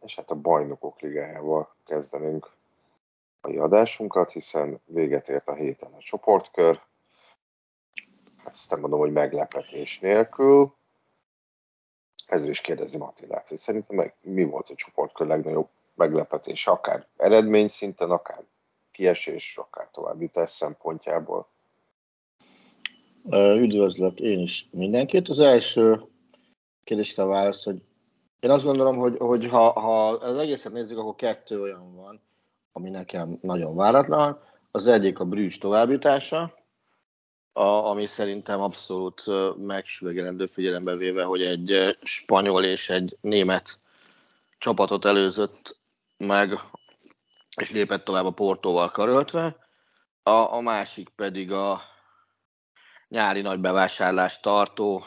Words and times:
és 0.00 0.16
hát 0.16 0.30
a 0.30 0.34
bajnokok 0.34 1.00
ligájával 1.00 1.74
kezdenünk 1.84 2.50
a 3.40 3.48
adásunkat, 3.48 4.32
hiszen 4.32 4.80
véget 4.84 5.28
ért 5.28 5.48
a 5.48 5.54
héten 5.54 5.92
a 5.92 5.98
csoportkör. 5.98 6.80
Hát 8.36 8.54
ezt 8.54 8.70
nem 8.70 8.80
mondom, 8.80 8.98
hogy 8.98 9.12
meglepetés 9.12 10.00
nélkül. 10.00 10.74
Ezzel 12.26 12.48
is 12.48 12.60
kérdezi 12.60 12.96
Attilát, 12.98 13.48
hogy 13.48 13.58
szerintem 13.58 13.96
meg 13.96 14.14
mi 14.20 14.44
volt 14.44 14.70
a 14.70 14.74
csoportkör 14.74 15.26
legnagyobb 15.26 15.68
meglepetés, 15.94 16.66
akár 16.66 17.06
eredmény 17.16 17.68
szinten, 17.68 18.10
akár 18.10 18.42
kiesés, 18.92 19.56
akár 19.56 19.88
továbbítás 19.92 20.50
szempontjából. 20.50 21.48
Üdvözlök 23.32 24.20
én 24.20 24.38
is 24.38 24.68
mindenkit. 24.70 25.28
Az 25.28 25.38
első 25.38 26.02
kérdésre 26.84 27.24
válasz, 27.24 27.64
hogy 27.64 27.82
én 28.40 28.50
azt 28.50 28.64
gondolom, 28.64 28.96
hogy, 28.96 29.16
hogy 29.18 29.46
ha, 29.46 29.80
ha 29.80 30.08
az 30.08 30.38
egészet 30.38 30.72
nézzük, 30.72 30.98
akkor 30.98 31.14
kettő 31.14 31.60
olyan 31.60 31.94
van, 31.94 32.20
ami 32.72 32.90
nekem 32.90 33.38
nagyon 33.42 33.76
váratlan. 33.76 34.42
Az 34.70 34.86
egyik 34.86 35.18
a 35.18 35.24
Brücs 35.24 35.60
továbbítása, 35.60 36.54
a, 37.52 37.62
ami 37.62 38.06
szerintem 38.06 38.60
abszolút 38.60 39.22
megsüvegelendő 39.56 40.46
figyelembe 40.46 40.96
véve, 40.96 41.24
hogy 41.24 41.42
egy 41.42 41.96
spanyol 42.02 42.64
és 42.64 42.90
egy 42.90 43.16
német 43.20 43.78
csapatot 44.58 45.04
előzött 45.04 45.78
meg, 46.16 46.58
és 47.56 47.70
lépett 47.70 48.04
tovább 48.04 48.24
a 48.24 48.30
Portóval 48.30 48.90
karöltve. 48.90 49.56
A, 50.22 50.30
a 50.30 50.60
másik 50.60 51.08
pedig 51.08 51.52
a 51.52 51.82
nyári 53.08 53.40
nagy 53.40 53.60
bevásárlást 53.60 54.42
tartó 54.42 55.04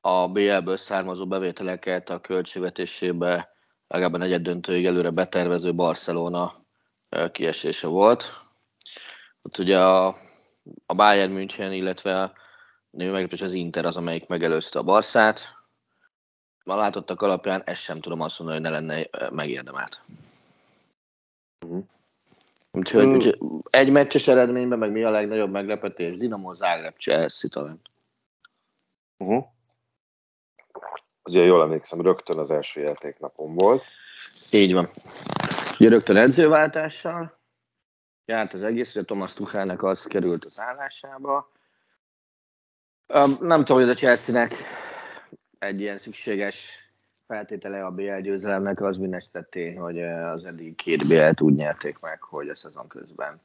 a 0.00 0.28
BL-ből 0.28 0.76
származó 0.76 1.26
bevételeket 1.26 2.10
a 2.10 2.20
költségvetésébe 2.20 3.52
legalább 3.88 4.14
a 4.14 4.18
negyed 4.18 4.42
döntőig 4.42 4.86
előre 4.86 5.10
betervező 5.10 5.74
Barcelona 5.74 6.60
kiesése 7.32 7.86
volt. 7.86 8.24
Ott 9.42 9.58
ugye 9.58 9.80
a, 9.80 10.06
a 10.86 10.94
Bayern 10.94 11.32
München, 11.32 11.72
illetve 11.72 12.20
a 12.20 12.32
nő 12.90 13.10
meglepés 13.10 13.40
az 13.40 13.52
Inter 13.52 13.84
az, 13.84 13.96
amelyik 13.96 14.26
megelőzte 14.26 14.78
a 14.78 14.82
Barszát. 14.82 15.40
Ma 16.64 16.76
látottak 16.76 17.22
alapján 17.22 17.62
ezt 17.64 17.82
sem 17.82 18.00
tudom 18.00 18.20
azt 18.20 18.38
mondani, 18.38 18.60
hogy 18.60 18.70
ne 18.70 18.78
lenne 18.78 19.30
megérdemelt. 19.30 20.00
Uh-huh. 21.66 21.84
Úgyhogy, 22.72 23.04
úgyhogy 23.04 23.38
egy 23.70 23.90
meccses 23.90 24.28
eredményben 24.28 24.78
meg 24.78 24.90
mi 24.90 25.02
a 25.02 25.10
legnagyobb 25.10 25.50
meglepetés? 25.50 26.16
Dinamo 26.16 26.54
Zagreb 26.54 26.96
Chelsea 26.98 27.50
talán. 27.50 27.80
Uh-huh 29.18 29.44
ugye 31.34 31.44
jól 31.44 31.62
emlékszem, 31.62 32.00
rögtön 32.00 32.38
az 32.38 32.50
első 32.50 32.80
játéknapon 32.80 33.54
volt. 33.54 33.84
Így 34.52 34.74
van. 34.74 34.86
Ugye 35.78 35.88
rögtön 35.88 36.16
edzőváltással 36.16 37.38
járt 38.24 38.54
az 38.54 38.62
egész, 38.62 38.92
hogy 38.92 39.04
Thomas 39.04 39.32
Tuchelnek 39.32 39.82
az 39.82 40.02
került 40.02 40.44
az 40.44 40.58
állásába. 40.58 41.52
Nem 43.40 43.64
tudom, 43.64 43.82
hogy 43.82 43.90
a 43.90 43.94
Chelsea-nek 43.94 44.54
egy 45.58 45.80
ilyen 45.80 45.98
szükséges 45.98 46.56
feltétele 47.26 47.84
a 47.84 47.90
BL 47.90 48.20
győzelemnek 48.20 48.80
az 48.80 48.96
minden 48.96 49.22
tény, 49.50 49.78
hogy 49.78 50.02
az 50.02 50.44
eddig 50.44 50.74
két 50.74 51.08
BL-t 51.08 51.40
úgy 51.40 51.54
nyerték 51.54 52.00
meg, 52.00 52.22
hogy 52.22 52.48
a 52.48 52.56
szezon 52.56 52.88
közben 52.88 53.40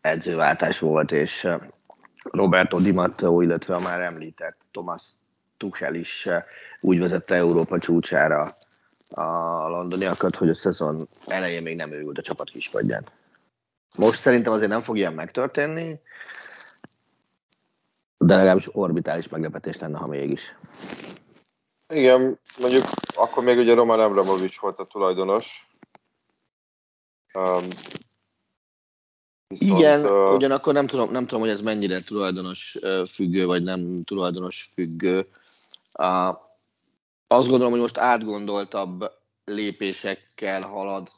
edzőváltás 0.00 0.78
volt, 0.78 1.12
és 1.12 1.48
Roberto 2.22 2.78
Di 2.78 2.92
Matteo, 2.92 3.40
illetve 3.40 3.74
a 3.74 3.80
már 3.80 4.00
említett 4.00 4.56
Thomas 4.70 5.02
Tuchel 5.62 5.94
is 5.94 6.26
eh, 6.26 6.42
úgy 6.80 6.98
vezette 6.98 7.34
Európa 7.34 7.78
csúcsára 7.78 8.54
a 9.08 9.22
londoniakat, 9.68 10.36
hogy 10.36 10.48
a 10.48 10.54
szezon 10.54 11.08
elején 11.26 11.62
még 11.62 11.76
nem 11.76 11.92
ült 11.92 12.18
a 12.18 12.22
csapat 12.22 12.50
kispadján. 12.50 13.04
Most 13.94 14.20
szerintem 14.20 14.52
azért 14.52 14.70
nem 14.70 14.80
fog 14.80 14.96
ilyen 14.96 15.12
megtörténni, 15.12 16.00
de 18.18 18.34
legalábbis 18.34 18.68
orbitális 18.72 19.28
meglepetés 19.28 19.78
lenne, 19.78 19.98
ha 19.98 20.06
mégis. 20.06 20.56
Igen, 21.88 22.38
mondjuk 22.60 22.82
akkor 23.14 23.42
még 23.44 23.58
ugye 23.58 23.74
Roman 23.74 24.00
Abramovics 24.00 24.60
volt 24.60 24.78
a 24.78 24.84
tulajdonos. 24.84 25.68
Um, 27.34 27.68
viszont, 29.46 29.78
Igen, 29.78 30.04
uh, 30.04 30.34
ugyanakkor 30.34 30.72
nem 30.72 30.86
tudom, 30.86 31.10
nem 31.10 31.26
tudom, 31.26 31.40
hogy 31.40 31.50
ez 31.50 31.60
mennyire 31.60 32.02
tulajdonos 32.02 32.78
függő, 33.08 33.46
vagy 33.46 33.62
nem 33.62 34.04
tulajdonos 34.04 34.70
függő. 34.74 35.26
Azt 37.26 37.48
gondolom, 37.48 37.70
hogy 37.70 37.80
most 37.80 37.98
átgondoltabb 37.98 39.10
lépésekkel 39.44 40.62
halad 40.62 41.10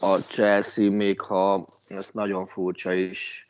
a 0.00 0.16
Chelsea, 0.16 0.90
még 0.90 1.20
ha 1.20 1.68
ezt 1.88 2.14
nagyon 2.14 2.46
furcsa 2.46 2.92
is 2.92 3.48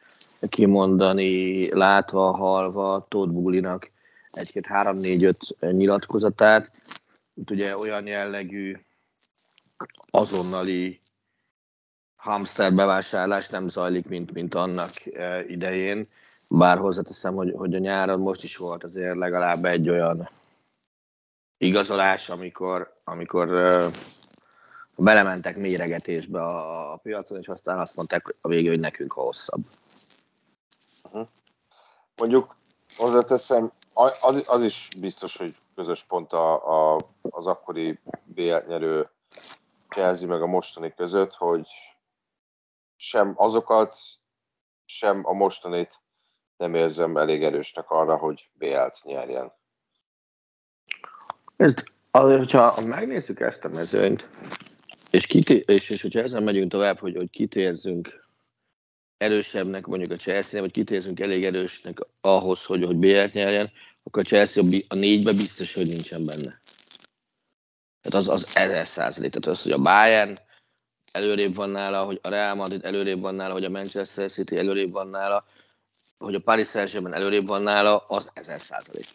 kimondani, 0.49 1.69
látva, 1.75 2.37
halva 2.37 3.04
Todd 3.09 3.33
Bullinak 3.33 3.93
egy-két, 4.31 4.66
három, 4.66 4.94
négy, 4.94 5.25
öt 5.25 5.56
nyilatkozatát. 5.60 6.71
Itt 7.34 7.50
ugye 7.50 7.77
olyan 7.77 8.06
jellegű 8.06 8.77
azonnali 10.10 11.00
hamster 12.16 12.72
bevásárlás 12.72 13.49
nem 13.49 13.69
zajlik, 13.69 14.09
mint, 14.09 14.33
mint 14.33 14.54
annak 14.54 15.06
eh, 15.12 15.50
idején. 15.50 16.06
Bár 16.56 16.78
hozzáteszem, 16.78 17.34
hogy, 17.34 17.53
hogy 17.56 17.75
a 17.75 17.78
nyáron 17.78 18.20
most 18.20 18.42
is 18.42 18.56
volt 18.56 18.84
azért 18.84 19.16
legalább 19.16 19.65
egy 19.65 19.88
olyan 19.88 20.28
igazolás, 21.59 22.28
amikor, 22.28 23.00
amikor 23.04 23.48
uh, 23.48 23.92
belementek 24.97 25.56
méregetésbe 25.56 26.42
a, 26.42 26.92
a 26.92 26.97
piacon, 26.97 27.38
és 27.38 27.48
aztán 27.48 27.78
azt 27.78 27.97
mondták 27.97 28.34
a 28.41 28.48
végén, 28.48 28.70
hogy 28.70 28.81
nekünk 28.81 29.12
hosszabb. 29.12 29.60
Uh-huh. 31.04 31.28
Mondjuk 32.16 32.56
hozzáteszem, 32.97 33.72
az, 33.92 34.44
az 34.48 34.60
is 34.62 34.88
biztos, 34.98 35.36
hogy 35.36 35.54
közös 35.75 36.04
pont 36.04 36.32
a, 36.32 36.94
a, 36.94 37.00
az 37.22 37.47
akkori 37.47 37.98
BL 38.25 38.56
nyerő 38.66 39.09
Chelsea 39.88 40.26
meg 40.26 40.42
a 40.42 40.47
mostani 40.47 40.95
között, 40.97 41.33
hogy 41.33 41.66
sem 42.97 43.33
azokat, 43.36 43.97
sem 44.84 45.21
a 45.27 45.33
mostanit 45.33 46.03
nem 46.56 46.74
érzem 46.74 47.16
elég 47.16 47.42
erősnek 47.42 47.91
arra, 47.91 48.16
hogy 48.16 48.48
BL-t 48.53 49.01
nyerjen. 49.03 49.53
Ezt, 51.56 51.84
azért, 52.10 52.39
hogyha 52.39 52.74
megnézzük 52.86 53.41
ezt 53.41 53.65
a 53.65 53.68
mezőnyt, 53.68 54.28
és, 55.10 55.27
kité- 55.27 55.68
és, 55.68 55.91
és 55.91 56.03
hogyha 56.03 56.21
ezen 56.21 56.42
megyünk 56.42 56.71
tovább, 56.71 56.98
hogy, 56.98 57.16
hogy 57.16 57.30
kit 57.30 57.54
érzünk 57.54 58.27
erősebbnek 59.16 59.86
mondjuk 59.86 60.10
a 60.10 60.16
chelsea 60.16 60.60
vagy 60.60 60.71
kit 60.71 60.91
érzünk 60.91 61.21
elég 61.21 61.45
erősnek 61.45 61.98
ahhoz, 62.21 62.65
hogy, 62.65 62.84
hogy 62.84 62.97
BL-t 62.97 63.33
nyerjen, 63.33 63.72
akkor 64.03 64.22
a 64.22 64.27
Chelsea 64.27 64.65
a 64.89 64.95
négybe 64.95 65.33
biztos, 65.33 65.74
hogy 65.74 65.86
nincsen 65.86 66.24
benne. 66.24 66.60
Tehát 68.03 68.27
az, 68.27 68.28
az 68.28 68.47
ezer 68.54 68.86
százalék. 68.86 69.33
Tehát 69.33 69.59
az, 69.59 69.62
hogy 69.62 69.72
a 69.72 69.78
Bayern 69.78 70.39
előrébb 71.12 71.54
van 71.54 71.71
nála, 71.71 72.04
hogy 72.04 72.18
a 72.22 72.28
Real 72.28 72.54
Madrid 72.54 72.84
előrébb 72.84 73.21
van 73.21 73.34
nála, 73.34 73.53
hogy 73.53 73.65
a 73.65 73.71
Manchester 73.71 74.30
City 74.30 74.57
előrébb 74.57 74.92
van 74.92 75.09
nála, 75.09 75.45
hogy 76.19 76.34
a 76.34 76.41
Paris 76.41 76.69
Saint-Germain 76.69 77.15
előrébb 77.15 77.47
van 77.47 77.63
nála, 77.63 77.97
az 77.97 78.31
ezer 78.34 78.61
százalék. 78.61 79.07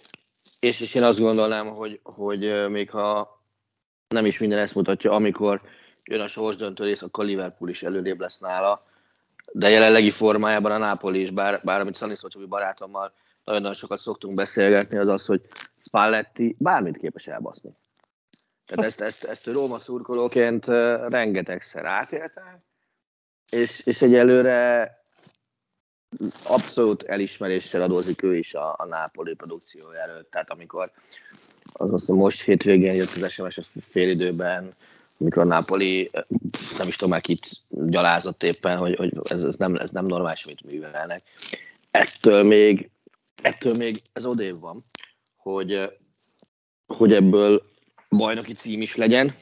És, 0.60 0.80
és 0.80 0.96
én 0.96 1.04
azt 1.04 1.20
gondolnám, 1.20 1.68
hogy, 1.68 2.00
hogy 2.04 2.70
még 2.70 2.90
ha 2.90 3.38
nem 4.08 4.26
is 4.26 4.38
minden 4.38 4.60
ezt 4.60 4.76
mutatja, 4.76 5.12
amikor 5.12 5.62
jön 6.04 6.20
a 6.20 6.28
sorsdöntő 6.28 6.84
rész, 6.84 7.02
akkor 7.02 7.26
Liverpool 7.26 7.70
is 7.70 7.84
előrébb 7.84 8.20
lesz 8.20 8.40
nála, 8.40 8.86
de 9.52 9.70
jelenlegi 9.70 10.10
formájában 10.10 10.72
a 10.72 10.78
Napoli 10.78 11.22
is, 11.22 11.32
bár, 11.32 11.62
bár 11.64 11.80
amit 11.80 11.98
Csabi 12.28 12.46
barátommal 12.46 13.14
nagyon-nagyon 13.44 13.76
sokat 13.76 14.00
szoktunk 14.00 14.36
beszélgetni, 14.36 14.98
az 14.98 15.08
az, 15.08 15.26
hogy 15.26 15.42
Spalletti 15.86 16.56
bármit 16.60 16.98
képes 16.98 17.28
elbaszni. 17.28 17.78
Tehát 18.66 18.86
ezt, 18.86 19.02
ezt, 19.02 19.24
ezt 19.24 19.46
Róma 19.46 19.78
szurkolóként 19.78 20.66
rengetegszer 21.08 21.86
átéltem, 21.86 22.64
és, 23.52 23.80
és 23.80 24.02
egyelőre 24.02 24.94
abszolút 26.44 27.04
elismeréssel 27.04 27.82
adózik 27.82 28.24
ő 28.24 28.38
is 28.38 28.54
a, 28.54 28.76
a 28.78 28.86
Nápoli 28.86 29.34
produkció 29.34 29.92
előtt. 29.92 30.32
Tehát 30.32 30.52
amikor 30.52 30.92
az 31.74 31.94
azt 31.94 32.08
most 32.08 32.42
hétvégén 32.42 32.94
jött 32.94 33.14
az 33.16 33.32
SMS 33.32 33.58
a 33.58 33.64
félidőben, 33.90 34.74
amikor 35.20 35.44
a 35.44 35.48
Nápoli, 35.48 36.10
nem 36.78 36.88
is 36.88 36.96
tudom 36.96 37.10
már 37.10 37.22
kit 37.22 37.50
gyalázott 37.70 38.44
éppen, 38.44 38.78
hogy, 38.78 38.96
hogy 38.96 39.14
ez, 39.24 39.44
ez, 39.44 39.56
nem, 39.56 39.76
ez 39.76 39.92
nem 39.92 40.06
normális, 40.06 40.46
amit 40.46 40.64
művelnek. 40.64 41.24
Ettől 41.92 42.44
még, 42.44 42.90
ettől 43.42 43.76
még 43.76 44.02
ez 44.14 44.26
odév 44.26 44.60
van, 44.60 44.80
hogy, 45.36 46.00
hogy 46.88 47.14
ebből 47.14 47.64
bajnoki 48.10 48.54
cím 48.54 48.82
is 48.82 48.96
legyen, 48.96 49.36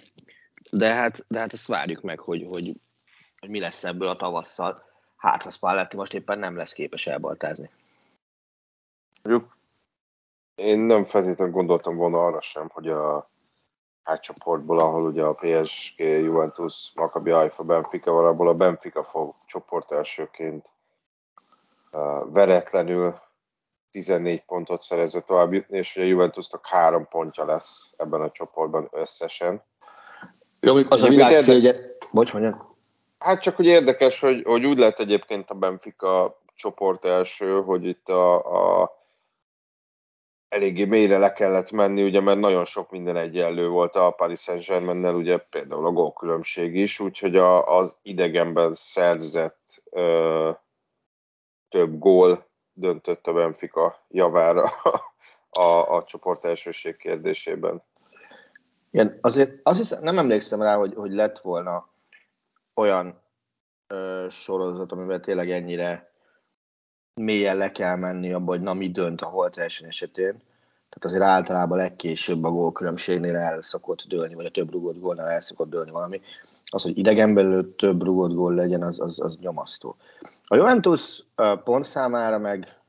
de 0.71 0.93
hát, 0.93 1.25
de 1.27 1.39
hát 1.39 1.53
ezt 1.53 1.67
várjuk 1.67 2.01
meg, 2.01 2.19
hogy, 2.19 2.45
hogy, 2.49 2.73
hogy 3.39 3.49
mi 3.49 3.59
lesz 3.59 3.83
ebből 3.83 4.07
a 4.07 4.15
tavasszal. 4.15 4.86
Hát, 5.17 5.43
ha 5.43 5.49
Spalletti 5.49 5.95
most 5.95 6.13
éppen 6.13 6.39
nem 6.39 6.55
lesz 6.55 6.73
képes 6.73 7.07
elbaltázni. 7.07 7.69
Mondjuk 9.23 9.57
én 10.55 10.79
nem 10.79 11.05
feltétlenül 11.05 11.53
gondoltam 11.53 11.95
volna 11.95 12.25
arra 12.25 12.41
sem, 12.41 12.69
hogy 12.73 12.89
a 12.89 13.29
hátcsoportból, 14.03 14.79
ahol 14.79 15.05
ugye 15.05 15.23
a 15.23 15.33
PSG, 15.33 15.99
Juventus, 15.99 16.91
Maccabi 16.95 17.31
Haifa, 17.31 17.63
Benfica 17.63 18.11
van, 18.11 18.25
abból 18.25 18.47
a 18.47 18.55
Benfica 18.55 19.03
fog 19.03 19.35
csoport 19.45 19.91
elsőként 19.91 20.71
uh, 21.91 22.31
veretlenül 22.33 23.19
14 23.91 24.45
pontot 24.45 24.81
szerezve 24.81 25.21
tovább 25.21 25.53
jutni, 25.53 25.77
és 25.77 25.95
ugye 25.95 26.05
a 26.05 26.07
Juventusnak 26.07 26.67
három 26.67 27.07
pontja 27.07 27.45
lesz 27.45 27.91
ebben 27.97 28.21
a 28.21 28.31
csoportban 28.31 28.87
összesen. 28.91 29.63
Jó, 30.59 30.75
az 30.89 31.01
a 31.01 31.07
világ 31.07 31.33
szégye... 31.33 31.75
Bocs, 32.11 32.33
mondjad. 32.33 32.76
Hát 33.17 33.41
csak 33.41 33.55
hogy 33.55 33.65
érdekes, 33.65 34.19
hogy, 34.19 34.43
hogy 34.43 34.65
úgy 34.65 34.77
lett 34.77 34.99
egyébként 34.99 35.49
a 35.49 35.55
Benfica 35.55 36.41
csoport 36.55 37.05
első, 37.05 37.61
hogy 37.61 37.85
itt 37.85 38.09
a, 38.09 38.81
a 38.81 38.95
eléggé 40.49 40.85
mélyre 40.85 41.17
le 41.17 41.33
kellett 41.33 41.71
menni, 41.71 42.03
ugye, 42.03 42.21
mert 42.21 42.39
nagyon 42.39 42.65
sok 42.65 42.91
minden 42.91 43.15
egyenlő 43.15 43.69
volt 43.69 43.95
a 43.95 44.11
Paris 44.11 44.39
Saint-Germain-nel, 44.39 45.15
ugye 45.15 45.37
például 45.37 45.85
a 45.85 45.91
gólkülönbség 45.91 46.75
is, 46.75 46.99
úgyhogy 46.99 47.35
a, 47.35 47.77
az 47.77 47.97
idegenben 48.01 48.73
szerzett 48.73 49.83
ö, 49.89 50.51
több 51.69 51.99
gól 51.99 52.47
döntött 52.73 53.27
a 53.27 53.33
Benfica 53.33 54.05
javára 54.09 54.63
a, 55.49 55.95
a 55.95 56.03
csoport 56.03 56.45
elsőség 56.45 56.97
kérdésében. 56.97 57.83
Igen, 58.91 59.17
azért 59.21 59.59
azt 59.63 59.77
hiszem, 59.77 60.03
nem 60.03 60.17
emlékszem 60.17 60.61
rá, 60.61 60.75
hogy, 60.75 60.93
hogy 60.95 61.11
lett 61.11 61.39
volna 61.39 61.89
olyan 62.77 63.21
ö, 63.87 64.25
sorozat, 64.29 64.91
amivel 64.91 65.19
tényleg 65.19 65.51
ennyire 65.51 66.11
mélyen 67.13 67.57
le 67.57 67.71
kell 67.71 67.95
menni 67.95 68.33
abba, 68.33 68.51
hogy 68.51 68.61
na 68.61 68.73
mi 68.73 68.91
dönt 68.91 69.21
a 69.21 69.25
holt 69.25 69.57
első 69.57 69.85
esetén. 69.85 70.41
Tehát 70.89 71.05
azért 71.05 71.23
általában 71.23 71.77
legkésőbb 71.77 72.43
a 72.43 72.49
gólkülönbségnél 72.49 73.35
el 73.35 73.61
szokott 73.61 74.03
dőlni, 74.07 74.33
vagy 74.33 74.45
a 74.45 74.51
több 74.51 74.71
rugott 74.71 74.99
gólnál 74.99 75.27
el 75.27 75.41
szokott 75.41 75.69
dőlni 75.69 75.91
valami. 75.91 76.21
Az, 76.65 76.83
hogy 76.83 76.97
idegen 76.97 77.33
belül 77.33 77.75
több 77.75 78.03
rugott 78.03 78.33
gól 78.33 78.53
legyen, 78.53 78.83
az, 78.83 78.99
az, 78.99 79.19
az 79.19 79.35
nyomasztó. 79.35 79.95
A 80.43 80.55
Juventus 80.55 81.23
pont 81.63 81.85
számára 81.85 82.37
meg 82.37 82.81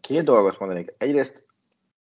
két 0.00 0.24
dolgot 0.24 0.58
mondanék. 0.58 0.94
Egyrészt 0.98 1.46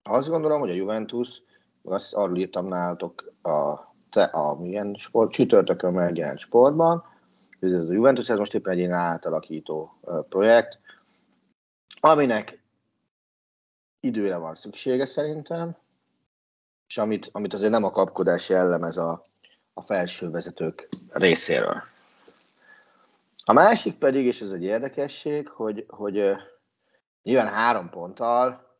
azt 0.03 0.29
gondolom, 0.29 0.59
hogy 0.59 0.69
a 0.69 0.73
Juventus, 0.73 1.41
azt 1.83 2.13
arról 2.13 2.37
írtam 2.37 2.67
nálatok 2.67 3.33
a, 3.41 3.86
te, 4.09 4.23
a 4.23 4.55
milyen 4.55 4.95
sport, 4.95 5.31
csütörtökön 5.31 5.93
megjelent 5.93 6.39
sportban, 6.39 7.03
ez 7.59 7.71
a 7.71 7.91
Juventus, 7.91 8.29
ez 8.29 8.37
most 8.37 8.53
éppen 8.53 8.73
egy 8.73 8.79
ilyen 8.79 8.91
átalakító 8.91 9.99
projekt, 10.29 10.79
aminek 11.99 12.63
időre 13.99 14.37
van 14.37 14.55
szüksége 14.55 15.05
szerintem, 15.05 15.77
és 16.87 16.97
amit, 16.97 17.29
amit 17.31 17.53
azért 17.53 17.71
nem 17.71 17.83
a 17.83 17.91
kapkodás 17.91 18.49
jellemez 18.49 18.97
a, 18.97 19.25
a 19.73 19.81
felső 19.81 20.29
vezetők 20.29 20.89
részéről. 21.13 21.83
A 23.43 23.53
másik 23.53 23.99
pedig, 23.99 24.25
és 24.25 24.41
ez 24.41 24.51
egy 24.51 24.63
érdekesség, 24.63 25.47
hogy, 25.47 25.85
hogy 25.87 26.35
nyilván 27.23 27.47
három 27.47 27.89
ponttal 27.89 28.75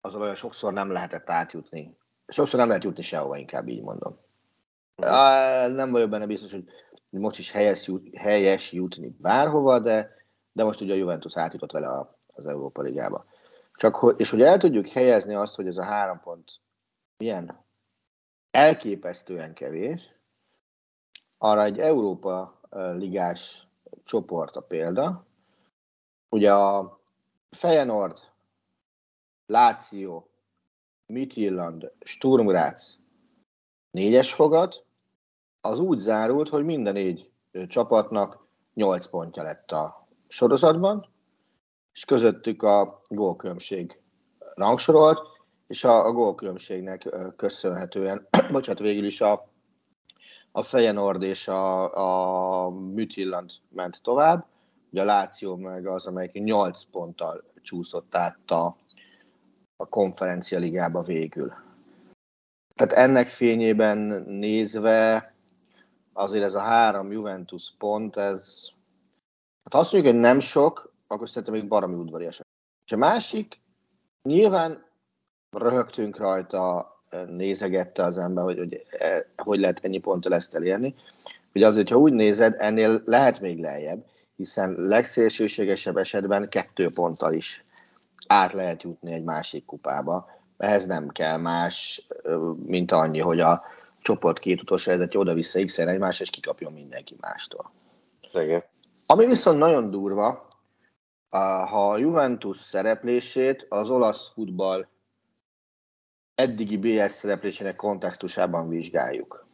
azon 0.00 0.20
olyan 0.20 0.34
sokszor 0.34 0.72
nem 0.72 0.90
lehetett 0.90 1.30
átjutni. 1.30 1.98
Sokszor 2.26 2.58
nem 2.58 2.68
lehet 2.68 2.84
jutni 2.84 3.02
sehova, 3.02 3.36
inkább 3.36 3.68
így 3.68 3.82
mondom. 3.82 4.18
Nem 4.96 5.90
vagyok 5.90 6.10
benne 6.10 6.26
biztos, 6.26 6.50
hogy 6.50 6.64
most 7.10 7.38
is 7.38 7.50
helyes, 7.50 7.90
helyes 8.16 8.72
jutni 8.72 9.16
bárhova, 9.18 9.78
de, 9.78 10.10
de 10.52 10.64
most 10.64 10.80
ugye 10.80 10.92
a 10.92 10.96
Juventus 10.96 11.36
átjutott 11.36 11.72
vele 11.72 11.88
a, 11.88 12.18
az 12.34 12.46
Európa 12.46 12.82
Ligába. 12.82 13.24
Csak 13.74 14.14
és 14.16 14.30
hogy 14.30 14.42
el 14.42 14.58
tudjuk 14.58 14.88
helyezni 14.88 15.34
azt, 15.34 15.54
hogy 15.54 15.66
ez 15.66 15.76
a 15.76 15.84
három 15.84 16.20
pont 16.20 16.60
milyen 17.16 17.64
elképesztően 18.50 19.54
kevés, 19.54 20.14
arra 21.38 21.62
egy 21.62 21.78
Európa 21.78 22.60
ligás 22.70 23.68
csoport 24.04 24.56
a 24.56 24.60
példa. 24.60 25.26
Ugye 26.28 26.54
a 26.54 27.00
Feyenoord, 27.50 28.18
Láció, 29.46 30.30
Midtjylland, 31.06 31.92
Sturm 32.00 32.46
Graz 32.46 32.98
négyes 33.90 34.32
fogad, 34.32 34.85
az 35.66 35.78
úgy 35.78 35.98
zárult, 35.98 36.48
hogy 36.48 36.64
minden 36.64 36.92
négy 36.92 37.30
csapatnak 37.68 38.46
8 38.74 39.06
pontja 39.06 39.42
lett 39.42 39.70
a 39.72 40.06
sorozatban, 40.28 41.08
és 41.92 42.04
közöttük 42.04 42.62
a 42.62 43.02
gólkülönbség 43.08 44.00
rangsorolt, 44.54 45.20
és 45.66 45.84
a, 45.84 46.06
a 46.06 46.12
gólkülönbségnek 46.12 47.08
köszönhetően, 47.36 48.28
bocsánat, 48.52 48.82
végül 48.82 49.04
is 49.04 49.20
a, 49.20 49.48
a 50.52 50.62
Feyenoord 50.62 51.22
és 51.22 51.48
a, 51.48 51.94
a 52.66 52.70
Mütilland 52.70 53.50
ment 53.68 54.02
tovább, 54.02 54.46
ugye 54.90 55.02
a 55.02 55.04
Láció 55.04 55.56
meg 55.56 55.86
az, 55.86 56.06
amelyik 56.06 56.32
8 56.32 56.82
ponttal 56.90 57.44
csúszott 57.62 58.14
át 58.14 58.50
a, 58.50 58.76
a 59.76 59.88
konferencia 59.88 60.58
ligába 60.58 61.02
végül. 61.02 61.52
Tehát 62.74 62.92
ennek 62.92 63.28
fényében 63.28 63.98
nézve 64.26 65.34
azért 66.16 66.44
ez 66.44 66.54
a 66.54 66.60
három 66.60 67.12
Juventus 67.12 67.74
pont, 67.78 68.16
ez 68.16 68.68
hát 69.64 69.74
azt 69.80 69.92
mondjuk, 69.92 70.14
hogy 70.14 70.22
nem 70.22 70.40
sok, 70.40 70.92
akkor 71.06 71.28
szerintem 71.28 71.54
még 71.54 71.68
baromi 71.68 71.94
udvarias. 71.94 72.40
És 72.86 72.92
a 72.92 72.96
másik, 72.96 73.60
nyilván 74.22 74.84
röhögtünk 75.50 76.16
rajta, 76.16 76.94
nézegette 77.26 78.02
az 78.02 78.18
ember, 78.18 78.44
hogy, 78.44 78.58
hogy 78.58 78.84
e, 78.88 79.26
hogy 79.36 79.60
lehet 79.60 79.84
ennyi 79.84 79.98
ponttal 79.98 80.34
ezt 80.34 80.54
elérni. 80.54 80.94
Ugye 81.54 81.66
azért, 81.66 81.88
ha 81.88 81.96
úgy 81.96 82.12
nézed, 82.12 82.54
ennél 82.58 83.02
lehet 83.04 83.40
még 83.40 83.60
lejjebb, 83.60 84.04
hiszen 84.36 84.74
legszélsőségesebb 84.78 85.96
esetben 85.96 86.48
kettő 86.48 86.88
ponttal 86.94 87.32
is 87.32 87.64
át 88.26 88.52
lehet 88.52 88.82
jutni 88.82 89.12
egy 89.12 89.24
másik 89.24 89.64
kupába. 89.64 90.28
Ehhez 90.56 90.86
nem 90.86 91.08
kell 91.08 91.36
más, 91.36 92.06
mint 92.66 92.92
annyi, 92.92 93.20
hogy 93.20 93.40
a 93.40 93.62
csoport 94.06 94.38
két 94.38 94.60
utolsó 94.60 94.90
helyzetje 94.90 95.20
oda-vissza 95.20 95.64
x 95.64 95.78
egymás, 95.78 96.20
és 96.20 96.30
kikapjon 96.30 96.72
mindenki 96.72 97.16
mástól. 97.20 97.72
Igen. 98.32 98.64
Ami 99.06 99.26
viszont 99.26 99.58
nagyon 99.58 99.90
durva, 99.90 100.48
ha 101.70 101.90
a 101.90 101.96
Juventus 101.96 102.58
szereplését 102.58 103.66
az 103.68 103.90
olasz 103.90 104.30
futball 104.32 104.86
eddigi 106.34 106.76
BS 106.76 107.10
szereplésének 107.10 107.76
kontextusában 107.76 108.68
vizsgáljuk. 108.68 109.46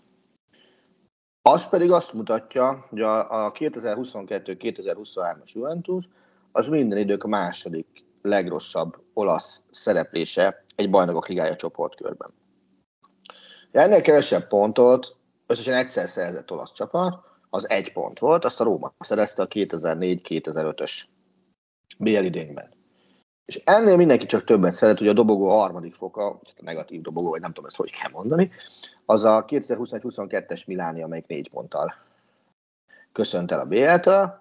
Az 1.42 1.68
pedig 1.68 1.90
azt 1.90 2.12
mutatja, 2.12 2.84
hogy 2.88 3.00
a, 3.00 3.44
a 3.44 3.52
2022-2023-as 3.52 5.52
Juventus 5.52 6.08
az 6.52 6.68
minden 6.68 6.98
idők 6.98 7.24
a 7.24 7.28
második 7.28 8.04
legrosszabb 8.22 9.02
olasz 9.12 9.62
szereplése 9.70 10.64
egy 10.76 10.90
bajnokok 10.90 11.28
ligája 11.28 11.56
csoportkörben. 11.56 12.41
Ennél 13.72 14.00
kevesebb 14.00 14.48
pontot 14.48 15.16
összesen 15.46 15.74
egyszer 15.74 16.08
szerzett 16.08 16.50
olasz 16.50 16.72
csapat, 16.72 17.24
az 17.50 17.70
egy 17.70 17.92
pont 17.92 18.18
volt, 18.18 18.44
azt 18.44 18.60
a 18.60 18.64
Róma 18.64 18.92
szerezte 18.98 19.42
a 19.42 19.48
2004-2005-ös 19.48 21.02
BL 21.98 22.24
idényben. 22.24 22.70
És 23.44 23.60
ennél 23.64 23.96
mindenki 23.96 24.26
csak 24.26 24.44
többet 24.44 24.74
szeret, 24.74 24.98
hogy 24.98 25.08
a 25.08 25.12
dobogó 25.12 25.48
harmadik 25.48 25.94
foka, 25.94 26.26
a 26.26 26.40
negatív 26.60 27.00
dobogó, 27.00 27.30
vagy 27.30 27.40
nem 27.40 27.52
tudom 27.52 27.66
ezt 27.66 27.76
hogy 27.76 27.90
kell 27.90 28.10
mondani, 28.10 28.48
az 29.06 29.24
a 29.24 29.44
2021-22-es 29.44 30.66
Miláni, 30.66 31.02
amelyik 31.02 31.26
négy 31.26 31.50
ponttal 31.50 31.94
köszönt 33.12 33.52
el 33.52 33.60
a 33.60 33.64
BL-től. 33.64 34.40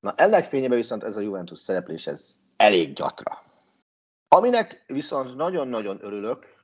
Na 0.00 0.12
ennek 0.16 0.44
fényében 0.44 0.78
viszont 0.78 1.04
ez 1.04 1.16
a 1.16 1.20
Juventus 1.20 1.58
szereplés 1.58 2.06
ez 2.06 2.36
elég 2.56 2.92
gyatra. 2.92 3.42
Aminek 4.28 4.84
viszont 4.86 5.36
nagyon-nagyon 5.36 5.98
örülök, 6.00 6.54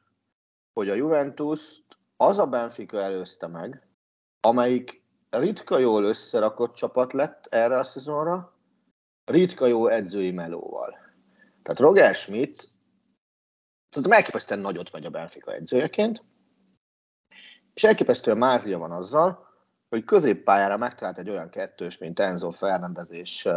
hogy 0.80 0.88
a 0.88 0.94
Juventus 0.94 1.82
az 2.16 2.38
a 2.38 2.46
Benfica 2.46 2.98
előzte 2.98 3.46
meg, 3.46 3.88
amelyik 4.40 5.04
ritka 5.30 5.78
jól 5.78 6.04
összerakott 6.04 6.74
csapat 6.74 7.12
lett 7.12 7.46
erre 7.46 7.78
a 7.78 7.84
szezonra, 7.84 8.56
ritka 9.24 9.66
jó 9.66 9.86
edzői 9.86 10.30
melóval. 10.30 10.98
Tehát 11.62 11.80
Roger 11.80 12.14
Schmidt 12.14 12.68
szerintem 13.88 14.18
elképesztően 14.18 14.60
nagyot 14.60 14.92
megy 14.92 15.04
a 15.04 15.10
Benfica 15.10 15.52
edzőjeként, 15.52 16.24
és 17.74 17.84
elképesztően 17.84 18.38
mázlia 18.38 18.78
van 18.78 18.90
azzal, 18.90 19.48
hogy 19.88 20.04
középpályára 20.04 20.76
megtalált 20.76 21.18
egy 21.18 21.30
olyan 21.30 21.50
kettős, 21.50 21.98
mint 21.98 22.20
Enzo 22.20 22.50
Fernández 22.50 23.10
és 23.10 23.48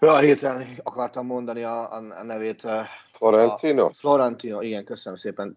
uh, 0.00 0.12
a 0.12 0.18
héten 0.18 0.66
akartam 0.82 1.26
mondani 1.26 1.62
a, 1.62 1.92
a 1.92 2.22
nevét. 2.22 2.64
Uh, 2.64 2.84
Florentino? 3.12 3.84
A 3.84 3.92
Florentino, 3.92 4.60
igen, 4.60 4.84
köszönöm 4.84 5.18
szépen. 5.18 5.56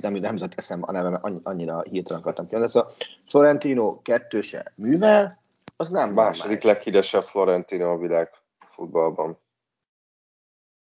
Nem, 0.00 0.12
nem 0.12 0.34
jutott 0.34 0.54
eszem 0.56 0.82
a 0.82 0.92
nevem, 0.92 1.40
annyira 1.42 1.82
hirtelen 1.82 2.20
akartam 2.20 2.46
kiadni. 2.46 2.68
Szóval 2.68 2.90
Florentino 3.26 4.02
kettőse 4.02 4.72
művel, 4.78 5.42
az 5.76 5.88
nem 5.88 6.12
Második 6.12 6.62
leghíresebb 6.62 7.22
Florentino 7.22 7.90
a 7.90 7.98
világ 7.98 8.30
futballban. 8.70 9.38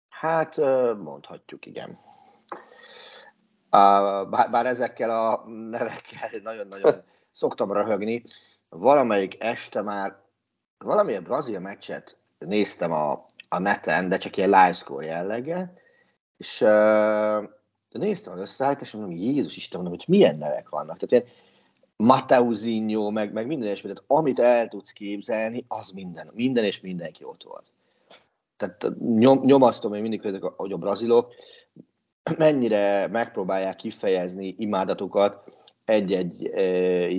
Hát 0.10 0.58
mondhatjuk, 0.98 1.66
igen. 1.66 2.00
Bár, 3.70 4.50
bár 4.52 4.66
ezekkel 4.66 5.10
a 5.10 5.44
nevekkel 5.48 6.30
nagyon-nagyon 6.44 7.04
szoktam 7.32 7.72
röhögni. 7.72 8.24
Valamelyik 8.70 9.44
este 9.44 9.82
már 9.82 10.16
valamilyen 10.78 11.24
brazil 11.24 11.60
meccset 11.60 12.19
néztem 12.40 12.92
a, 12.92 13.26
a 13.50 13.60
neten, 13.60 14.10
de 14.10 14.18
csak 14.18 14.38
ilyen 14.38 14.50
live 14.50 14.74
score 14.74 15.06
jelleggel, 15.06 15.74
és 16.38 16.62
uh, 16.62 17.50
néztem 17.90 18.34
az 18.34 18.40
összeállítást, 18.40 18.94
mondom, 18.94 19.12
Jézus 19.12 19.58
Isten, 19.58 19.82
mondom, 19.82 19.98
hogy 19.98 20.08
milyen 20.08 20.38
nevek 20.38 20.70
vannak. 20.70 20.98
Tehát 20.98 21.12
ilyen 21.12 21.38
Mateuzinho, 21.96 23.10
meg, 23.10 23.34
meg 23.34 23.48
minden 23.48 23.70
és 23.70 23.82
tehát 23.82 24.04
amit 24.08 24.40
el 24.40 24.68
tudsz 24.68 24.92
képzelni, 24.92 25.66
az 25.68 25.90
minden, 25.90 26.30
minden 26.34 26.64
és 26.64 26.82
mindenki 26.82 27.24
ott 27.24 27.44
volt. 27.44 27.72
Tehát 28.58 29.00
nyom, 29.00 29.40
nyomasztom 29.40 29.94
én 29.94 30.02
mindig, 30.02 30.22
hogy, 30.22 30.40
hogy 30.56 30.72
a 30.72 30.78
brazilok 30.78 31.34
mennyire 32.38 33.08
megpróbálják 33.08 33.76
kifejezni 33.76 34.56
imádatukat 34.58 35.44
egy-egy 35.86 36.42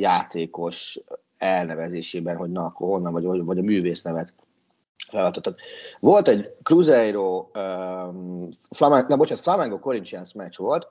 játékos 0.00 1.00
elnevezésében, 1.38 2.36
hogy 2.36 2.50
na, 2.50 2.64
akkor 2.64 2.88
honnan, 2.88 3.12
vagy, 3.12 3.44
vagy 3.44 3.58
a 3.58 3.62
művész 3.62 4.02
nevet 4.02 4.34
felváltottak. 5.10 5.60
Volt 6.00 6.28
egy 6.28 6.54
Cruzeiro, 6.62 7.50
um, 7.58 8.48
Flamen, 8.70 9.04
na 9.08 9.16
bocsánat, 9.16 9.42
Flamengo 9.42 9.78
Corinthians 9.78 10.32
meccs 10.32 10.56
volt. 10.56 10.88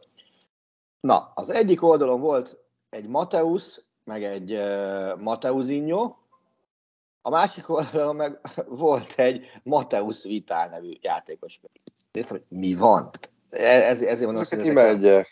Na, 1.00 1.32
az 1.36 1.50
egyik 1.50 1.84
oldalon 1.84 2.22
volt 2.22 2.58
egy 2.90 3.08
Mateus, 3.08 3.82
meg 4.04 4.24
egy 4.24 4.52
uh, 4.52 5.20
Mateuzinho, 5.22 6.16
a 7.22 7.30
másik 7.30 7.70
oldalon 7.70 8.16
meg 8.16 8.40
volt 8.86 9.14
egy 9.16 9.46
Mateus 9.64 10.24
Vitál 10.24 10.70
nevű 10.70 10.92
játékos. 11.02 11.60
Néztem, 12.12 12.38
hogy 12.38 12.58
mi 12.60 12.74
van? 12.74 13.10
Ez, 13.50 14.02
ezért 14.02 14.32
mondom, 14.32 14.44
hogy 14.50 14.50
ezek, 14.50 15.28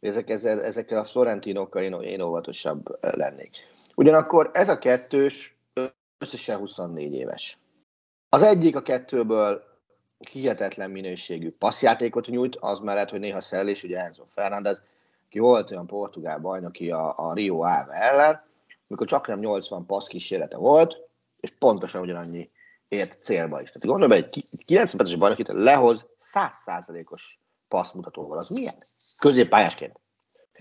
ezek, 0.00 0.28
ezek, 0.28 0.62
ezekkel 0.64 0.98
a 0.98 1.04
Florentinokkal 1.04 1.82
én, 1.82 1.92
én 1.92 2.20
óvatosabb 2.20 2.98
lennék. 3.00 3.56
Ugyanakkor 3.94 4.50
ez 4.52 4.68
a 4.68 4.78
kettős 4.78 5.56
összesen 6.18 6.58
24 6.58 7.14
éves. 7.14 7.58
Az 8.28 8.42
egyik 8.42 8.76
a 8.76 8.82
kettőből 8.82 9.62
hihetetlen 10.30 10.90
minőségű 10.90 11.50
passzjátékot 11.50 12.26
nyújt, 12.26 12.56
az 12.56 12.78
mellett, 12.78 13.10
hogy 13.10 13.20
néha 13.20 13.40
szellés, 13.40 13.82
ugye 13.82 13.98
Enzo 13.98 14.24
Fernández, 14.26 14.80
ki 15.28 15.38
volt 15.38 15.70
olyan 15.70 15.86
portugál 15.86 16.38
bajnoki 16.38 16.90
a, 16.90 17.14
a 17.16 17.32
Rio 17.32 17.60
Ave 17.60 17.92
ellen, 17.92 18.42
mikor 18.86 19.06
csak 19.06 19.26
nem 19.26 19.38
80 19.38 19.86
passz 19.86 20.06
kísérlete 20.06 20.56
volt, 20.56 20.96
és 21.40 21.50
pontosan 21.58 22.00
ugyanannyi 22.00 22.50
ért 22.88 23.22
célba 23.22 23.60
is. 23.60 23.68
Tehát 23.68 23.86
gondolj 23.86 24.08
be, 24.08 24.16
egy 24.26 24.44
90 24.66 25.06
es 25.06 25.16
bajnokit 25.16 25.48
lehoz 25.48 26.06
100%-os 26.32 27.38
passzmutatóval. 27.68 28.38
Az 28.38 28.48
milyen? 28.48 28.74
Középpályásként. 29.18 30.00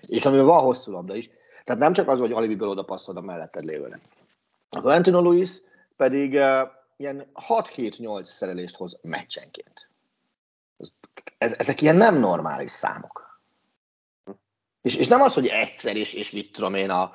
És 0.08 0.26
amivel 0.26 0.46
van 0.46 0.64
hosszú 0.64 0.92
labda 0.92 1.16
is. 1.16 1.30
Tehát 1.64 1.82
nem 1.82 1.94
csak 1.94 2.08
az, 2.10 2.20
hogy 2.20 2.32
alibiből 2.32 2.70
oda 2.70 2.84
passzol 2.84 3.18
a 3.18 3.22
melletted 3.22 3.64
lévőnek. 3.64 4.00
A 4.70 4.82
Valentino 4.82 5.20
Luis 5.22 5.50
pedig 5.96 6.34
uh, 6.34 6.60
ilyen 6.98 7.32
6-7-8 7.48 8.26
szerelést 8.26 8.76
hoz 8.76 8.98
meccsenként. 9.02 9.90
Ez, 10.78 10.90
ez, 11.38 11.54
ezek 11.54 11.82
ilyen 11.82 11.96
nem 11.96 12.20
normális 12.20 12.72
számok. 12.72 13.42
És, 14.82 14.96
és 14.96 15.08
nem 15.08 15.22
az, 15.22 15.34
hogy 15.34 15.48
egyszer, 15.48 15.96
és, 15.96 16.14
és 16.14 16.32
mit 16.32 16.52
tudom 16.52 16.74
én, 16.74 16.90
a, 16.90 17.14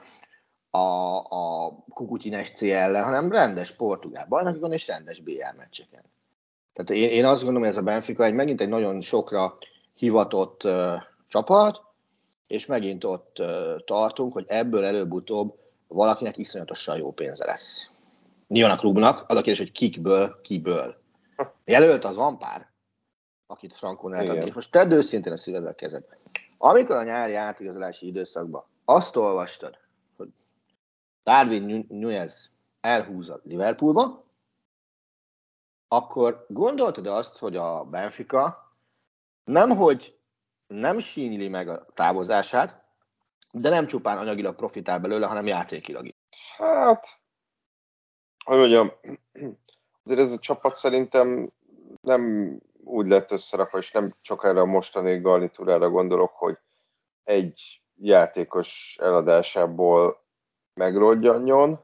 a, 0.71 1.17
a 1.19 1.71
Kukutyines 1.89 2.51
C 2.51 2.63
ellen, 2.63 3.05
hanem 3.05 3.33
rendes 3.33 3.77
portugál 3.77 4.27
bajnokikon 4.29 4.73
és 4.73 4.87
rendes 4.87 5.21
BL 5.21 5.57
meccseken. 5.57 6.05
Tehát 6.73 6.91
én, 6.91 7.11
én 7.11 7.25
azt 7.25 7.43
gondolom, 7.43 7.63
hogy 7.63 7.71
ez 7.71 7.79
a 7.79 7.83
Benfica 7.83 8.25
egy 8.25 8.35
megint 8.35 8.61
egy 8.61 8.69
nagyon 8.69 9.01
sokra 9.01 9.59
hivatott 9.95 10.65
uh, 10.65 10.95
csapat, 11.27 11.83
és 12.47 12.67
megint 12.67 13.05
ott 13.05 13.39
uh, 13.39 13.85
tartunk, 13.85 14.33
hogy 14.33 14.45
ebből 14.49 14.85
előbb-utóbb 14.85 15.59
valakinek 15.87 16.39
iszonyatosan 16.39 16.97
jó 16.97 17.13
pénze 17.13 17.45
lesz. 17.45 17.92
Nyilván 18.53 18.77
a 18.77 18.81
klubnak, 18.81 19.25
az 19.29 19.37
a 19.37 19.43
kérdés, 19.43 19.59
hogy 19.59 19.73
kikből, 19.73 20.41
kiből. 20.43 20.97
Jelölt 21.65 22.05
az 22.05 22.17
van 22.17 22.39
pár, 22.39 22.71
akit 23.47 23.75
Frankon 23.75 24.15
eltadni. 24.15 24.51
Most 24.55 24.71
tedd 24.71 24.91
őszintén 24.91 25.33
a 25.33 25.37
szívedbe 25.37 25.69
a 25.69 25.75
kezed. 25.75 26.05
Amikor 26.59 26.97
a 26.97 27.03
nyári 27.03 27.35
átigazolási 27.35 28.07
időszakban 28.07 28.65
azt 28.85 29.17
olvastad, 29.17 29.79
hogy 30.17 30.29
Darwin 31.25 31.87
Nunez 31.89 32.51
elhúz 32.81 33.41
Liverpoolba, 33.43 34.25
akkor 35.89 36.47
gondoltad 36.49 37.07
azt, 37.07 37.39
hogy 37.39 37.57
a 37.57 37.85
Benfica 37.85 38.69
nem, 39.45 39.71
hogy 39.71 40.19
nem 40.67 40.99
sínyli 40.99 41.49
meg 41.49 41.69
a 41.69 41.87
távozását, 41.95 42.85
de 43.51 43.69
nem 43.69 43.87
csupán 43.87 44.19
anyagilag 44.19 44.55
profitál 44.55 44.99
belőle, 44.99 45.27
hanem 45.27 45.47
játékilag 45.47 46.05
is. 46.05 46.13
Hát, 46.57 47.22
hogy 48.45 48.59
mondjam, 48.59 48.93
azért 50.05 50.21
ez 50.21 50.33
a 50.33 50.39
csapat 50.39 50.75
szerintem 50.75 51.53
nem 52.01 52.53
úgy 52.85 53.09
lett 53.09 53.31
összerakva, 53.31 53.79
és 53.79 53.91
nem 53.91 54.15
csak 54.21 54.45
erre 54.45 54.61
a 54.61 54.65
mostani 54.65 55.21
garnitúrára 55.21 55.91
gondolok, 55.91 56.33
hogy 56.33 56.59
egy 57.25 57.83
játékos 58.01 58.99
eladásából 59.01 60.23
megrodjanjon, 60.75 61.79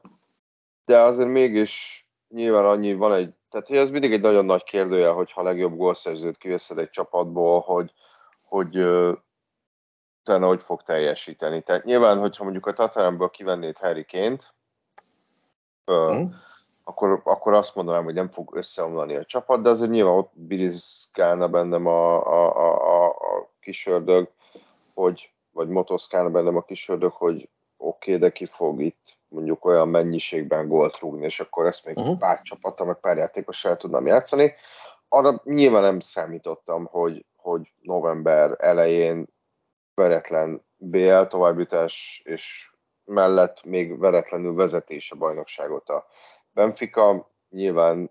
de 0.85 1.01
azért 1.01 1.29
mégis 1.29 2.07
nyilván 2.29 2.65
annyi 2.65 2.93
van 2.93 3.13
egy, 3.13 3.33
tehát 3.49 3.67
hogy 3.67 3.77
ez 3.77 3.89
mindig 3.89 4.13
egy 4.13 4.21
nagyon 4.21 4.45
nagy 4.45 4.63
kérdője, 4.63 5.09
hogyha 5.09 5.41
a 5.41 5.43
legjobb 5.43 5.75
gólszerzőt 5.75 6.37
kiveszed 6.37 6.77
egy 6.77 6.89
csapatból, 6.89 7.59
hogy, 7.59 7.93
hogy 8.41 8.77
utána 10.21 10.47
hogy 10.47 10.61
fog 10.61 10.83
teljesíteni. 10.83 11.61
Tehát 11.61 11.83
nyilván, 11.83 12.19
hogyha 12.19 12.43
mondjuk 12.43 12.65
a 12.65 12.73
Tatarámból 12.73 13.29
kivennéd 13.29 13.77
Harry 13.77 14.05
Kane-t, 14.05 14.53
mm. 15.91 16.25
Akkor, 16.83 17.21
akkor 17.23 17.53
azt 17.53 17.75
mondanám, 17.75 18.03
hogy 18.03 18.13
nem 18.13 18.29
fog 18.29 18.55
összeomlani 18.55 19.15
a 19.15 19.25
csapat, 19.25 19.61
de 19.61 19.69
azért 19.69 19.91
nyilván 19.91 20.13
ott 20.13 20.31
birizgálna 20.33 21.47
bennem 21.47 21.85
a, 21.85 22.25
a, 22.25 22.55
a, 22.55 23.07
a 23.09 23.49
kis 23.59 23.87
ördög, 23.87 24.29
hogy, 24.93 25.31
vagy 25.51 25.67
motoszkálna 25.67 26.29
bennem 26.29 26.55
a 26.55 26.61
kis 26.61 26.89
ördög, 26.89 27.11
hogy 27.11 27.49
oké, 27.77 28.13
okay, 28.13 28.17
de 28.17 28.31
ki 28.31 28.45
fog 28.45 28.81
itt 28.81 29.17
mondjuk 29.27 29.65
olyan 29.65 29.87
mennyiségben 29.87 30.67
gólt 30.67 30.99
rúgni, 30.99 31.25
és 31.25 31.39
akkor 31.39 31.65
ezt 31.65 31.85
még 31.85 31.97
uh-huh. 31.97 32.17
pár 32.17 32.41
csapattal, 32.41 32.85
meg 32.85 32.99
pár 32.99 33.17
játékos 33.17 33.65
el 33.65 33.77
tudnám 33.77 34.05
játszani. 34.05 34.53
Arra 35.07 35.41
nyilván 35.43 35.81
nem 35.81 35.99
számítottam, 35.99 36.85
hogy, 36.85 37.25
hogy 37.35 37.73
november 37.81 38.55
elején 38.57 39.27
veretlen 39.93 40.65
BL 40.77 41.21
továbbjutás, 41.21 42.21
és 42.25 42.71
mellett 43.05 43.63
még 43.63 43.99
veretlenül 43.99 44.53
vezetése 44.53 45.15
bajnokságot 45.15 45.89
a 45.89 46.05
Benfica. 46.53 47.31
Nyilván 47.49 48.09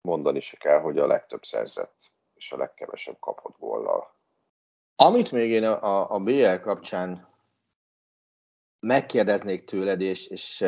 mondani 0.00 0.40
se 0.40 0.56
kell, 0.56 0.80
hogy 0.80 0.98
a 0.98 1.06
legtöbb 1.06 1.44
szerzett 1.44 2.10
és 2.34 2.52
a 2.52 2.56
legkevesebb 2.56 3.18
kapott 3.18 3.58
góllal. 3.58 4.14
Amit 4.96 5.32
még 5.32 5.50
én 5.50 5.64
a, 5.64 6.14
a 6.14 6.18
BL 6.18 6.54
kapcsán 6.54 7.28
megkérdeznék 8.80 9.64
tőled, 9.64 10.00
és, 10.00 10.26
és, 10.26 10.60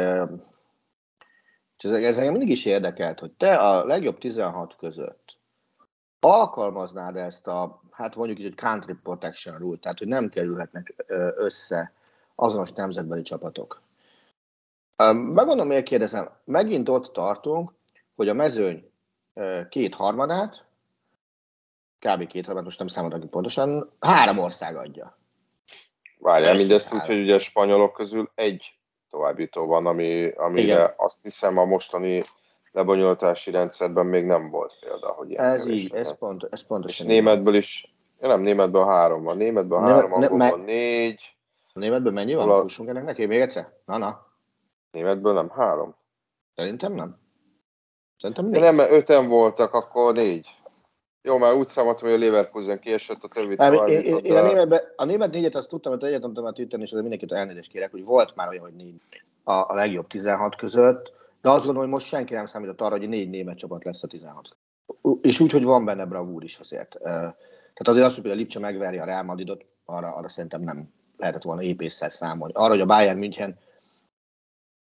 és 1.77 1.85
ez 1.85 2.17
engem 2.17 2.33
mindig 2.33 2.51
is 2.51 2.65
érdekelt, 2.65 3.19
hogy 3.19 3.33
te 3.33 3.57
a 3.57 3.85
legjobb 3.85 4.19
16 4.19 4.77
között 4.77 5.25
alkalmaznád 6.25 7.17
ezt 7.17 7.47
a, 7.47 7.83
hát 7.91 8.17
mondjuk 8.17 8.39
így, 8.39 8.45
hogy 8.45 8.55
country 8.55 8.95
protection 9.03 9.59
rule, 9.59 9.79
tehát 9.79 9.99
hogy 9.99 10.09
nem 10.09 10.29
kerülhetnek 10.29 10.95
össze 11.37 11.93
azonos 12.35 12.73
nemzetbeli 12.73 13.23
csapatok. 13.23 13.83
Megmondom, 14.97 15.67
miért 15.67 15.85
kérdezem. 15.85 16.29
Megint 16.45 16.89
ott 16.89 17.13
tartunk, 17.13 17.73
hogy 18.17 18.29
a 18.29 18.35
mezőny 18.35 18.91
két 19.69 19.95
harmadát, 19.95 20.65
kb. 21.99 22.27
két 22.27 22.45
harmadát, 22.45 22.65
most 22.65 22.79
nem 22.79 22.89
számoltam 22.89 23.21
ki 23.21 23.27
pontosan, 23.27 23.93
három 24.01 24.39
ország 24.39 24.77
adja. 24.77 25.19
Várjál, 26.19 26.55
mindezt 26.55 26.95
úgy, 26.95 27.07
hogy 27.07 27.21
ugye 27.21 27.35
a 27.35 27.39
spanyolok 27.39 27.93
közül 27.93 28.31
egy 28.35 28.79
továbbjutó 29.11 29.67
van, 29.67 29.87
ami, 29.87 30.31
amire 30.31 30.63
Igen. 30.63 30.93
azt 30.97 31.23
hiszem 31.23 31.59
a 31.59 31.65
mostani 31.65 32.23
lebonyolítási 32.73 33.51
rendszerben 33.51 34.07
még 34.07 34.25
nem 34.25 34.51
volt 34.51 34.77
példa, 34.81 35.09
hogy 35.09 35.31
ilyen 35.31 35.45
Ez 35.45 35.67
így, 35.67 35.95
ez, 35.95 36.19
pont, 36.19 36.47
ez 36.51 36.67
pontosan. 36.67 37.07
És 37.07 37.13
németből 37.13 37.55
is, 37.55 37.95
ja 38.21 38.29
nem, 38.29 38.41
németből 38.41 38.85
három 38.85 39.23
van, 39.23 39.37
németből 39.37 39.81
ne, 39.81 39.93
három, 39.93 40.11
ne, 40.11 40.27
angolból 40.27 40.59
me, 40.59 40.65
négy. 40.65 41.37
A 41.73 41.79
németből 41.79 42.13
mennyi 42.13 42.35
van? 42.35 42.61
Fussunk 42.61 42.89
ennek 42.89 43.05
neki 43.05 43.27
még 43.27 43.41
egyszer? 43.41 43.73
Na, 43.85 43.97
na. 43.97 44.27
Németből 44.95 45.33
nem, 45.33 45.51
három. 45.51 45.95
Szerintem 46.55 46.93
nem. 46.93 47.17
Szerintem 48.21 48.47
négy. 48.47 48.61
Nem, 48.61 48.75
mert 48.75 48.91
öten 48.91 49.29
voltak, 49.29 49.75
akkor 49.75 50.15
négy. 50.15 50.55
Jó, 51.23 51.39
már 51.39 51.55
úgy 51.55 51.69
számoltam, 51.69 52.09
hogy 52.09 52.23
a 52.23 52.25
Leverkusen 52.25 52.79
kiesett, 52.79 53.23
a 53.23 53.29
többi 53.29 53.57
én, 53.59 53.89
én, 53.89 54.01
én, 54.01 54.17
én, 54.17 54.37
a, 54.37 54.43
németbe, 54.43 54.93
a 54.97 55.05
német 55.05 55.33
négyet 55.33 55.55
azt 55.55 55.69
tudtam, 55.69 55.93
hogy 55.93 56.09
egyet 56.09 56.21
tudtam 56.21 56.45
már 56.45 56.53
tűteni, 56.53 56.83
és 56.83 56.89
azért 56.93 57.09
mindenkit 57.09 57.33
elnézést 57.33 57.71
kérek, 57.71 57.91
hogy 57.91 58.05
volt 58.05 58.35
már 58.35 58.49
olyan, 58.49 58.63
hogy 58.63 58.75
négy 58.75 59.01
a, 59.45 59.53
a 59.53 59.75
legjobb 59.75 60.07
16 60.07 60.57
között, 60.57 61.13
de 61.41 61.51
azt 61.51 61.65
gondolom, 61.65 61.83
hogy 61.83 61.99
most 61.99 62.07
senki 62.07 62.35
nem 62.35 62.47
számított 62.47 62.81
arra, 62.81 62.99
hogy 62.99 63.09
négy 63.09 63.31
német 63.31 63.59
csapat 63.59 63.85
lesz 63.85 64.03
a 64.03 64.07
16. 64.07 64.57
És 65.21 65.41
úgy, 65.41 65.53
hogy 65.53 65.65
van 65.65 65.85
benne 65.85 66.07
bravúr 66.07 66.45
is 66.45 66.59
azért. 66.59 66.99
Tehát 67.01 67.89
azért 67.89 68.07
azt, 68.07 68.21
hogy 68.21 68.31
a 68.31 68.35
Lipcse 68.35 68.59
megverje 68.59 69.03
a 69.03 69.05
Real 69.05 69.23
Madridot, 69.23 69.65
arra, 69.85 70.15
arra 70.15 70.29
szerintem 70.29 70.63
nem 70.63 70.93
lehetett 71.17 71.43
volna 71.43 71.63
épésszel 71.63 72.11
számolni. 72.11 72.53
Arra, 72.55 72.71
hogy 72.71 72.81
a 72.81 72.87
Bayern 72.87 73.19
München 73.19 73.59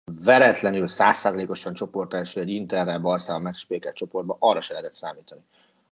veretlenül, 0.04 0.88
százszázalékosan 0.88 1.74
csoport 1.74 2.14
első 2.14 2.40
egy 2.40 2.48
Interrel, 2.48 2.98
Barszával 2.98 3.42
megspékelt 3.42 3.96
csoportba, 3.96 4.36
arra 4.38 4.60
se 4.60 4.72
lehetett 4.72 4.94
számítani. 4.94 5.40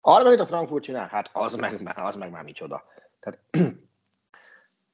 Arra, 0.00 0.26
amit 0.26 0.40
a 0.40 0.46
Frankfurt 0.46 0.82
csinál, 0.82 1.08
hát 1.08 1.30
az 1.32 1.54
meg, 1.54 1.92
az 1.94 2.16
meg 2.16 2.30
már 2.30 2.42
micsoda. 2.42 2.84
Tehát 3.20 3.40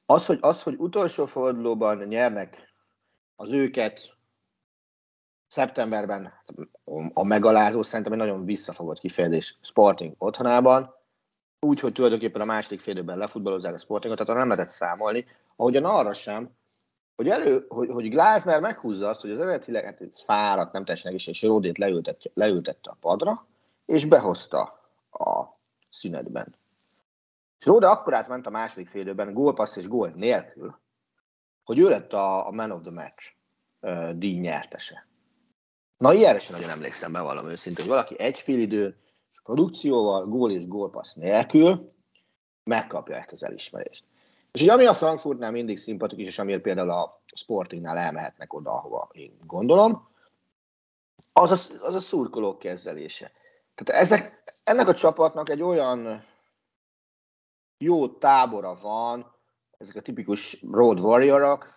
az, 0.05 0.25
hogy, 0.25 0.37
az, 0.41 0.63
hogy 0.63 0.75
utolsó 0.77 1.25
fordulóban 1.25 1.97
nyernek 1.97 2.73
az 3.35 3.51
őket 3.51 4.17
szeptemberben 5.47 6.33
a 7.13 7.23
megalázó 7.23 7.83
szerintem 7.83 8.13
egy 8.13 8.19
nagyon 8.19 8.45
visszafogott 8.45 8.99
kifejezés 8.99 9.57
Sporting 9.61 10.15
otthonában, 10.17 10.95
úgy, 11.59 11.79
hogy 11.79 11.93
tulajdonképpen 11.93 12.41
a 12.41 12.45
második 12.45 12.79
félidőben 12.79 13.17
lefutballozzák 13.17 13.73
a 13.73 13.79
Sportingot, 13.79 14.17
tehát 14.17 14.33
arra 14.33 14.45
nem 14.45 14.49
lehetett 14.49 14.73
számolni, 14.73 15.25
ahogyan 15.55 15.85
arra 15.85 16.13
sem, 16.13 16.57
hogy, 17.19 17.29
elő, 17.29 17.65
hogy, 17.67 17.89
hogy 17.89 18.09
Glázner 18.09 18.59
meghúzza 18.59 19.09
azt, 19.09 19.21
hogy 19.21 19.31
az 19.31 19.39
eredetileg 19.39 19.83
hát 19.83 20.01
fáradt, 20.25 20.71
nem 20.71 20.83
teljesen 20.83 21.11
egész, 21.11 21.27
és 21.27 21.41
Ródét 21.41 21.77
leültette, 21.77 22.29
leültette 22.33 22.89
a 22.89 22.97
padra, 22.99 23.47
és 23.85 24.05
behozta 24.05 24.61
a 25.11 25.43
szünetben. 25.89 26.55
És 27.59 27.65
Róde 27.65 27.87
akkor 27.87 28.13
átment 28.13 28.45
a 28.45 28.49
második 28.49 28.87
félidőben 28.87 29.33
gólpassz 29.33 29.75
és 29.75 29.87
gól 29.87 30.09
nélkül, 30.15 30.79
hogy 31.63 31.79
ő 31.79 31.89
lett 31.89 32.13
a, 32.13 32.47
a 32.47 32.51
man 32.51 32.71
of 32.71 32.81
the 32.81 32.91
match 32.91 33.33
uh, 33.81 34.11
díj 34.11 34.39
nyertese. 34.39 35.07
Na, 35.97 36.13
ilyenre 36.13 36.39
sem 36.39 36.55
nagyon 36.55 36.69
emlékszem, 36.69 37.11
bevallom 37.11 37.49
őszintén, 37.49 37.85
hogy 37.85 37.93
valaki 37.93 38.19
egy 38.19 38.39
fél 38.39 38.59
időn, 38.59 38.95
és 39.31 39.41
produkcióval, 39.43 40.25
gól 40.25 40.51
és 40.51 40.67
gólpassz 40.67 41.13
nélkül 41.13 41.93
megkapja 42.63 43.15
ezt 43.15 43.31
az 43.31 43.43
elismerést. 43.43 44.03
És 44.51 44.61
ugye 44.61 44.73
ami 44.73 44.85
a 44.85 44.93
Frankfurtnál 44.93 45.51
mindig 45.51 45.77
szimpatikus, 45.77 46.25
és 46.25 46.39
amiért 46.39 46.61
például 46.61 46.89
a 46.89 47.21
Sportingnál 47.33 47.97
elmehetnek 47.97 48.53
oda, 48.53 48.71
ahova 48.71 49.09
én 49.11 49.37
gondolom, 49.45 50.07
az 51.33 51.51
a, 51.51 51.85
az 51.85 51.93
a 51.93 51.99
szurkolók 51.99 52.59
kezelése. 52.59 53.31
Tehát 53.75 54.01
ezek, 54.01 54.43
ennek 54.63 54.87
a 54.87 54.93
csapatnak 54.93 55.49
egy 55.49 55.61
olyan 55.61 56.23
jó 57.77 58.09
tábora 58.09 58.75
van, 58.75 59.35
ezek 59.77 59.95
a 59.95 60.01
tipikus 60.01 60.61
road 60.71 60.99
warriorok, 60.99 61.69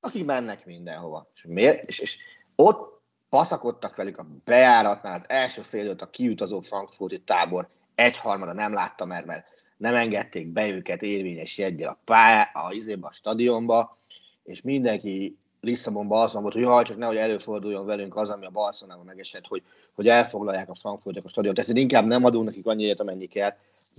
akik 0.00 0.24
mennek 0.24 0.66
mindenhova. 0.66 1.30
És, 1.34 1.44
miért? 1.48 1.84
és, 1.84 1.98
és 1.98 2.16
ott 2.54 3.02
paszakodtak 3.28 3.96
velük 3.96 4.18
a 4.18 4.26
bejáratnál, 4.44 5.18
az 5.20 5.28
első 5.28 5.62
fél 5.62 5.94
a 5.98 6.10
kiutazó 6.10 6.60
frankfurti 6.60 7.22
tábor 7.22 7.68
egyharmada 7.94 8.52
nem 8.52 8.72
látta, 8.72 9.04
mert, 9.04 9.26
mert 9.26 9.55
nem 9.76 9.94
engedték 9.94 10.52
be 10.52 10.68
őket 10.68 11.02
érvényes 11.02 11.58
jeggyel 11.58 11.88
a, 11.88 11.98
pályá, 12.04 12.50
a, 12.52 12.72
izébe, 12.72 13.06
a 13.06 13.12
stadionba, 13.12 13.98
és 14.42 14.62
mindenki 14.62 15.36
Lisszabonban 15.60 16.22
azon 16.22 16.42
volt, 16.42 16.54
hogy 16.54 16.62
jaj, 16.62 16.84
csak 16.84 16.96
nehogy 16.96 17.16
előforduljon 17.16 17.86
velünk 17.86 18.16
az, 18.16 18.30
ami 18.30 18.46
a 18.46 18.50
Barcelonában 18.50 19.04
megesett, 19.04 19.46
hogy, 19.46 19.62
hogy 19.94 20.08
elfoglalják 20.08 20.68
a 20.70 20.74
Frankfurtok 20.74 21.24
a 21.24 21.28
stadiont. 21.28 21.58
Ezért 21.58 21.78
inkább 21.78 22.06
nem 22.06 22.24
adunk 22.24 22.44
nekik 22.44 22.66
annyit, 22.66 23.00
amennyi 23.00 23.26
kell. 23.26 23.50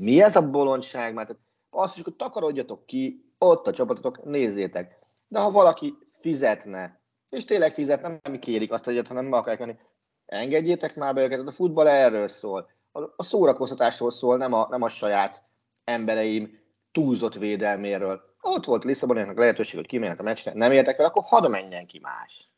Mi 0.02 0.22
ez 0.22 0.36
a 0.36 0.50
bolondság? 0.50 1.14
Mert 1.14 1.36
azt 1.70 1.98
is, 1.98 2.04
hogy 2.04 2.14
takarodjatok 2.14 2.86
ki, 2.86 3.26
ott 3.38 3.68
a 3.68 3.72
csapatotok, 3.72 4.24
nézzétek. 4.24 5.00
De 5.28 5.40
ha 5.40 5.52
valaki 5.52 5.98
fizetne, 6.20 7.00
és 7.30 7.46
tényleg 7.46 7.74
fizetne, 7.74 8.20
nem 8.24 8.40
kérik 8.40 8.72
azt 8.72 8.88
egyet, 8.88 9.08
hanem 9.08 9.26
meg 9.26 9.40
akarják 9.40 9.60
menni, 9.60 9.78
engedjétek 10.26 10.96
már 10.96 11.14
be 11.14 11.24
őket. 11.24 11.48
A 11.48 11.52
futball 11.52 11.88
erről 11.88 12.28
szól. 12.28 12.70
A 13.16 13.24
szórakoztatásról 13.24 14.12
szól, 14.12 14.38
nem 14.38 14.54
a, 14.54 14.68
nem 14.70 14.82
a 14.82 14.90
saját 14.90 15.44
embereim 15.88 16.60
túlzott 16.92 17.36
védelméről. 17.36 18.22
Ott 18.42 18.66
volt 18.66 18.84
Lisszabonnak 18.84 19.38
lehetőség, 19.38 19.76
hogy 19.76 19.88
kimenjenek 19.88 20.20
a 20.20 20.24
meccsre, 20.24 20.52
nem 20.54 20.72
értek 20.72 20.96
fel, 20.96 21.06
akkor 21.06 21.24
hadd 21.26 21.50
menjen 21.50 21.86
ki 21.86 22.00
más. 22.00 22.50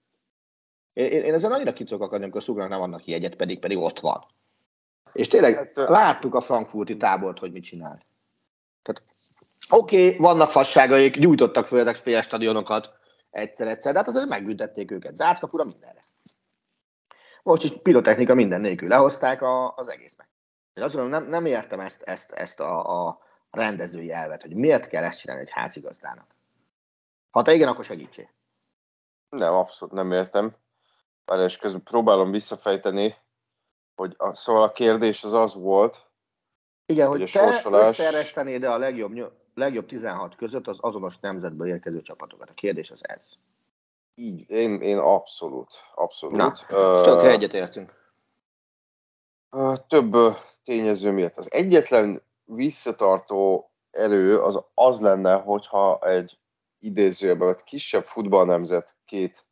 Én, 0.94 1.24
én 1.24 1.34
ezen 1.34 1.52
annyira 1.52 1.74
ki 1.74 1.84
tudok 1.84 2.02
akadni, 2.02 2.24
amikor 2.24 2.44
szugnak 2.44 2.70
nem 2.70 2.82
adnak 2.82 3.02
ki 3.02 3.14
egyet, 3.14 3.36
pedig 3.36 3.60
pedig 3.60 3.78
ott 3.78 4.00
van. 4.00 4.26
És 5.14 5.28
tényleg 5.28 5.56
hát, 5.56 5.90
láttuk 5.90 6.36
a 6.36 6.42
frankfurti 6.42 6.98
tábort, 6.98 7.40
hogy 7.40 7.52
mit 7.52 7.64
csinál. 7.64 8.06
Tehát 8.82 9.04
oké, 9.70 10.06
okay, 10.06 10.18
vannak 10.18 10.52
fasságaik, 10.52 11.20
gyújtottak 11.20 11.68
főleg 11.68 11.96
fél 11.96 12.22
stadionokat 12.22 13.00
egyszer-egyszer, 13.30 13.92
de 13.92 14.00
hát 14.00 14.08
azért 14.08 14.30
megbüntették 14.30 14.92
őket. 14.92 15.18
Zárt 15.18 15.40
kapura 15.40 15.64
mindenre. 15.64 16.00
Most 17.44 17.64
is 17.64 17.72
pirotechnika 17.82 18.34
minden 18.34 18.62
nélkül 18.62 18.88
lehozták 18.88 19.42
a, 19.42 19.76
az 19.76 19.88
egész 19.88 20.16
meg. 20.18 20.28
Én 20.74 20.84
azt 20.84 20.96
gondolom, 20.96 21.22
nem, 21.22 21.30
nem 21.30 21.46
értem 21.46 21.80
ezt, 21.80 22.02
ezt, 22.02 22.32
ezt 22.32 22.60
a, 22.60 23.08
a 23.08 23.20
rendezői 23.52 24.12
elvet, 24.12 24.42
hogy 24.42 24.56
miért 24.56 24.88
kell 24.88 25.04
ezt 25.04 25.20
csinálni 25.20 25.42
egy 25.42 25.52
házigazdának. 25.52 26.28
Ha 27.32 27.42
te 27.42 27.54
igen, 27.54 27.68
akkor 27.68 27.84
segítsél. 27.84 28.30
Nem, 29.30 29.54
abszolút 29.54 29.94
nem 29.94 30.12
értem. 30.12 30.56
Várj, 31.26 31.44
és 31.44 31.58
közben 31.58 31.84
próbálom 31.84 32.32
visszafejteni, 32.32 33.16
hogy 33.96 34.16
a, 34.18 34.36
szóval 34.36 34.64
a 34.64 34.72
kérdés 34.72 35.24
az 35.24 35.34
az 35.34 35.54
volt, 35.54 36.10
igen, 36.90 37.08
hogy, 37.08 37.20
hogy 37.20 37.32
te 37.32 37.52
sorsolás... 37.52 37.88
összeeresztenéd 37.88 38.64
a 38.64 38.78
legjobb, 38.78 39.32
legjobb 39.54 39.86
16 39.86 40.36
között 40.36 40.68
az 40.68 40.78
azonos 40.80 41.20
nemzetből 41.20 41.68
érkező 41.68 42.02
csapatokat. 42.02 42.50
A 42.50 42.54
kérdés 42.54 42.92
az 42.92 43.00
ez. 43.02 43.22
Így, 44.16 44.50
én, 44.50 44.82
én 44.82 44.98
abszolút, 44.98 45.74
abszolút. 45.96 46.38
Na, 46.38 46.48
uh, 46.48 47.04
tökre 47.04 47.30
egyetértünk. 47.30 47.94
Uh, 49.52 49.78
több 49.88 50.16
tényező 50.70 51.12
miatt. 51.12 51.38
Az 51.38 51.52
egyetlen 51.52 52.22
visszatartó 52.46 53.72
erő 53.92 54.42
az 54.42 54.64
az 54.74 55.00
lenne, 55.00 55.34
hogyha 55.34 56.00
egy 56.00 56.38
idézőjelben 56.80 57.48
vett 57.48 57.64
kisebb 57.64 58.06
futballnemzet 58.06 58.96
két 59.06 59.46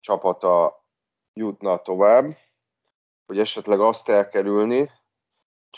csapata 0.00 0.84
jutna 1.32 1.82
tovább, 1.82 2.36
hogy 3.26 3.38
esetleg 3.38 3.80
azt 3.80 4.08
elkerülni, 4.08 4.90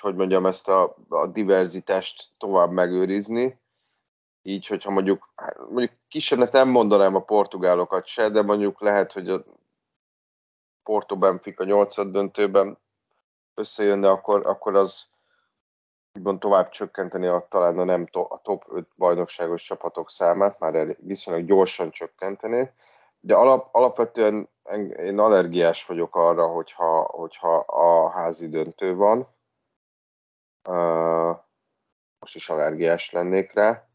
hogy 0.01 0.15
mondjam, 0.15 0.47
ezt 0.47 0.69
a, 0.69 0.97
a 1.09 1.27
diverzitást 1.27 2.31
tovább 2.39 2.71
megőrizni, 2.71 3.61
így, 4.43 4.67
hogyha 4.67 4.91
mondjuk, 4.91 5.33
hát 5.37 5.59
mondjuk 5.59 5.93
kisebbnek 6.09 6.53
nem 6.53 6.69
mondanám 6.69 7.15
a 7.15 7.23
portugálokat 7.23 8.07
se, 8.07 8.29
de 8.29 8.43
mondjuk 8.43 8.81
lehet, 8.81 9.13
hogy 9.13 9.29
a 9.29 9.45
Porto 10.83 11.17
Benfica 11.17 11.65
nyolcad 11.65 12.11
döntőben 12.11 12.79
összejönne, 13.55 14.11
akkor, 14.11 14.47
akkor 14.47 14.77
az 14.77 15.11
úgymond 16.15 16.39
tovább 16.39 16.69
csökkenteni 16.69 17.27
a, 17.27 17.47
talán 17.51 17.79
a, 17.79 17.85
nem 17.85 18.07
to, 18.07 18.27
a 18.29 18.41
top 18.43 18.65
5 18.69 18.89
bajnokságos 18.97 19.63
csapatok 19.63 20.11
számát, 20.11 20.59
már 20.59 20.97
viszonylag 21.01 21.45
gyorsan 21.45 21.91
csökkenteni, 21.91 22.71
de 23.21 23.35
alap, 23.35 23.75
alapvetően 23.75 24.49
én 24.99 25.19
allergiás 25.19 25.87
vagyok 25.87 26.17
arra, 26.17 26.47
hogyha, 26.47 27.03
hogyha 27.03 27.57
a 27.57 28.11
házi 28.11 28.49
döntő 28.49 28.95
van. 28.95 29.29
Uh, 30.69 31.37
most 32.19 32.35
is 32.35 32.49
allergiás 32.49 33.11
lennék 33.11 33.53
rá, 33.53 33.87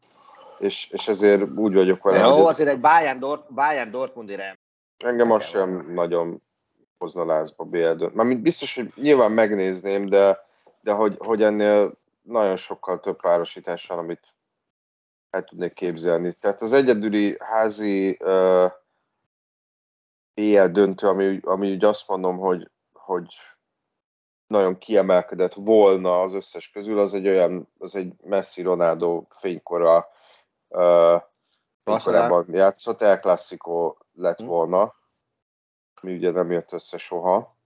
és, 0.58 0.90
és 0.90 1.08
ezért 1.08 1.42
úgy 1.56 1.74
vagyok 1.74 2.02
vele. 2.02 2.18
Jó, 2.18 2.46
azért 2.46 2.68
egy 2.68 2.80
Bayern, 2.80 3.18
Dort, 3.18 3.52
Bayern 3.54 3.90
Dortmund 3.90 4.42
Engem 5.04 5.30
az 5.30 5.44
sem 5.44 5.92
nagyon 5.92 6.42
hozna 6.98 7.24
lázba 7.24 7.64
BL 7.64 8.04
Mármint 8.12 8.42
biztos, 8.42 8.74
hogy 8.74 8.92
nyilván 8.96 9.32
megnézném, 9.32 10.06
de 10.06 10.46
de 10.80 10.92
hogy, 10.92 11.16
hogy 11.18 11.42
ennél 11.42 11.92
nagyon 12.22 12.56
sokkal 12.56 13.00
több 13.00 13.20
párosítás 13.20 13.86
van, 13.86 13.98
amit 13.98 14.34
el 15.30 15.44
tudnék 15.44 15.72
képzelni. 15.72 16.32
Tehát 16.32 16.60
az 16.60 16.72
egyedüli 16.72 17.36
házi 17.38 18.18
uh, 18.20 18.72
döntő, 20.70 21.08
ami, 21.08 21.40
ami 21.42 21.72
úgy 21.72 21.84
azt 21.84 22.08
mondom, 22.08 22.38
hogy, 22.38 22.70
hogy 22.92 23.34
nagyon 24.46 24.78
kiemelkedett 24.78 25.54
volna 25.54 26.20
az 26.20 26.34
összes 26.34 26.70
közül, 26.70 26.98
az 26.98 27.14
egy 27.14 27.28
olyan, 27.28 27.68
az 27.78 27.94
egy 27.94 28.12
Messi 28.24 28.62
Ronaldo 28.62 29.24
fénykora 29.28 30.08
uh, 30.68 31.22
fénykorában 31.84 32.46
játszott, 32.48 33.00
El 33.00 33.20
Clasico 33.20 33.96
lett 34.12 34.38
hm. 34.38 34.46
volna, 34.46 34.94
mi 36.02 36.14
ugye 36.14 36.30
nem 36.30 36.50
jött 36.50 36.72
össze 36.72 36.96
soha. 36.96 37.56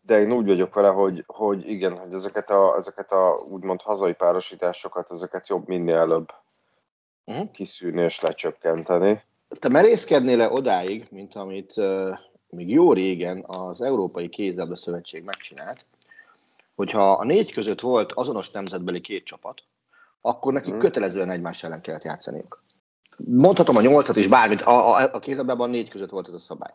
De 0.00 0.20
én 0.20 0.32
úgy 0.32 0.46
vagyok 0.46 0.74
vele, 0.74 0.88
hogy, 0.88 1.24
hogy 1.26 1.68
igen, 1.68 1.98
hogy 1.98 2.12
ezeket 2.12 2.50
a, 2.50 2.76
ezeket 2.76 3.10
a 3.10 3.38
úgymond 3.52 3.80
hazai 3.80 4.12
párosításokat, 4.12 5.10
ezeket 5.10 5.48
jobb 5.48 5.68
minél 5.68 5.96
előbb 5.96 6.32
uh-huh. 7.24 7.50
kiszűrni 7.50 8.02
és 8.02 8.20
lecsökkenteni. 8.20 9.22
Te 9.48 9.68
merészkednél-e 9.68 10.50
odáig, 10.50 11.06
mint 11.10 11.34
amit 11.34 11.76
uh, 11.76 12.18
még 12.48 12.70
jó 12.70 12.92
régen 12.92 13.44
az 13.46 13.80
Európai 13.80 14.28
Kézlabda 14.28 14.76
Szövetség 14.76 15.24
megcsinált, 15.24 15.84
hogyha 16.74 17.12
a 17.12 17.24
négy 17.24 17.52
között 17.52 17.80
volt 17.80 18.12
azonos 18.12 18.50
nemzetbeli 18.50 19.00
két 19.00 19.24
csapat, 19.24 19.62
akkor 20.20 20.52
nekik 20.52 20.70
hmm. 20.70 20.78
kötelezően 20.78 21.30
egymás 21.30 21.64
ellen 21.64 21.80
kellett 21.80 22.04
játszaniuk. 22.04 22.62
Mondhatom 23.24 23.76
a 23.76 23.80
nyolcat 23.80 24.16
is, 24.16 24.28
bármit, 24.28 24.60
a, 24.60 24.96
a, 24.96 25.12
a 25.12 25.18
kézlabdában 25.18 25.70
négy 25.70 25.88
között 25.88 26.10
volt 26.10 26.28
ez 26.28 26.34
a 26.34 26.38
szabály. 26.38 26.74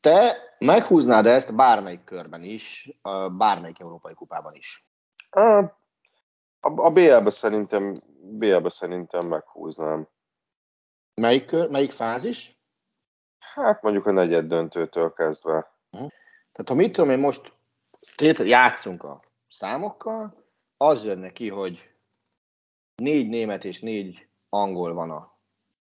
Te 0.00 0.36
meghúznád 0.58 1.26
ezt 1.26 1.54
bármelyik 1.54 2.04
körben 2.04 2.42
is, 2.42 2.90
bármelyik 3.36 3.80
európai 3.80 4.14
kupában 4.14 4.54
is? 4.54 4.86
A, 6.60 6.80
a 6.80 6.90
BL-be 6.90 7.30
szerintem, 7.30 7.94
BL-be 8.20 8.70
szerintem 8.70 9.26
meghúznám. 9.26 10.08
Melyik, 11.14 11.44
kör, 11.44 11.70
melyik 11.70 11.92
fázis? 11.92 12.58
Hát 13.38 13.82
mondjuk 13.82 14.06
a 14.06 14.10
negyed 14.10 14.46
döntőtől 14.46 15.12
kezdve. 15.12 15.72
Hm. 15.90 16.06
Tehát 16.52 16.68
ha 16.68 16.74
mit 16.74 16.92
tudom 16.92 17.10
én 17.10 17.18
most 17.18 17.52
játszunk 18.38 19.02
a 19.02 19.22
számokkal, 19.48 20.44
az 20.76 21.04
jön 21.04 21.18
neki, 21.18 21.48
hogy 21.48 21.90
négy 22.96 23.28
német 23.28 23.64
és 23.64 23.80
négy 23.80 24.27
angol 24.48 24.94
van 24.94 25.10
a 25.10 25.32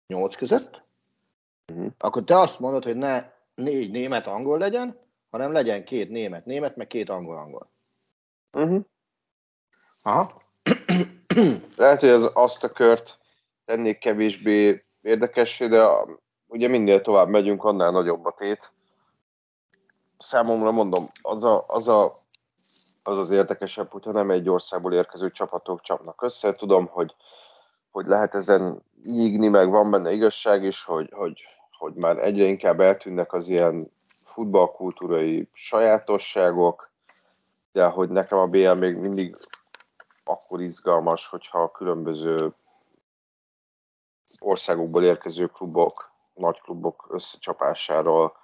nyolc 0.06 0.36
között, 0.36 0.82
uh-huh. 1.72 1.92
akkor 1.98 2.22
te 2.22 2.38
azt 2.38 2.60
mondod, 2.60 2.84
hogy 2.84 2.96
ne 2.96 3.30
négy 3.54 3.90
német 3.90 4.26
angol 4.26 4.58
legyen, 4.58 4.98
hanem 5.30 5.52
legyen 5.52 5.84
két 5.84 6.10
német 6.10 6.44
német, 6.44 6.76
meg 6.76 6.86
két 6.86 7.08
angol 7.08 7.36
angol. 7.36 7.70
Uh-huh. 8.52 8.84
Aha. 10.02 10.30
Lehet, 11.76 12.00
hogy 12.00 12.08
az, 12.08 12.30
azt 12.34 12.64
a 12.64 12.72
kört 12.72 13.18
tennék 13.64 13.98
kevésbé 13.98 14.84
érdekessé, 15.02 15.68
de 15.68 15.86
ugye 16.46 16.68
minél 16.68 17.00
tovább 17.00 17.28
megyünk, 17.28 17.64
annál 17.64 17.90
nagyobb 17.90 18.24
a 18.24 18.34
tét. 18.36 18.72
Számomra 20.18 20.70
mondom, 20.70 21.10
az 21.22 21.44
a, 21.44 21.64
az, 21.66 21.88
a, 21.88 22.12
az, 23.02 23.16
az 23.16 23.30
érdekesebb, 23.30 23.90
hogyha 23.90 24.12
nem 24.12 24.30
egy 24.30 24.48
országból 24.48 24.92
érkező 24.92 25.30
csapatok 25.30 25.80
csapnak 25.80 26.22
össze. 26.22 26.54
Tudom, 26.54 26.86
hogy, 26.86 27.14
hogy 27.90 28.06
lehet 28.06 28.34
ezen 28.34 28.82
ígni, 29.04 29.48
meg 29.48 29.70
van 29.70 29.90
benne 29.90 30.12
igazság 30.12 30.64
is, 30.64 30.84
hogy, 30.84 31.12
hogy, 31.12 31.42
hogy 31.78 31.94
már 31.94 32.18
egyre 32.18 32.44
inkább 32.44 32.80
eltűnnek 32.80 33.32
az 33.32 33.48
ilyen 33.48 33.90
futballkultúrai 34.24 35.48
sajátosságok, 35.52 36.90
de 37.72 37.86
hogy 37.86 38.08
nekem 38.08 38.38
a 38.38 38.46
BL 38.46 38.72
még 38.72 38.96
mindig 38.96 39.36
akkor 40.24 40.60
izgalmas, 40.60 41.26
hogyha 41.26 41.62
a 41.62 41.70
különböző 41.70 42.54
országokból 44.38 45.04
érkező 45.04 45.46
klubok, 45.46 46.12
nagy 46.34 46.60
klubok 46.60 47.06
összecsapásáról 47.10 48.36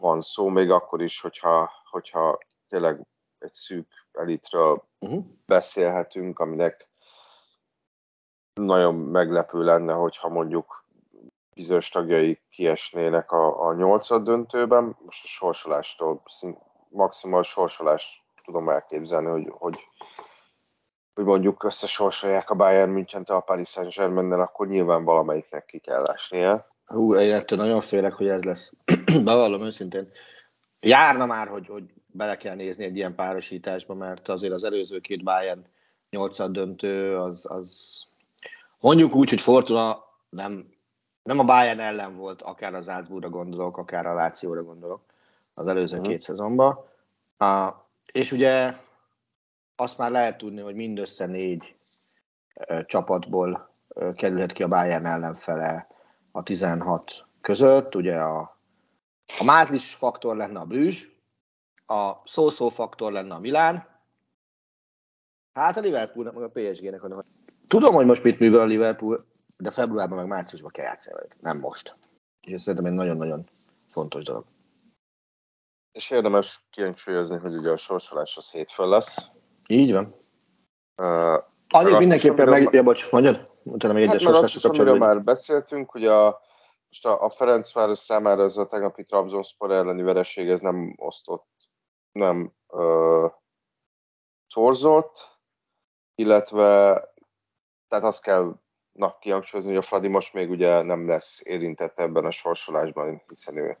van 0.00 0.22
szó, 0.22 0.48
még 0.48 0.70
akkor 0.70 1.02
is, 1.02 1.20
hogyha, 1.20 1.70
hogyha 1.90 2.38
tényleg 2.68 3.06
egy 3.38 3.54
szűk 3.54 3.88
elitről 4.12 4.84
uh-huh. 4.98 5.24
beszélhetünk, 5.46 6.38
aminek 6.38 6.89
nagyon 8.60 8.94
meglepő 8.94 9.64
lenne, 9.64 9.92
hogyha 9.92 10.28
mondjuk 10.28 10.84
bizonyos 11.54 11.88
tagjai 11.88 12.40
kiesnének 12.50 13.32
a, 13.32 13.66
a 13.66 13.74
nyolcad 13.74 14.24
döntőben. 14.24 14.96
Most 15.04 15.24
a 15.24 15.28
sorsolástól, 15.28 16.22
szint, 16.26 16.58
maximális 16.88 17.48
sorsolást 17.48 18.22
tudom 18.44 18.68
elképzelni, 18.68 19.28
hogy, 19.28 19.52
hogy 19.58 19.78
hogy 21.14 21.24
mondjuk 21.24 21.64
összesorsolják 21.64 22.50
a 22.50 22.54
Bayern 22.54 22.90
münchen 22.90 23.22
a 23.22 23.40
Paris 23.40 23.68
saint 23.68 23.94
germain 23.94 24.32
akkor 24.32 24.68
nyilván 24.68 25.04
valamelyiknek 25.04 25.64
ki 25.64 25.78
kell 25.78 26.06
esnie. 26.06 26.66
Hú, 26.86 27.14
én 27.14 27.32
ettől 27.32 27.58
nagyon 27.58 27.80
félek, 27.80 28.12
hogy 28.12 28.28
ez 28.28 28.42
lesz. 28.42 28.72
Bevallom 29.24 29.62
őszintén. 29.62 30.06
Járna 30.80 31.26
már, 31.26 31.48
hogy, 31.48 31.66
hogy 31.66 31.84
bele 32.06 32.36
kell 32.36 32.54
nézni 32.54 32.84
egy 32.84 32.96
ilyen 32.96 33.14
párosításba, 33.14 33.94
mert 33.94 34.28
azért 34.28 34.52
az 34.52 34.64
előző 34.64 35.00
két 35.00 35.22
Bayern 35.22 35.66
nyolcad 36.10 36.52
döntő, 36.52 37.18
az, 37.18 37.46
az 37.48 38.00
mondjuk 38.80 39.14
úgy, 39.14 39.28
hogy 39.28 39.40
Fortuna 39.40 40.04
nem, 40.28 40.74
nem 41.22 41.38
a 41.38 41.44
Bayern 41.44 41.80
ellen 41.80 42.16
volt, 42.16 42.42
akár 42.42 42.74
az 42.74 42.84
Salzburgra 42.84 43.28
gondolok, 43.28 43.76
akár 43.76 44.06
a 44.06 44.14
Lációra 44.14 44.62
gondolok 44.62 45.02
az 45.54 45.66
előző 45.66 45.96
uh-huh. 45.96 46.10
két 46.10 46.22
szezonban. 46.22 46.84
Uh, 47.38 47.74
és 48.12 48.32
ugye 48.32 48.74
azt 49.76 49.98
már 49.98 50.10
lehet 50.10 50.38
tudni, 50.38 50.60
hogy 50.60 50.74
mindössze 50.74 51.26
négy 51.26 51.76
csapatból 52.86 53.70
kerülhet 54.14 54.52
ki 54.52 54.62
a 54.62 54.68
Bayern 54.68 55.06
ellenfele 55.06 55.86
a 56.32 56.42
16 56.42 57.24
között. 57.40 57.94
Ugye 57.94 58.16
a, 58.16 58.56
a 59.38 59.44
mázlis 59.44 59.94
faktor 59.94 60.36
lenne 60.36 60.60
a 60.60 60.64
Brüzs, 60.64 61.06
a 61.86 62.12
szószó 62.24 62.68
faktor 62.68 63.12
lenne 63.12 63.34
a 63.34 63.38
Milán, 63.38 63.88
hát 65.52 65.76
a 65.76 65.80
Liverpoolnak, 65.80 66.34
meg 66.34 66.42
a 66.42 66.50
PSG-nek 66.50 67.00
van. 67.00 67.22
Tudom, 67.70 67.94
hogy 67.94 68.06
most 68.06 68.24
mit 68.24 68.38
művel 68.38 68.60
a 68.60 68.64
Liverpool, 68.64 69.18
de 69.58 69.70
februárban 69.70 70.18
meg 70.18 70.26
márciusban 70.26 70.70
kell 70.70 70.84
játszani 70.84 71.16
velük, 71.16 71.40
nem 71.40 71.58
most. 71.58 71.94
És 72.40 72.52
ez 72.52 72.62
szerintem 72.62 72.90
egy 72.90 72.98
nagyon-nagyon 72.98 73.44
fontos 73.88 74.24
dolog. 74.24 74.44
És 75.92 76.10
érdemes 76.10 76.66
kihangsúlyozni, 76.70 77.36
hogy 77.36 77.56
ugye 77.56 77.70
a 77.70 77.76
sorsolás 77.76 78.36
az 78.36 78.50
hétfőn 78.50 78.88
lesz, 78.88 79.16
így 79.66 79.92
van. 79.92 80.14
Uh, 80.96 81.44
Annyit 81.68 81.98
mindenképpen 81.98 82.48
meg... 82.48 82.68
Ja, 82.72 82.82
bocs, 82.82 83.10
mondjad? 83.10 83.52
Utána 83.62 83.92
még 83.94 84.08
egyes 84.08 84.24
hát, 84.24 84.64
amiről 84.64 84.98
már 84.98 85.22
beszéltünk, 85.22 85.90
hogy 85.90 86.06
a, 86.06 86.40
most 86.88 87.06
a, 87.06 87.22
a 87.22 87.30
Ferencváros 87.30 87.98
számára 87.98 88.42
ez 88.42 88.56
a 88.56 88.66
tegnapi 88.66 89.02
Trabzonspor 89.02 89.70
elleni 89.70 90.02
vereség, 90.02 90.48
ez 90.48 90.60
nem 90.60 90.94
osztott, 90.96 91.48
nem 92.12 92.52
uh, 92.66 93.30
szorzott, 94.46 95.38
illetve 96.14 97.09
tehát 97.90 98.04
azt 98.04 98.22
kell 98.22 98.54
na, 98.92 99.18
kihangsúlyozni, 99.18 99.72
hogy 99.74 99.82
a 99.82 99.86
Fradi 99.86 100.08
most 100.08 100.34
még 100.34 100.50
ugye 100.50 100.82
nem 100.82 101.08
lesz 101.08 101.40
érintett 101.44 101.98
ebben 101.98 102.24
a 102.24 102.30
sorsolásban, 102.30 103.22
hiszen 103.28 103.56
ő 103.56 103.76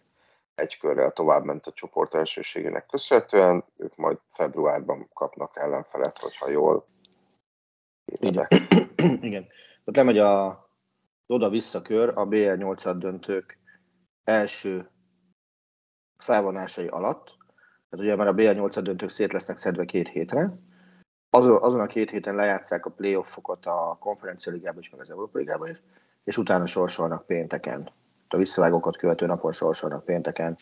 egy 0.54 0.78
körrel 0.78 1.12
tovább 1.12 1.44
ment 1.44 1.66
a 1.66 1.72
csoport 1.72 2.14
elsőségének 2.14 2.86
köszönhetően, 2.86 3.64
ők 3.76 3.96
majd 3.96 4.18
februárban 4.32 5.08
kapnak 5.12 5.56
ellenfelet, 5.56 6.18
hogyha 6.18 6.48
jól 6.48 6.86
Igen. 8.04 8.46
Igen. 9.28 9.46
Tehát 9.84 9.96
lemegy 9.96 10.18
a 10.18 10.68
oda-vissza 11.26 11.82
kör 11.82 12.12
a 12.14 12.26
BL 12.26 12.52
8 12.52 12.96
döntők 12.96 13.58
első 14.24 14.90
felvonásai 16.16 16.86
alatt. 16.86 17.24
Tehát 17.90 18.06
ugye 18.06 18.16
már 18.16 18.26
a 18.26 18.32
BL 18.32 18.50
8 18.50 18.82
döntők 18.82 19.08
szét 19.08 19.32
lesznek 19.32 19.58
szedve 19.58 19.84
két 19.84 20.08
hétre. 20.08 20.58
Azon, 21.30 21.62
azon 21.62 21.80
a 21.80 21.86
két 21.86 22.10
héten 22.10 22.34
lejátszák 22.34 22.86
a 22.86 22.90
playoffokat 22.90 23.66
a 23.66 23.96
konferencia 24.00 24.52
ligában 24.52 24.80
is, 24.80 24.90
meg 24.90 25.00
az 25.00 25.10
Európa 25.10 25.38
ligában 25.38 25.68
is, 25.68 25.82
és 26.24 26.36
utána 26.36 26.66
sorsolnak 26.66 27.26
pénteken 27.26 27.90
a 28.28 28.36
visszavágókat 28.36 28.96
követő 28.96 29.26
napon 29.26 29.52
sorsolnak 29.52 30.04
pénteken, 30.04 30.56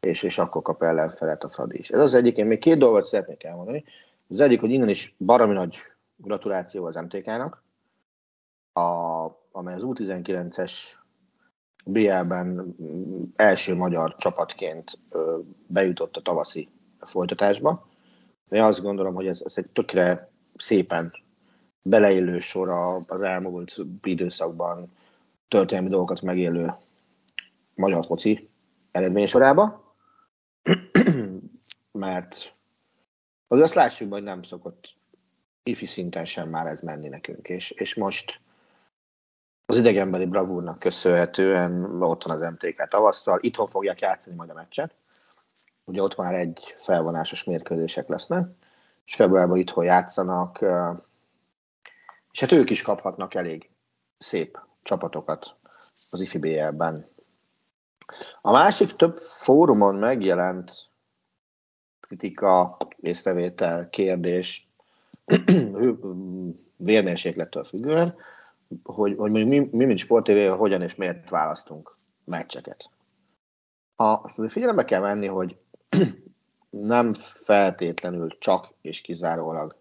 és, 0.00 0.22
és 0.22 0.38
akkor 0.38 0.62
kap 0.62 0.82
ellenfelet 0.82 1.44
a 1.44 1.48
Fradi 1.48 1.78
is. 1.78 1.90
Ez 1.90 2.00
az 2.00 2.14
egyik, 2.14 2.36
én 2.36 2.46
még 2.46 2.58
két 2.58 2.78
dolgot 2.78 3.06
szeretnék 3.06 3.44
elmondani. 3.44 3.84
Az 4.28 4.40
egyik, 4.40 4.60
hogy 4.60 4.70
innen 4.70 4.88
is 4.88 5.14
baromi 5.18 5.52
nagy 5.52 5.78
gratuláció 6.16 6.84
az 6.84 6.94
MTK-nak, 6.94 7.62
a, 8.72 9.26
amely 9.52 9.74
az 9.74 9.82
U19-es 9.84 10.72
BL-ben 11.84 12.76
első 13.36 13.74
magyar 13.74 14.14
csapatként 14.14 14.98
bejutott 15.66 16.16
a 16.16 16.22
tavaszi 16.22 16.68
folytatásba. 16.98 17.88
Én 18.50 18.62
azt 18.62 18.82
gondolom, 18.82 19.14
hogy 19.14 19.26
ez, 19.26 19.42
ez 19.44 19.52
egy 19.56 19.70
tökre 19.72 20.30
szépen 20.56 21.12
beleillő 21.82 22.38
sor 22.38 22.68
az 22.68 23.20
elmúlt 23.22 23.76
időszakban 24.02 24.92
történelmi 25.48 25.88
dolgokat 25.88 26.22
megélő 26.22 26.74
magyar 27.74 28.04
foci 28.04 28.50
eredmény 28.90 29.26
sorába. 29.26 29.94
mert 31.92 32.54
az 33.48 33.60
azt 33.60 33.74
lássuk, 33.74 34.12
hogy 34.12 34.22
nem 34.22 34.42
szokott 34.42 34.94
ifi 35.62 35.86
szinten 35.86 36.24
sem 36.24 36.48
már 36.48 36.66
ez 36.66 36.80
menni 36.80 37.08
nekünk, 37.08 37.48
és, 37.48 37.70
és 37.70 37.94
most 37.94 38.40
az 39.66 39.76
idegenbeli 39.76 40.26
bravúrnak 40.26 40.78
köszönhetően 40.78 42.02
ott 42.02 42.22
van 42.22 42.36
az 42.36 42.52
MTK 42.52 42.88
tavasszal, 42.88 43.38
itthon 43.42 43.66
fogják 43.66 44.00
játszani 44.00 44.36
majd 44.36 44.50
a 44.50 44.54
meccset, 44.54 44.94
ugye 45.84 46.02
ott 46.02 46.16
már 46.16 46.34
egy 46.34 46.74
felvonásos 46.76 47.44
mérkőzések 47.44 48.08
lesznek, 48.08 48.48
és 49.04 49.14
februárban 49.14 49.58
itthon 49.58 49.84
játszanak, 49.84 50.64
és 52.32 52.40
hát 52.40 52.52
ők 52.52 52.70
is 52.70 52.82
kaphatnak 52.82 53.34
elég 53.34 53.70
szép 54.18 54.58
csapatokat 54.82 55.56
az 56.10 56.20
IFBL-ben. 56.20 57.08
A 58.40 58.50
másik 58.50 58.96
több 58.96 59.16
fórumon 59.16 59.94
megjelent 59.94 60.90
kritika, 62.00 62.76
észrevétel, 62.96 63.88
kérdés, 63.90 64.68
vérmérséklettől 66.76 67.64
függően, 67.64 68.14
hogy, 68.82 69.14
hogy 69.16 69.30
mi, 69.30 69.44
mi, 69.44 69.84
mint 69.84 69.98
sportévé, 69.98 70.46
hogyan 70.46 70.82
és 70.82 70.94
miért 70.94 71.28
választunk 71.28 71.96
meccseket. 72.24 72.90
Ha 73.96 74.30
figyelembe 74.48 74.84
kell 74.84 75.00
venni, 75.00 75.26
hogy 75.26 75.58
nem 76.70 77.14
feltétlenül 77.14 78.38
csak 78.38 78.74
és 78.80 79.00
kizárólag 79.00 79.78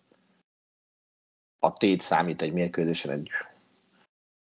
a 1.59 1.73
tét 1.73 2.01
számít 2.01 2.41
egy 2.41 2.53
mérkőzésen 2.53 3.11
egy 3.11 3.29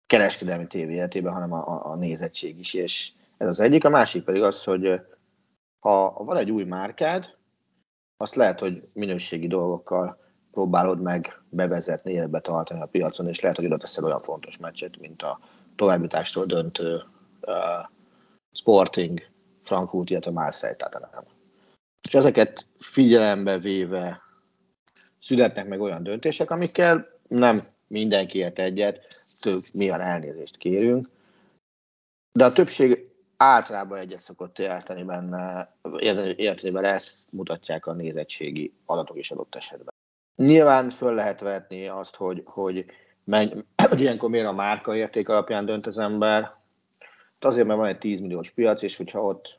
kereskedelmi 0.07 0.66
tévé 0.66 0.94
életében, 0.94 1.33
hanem 1.33 1.53
a, 1.53 1.90
a, 1.90 1.94
nézettség 1.94 2.59
is, 2.59 2.75
és 2.75 3.12
ez 3.37 3.49
az 3.49 3.61
egyik. 3.61 3.85
A 3.85 3.88
másik 3.88 4.25
pedig 4.25 4.42
az, 4.42 4.64
hogy 4.64 5.01
ha 5.79 6.25
van 6.25 6.37
egy 6.37 6.51
új 6.51 6.64
márkád, 6.64 7.37
azt 8.16 8.35
lehet, 8.35 8.61
hogy 8.61 8.81
minőségi 8.94 9.47
dolgokkal 9.47 10.21
próbálod 10.51 11.01
meg 11.01 11.42
bevezetni, 11.49 12.12
életbe 12.12 12.40
tartani 12.40 12.81
a 12.81 12.87
piacon, 12.87 13.29
és 13.29 13.40
lehet, 13.40 13.57
hogy 13.57 13.66
oda 13.66 13.77
teszel 13.77 14.05
olyan 14.05 14.23
fontos 14.23 14.57
meccset, 14.57 14.99
mint 14.99 15.23
a 15.23 15.40
továbbjutástól 15.77 16.47
döntő 16.47 16.94
uh, 17.40 17.88
Sporting, 18.53 19.21
Frankfurt, 19.62 20.11
illetve 20.11 20.31
Marseille 20.31 20.77
Tatanem. 20.77 21.25
És 22.02 22.14
ezeket 22.14 22.66
figyelembe 22.78 23.58
véve 23.58 24.22
születnek 25.20 25.68
meg 25.68 25.80
olyan 25.80 26.02
döntések, 26.02 26.50
amikkel 26.50 27.18
nem 27.28 27.62
mindenki 27.87 28.38
ért 28.38 28.58
egyet, 28.58 29.06
tőlük 29.40 29.72
milyen 29.72 30.00
elnézést 30.00 30.56
kérünk, 30.56 31.08
de 32.32 32.44
a 32.44 32.52
többség 32.52 33.08
általában 33.37 33.98
egyet 33.98 34.22
szokott 34.22 34.58
érteni 34.58 35.02
benne, 35.02 35.74
érteni 36.37 36.70
vele, 36.70 36.88
ezt 36.88 37.32
mutatják 37.37 37.87
a 37.87 37.92
nézettségi 37.92 38.72
adatok 38.84 39.18
is 39.18 39.30
adott 39.30 39.54
esetben. 39.54 39.94
Nyilván 40.37 40.90
föl 40.90 41.14
lehet 41.14 41.40
vetni 41.40 41.88
azt, 41.88 42.14
hogy, 42.14 42.42
hogy, 42.44 42.84
menj, 43.24 43.52
hogy 43.88 44.00
ilyenkor 44.00 44.30
miért 44.30 44.46
a 44.46 44.52
márka 44.52 44.96
érték 44.96 45.28
alapján 45.28 45.64
dönt 45.64 45.87
az 45.87 45.98
ember. 45.98 46.42
Hát 47.32 47.44
azért, 47.44 47.66
mert 47.66 47.78
van 47.78 47.88
egy 47.88 47.98
10 47.98 48.20
milliós 48.20 48.50
piac, 48.50 48.82
és 48.82 48.96
hogyha 48.96 49.22
ott 49.22 49.58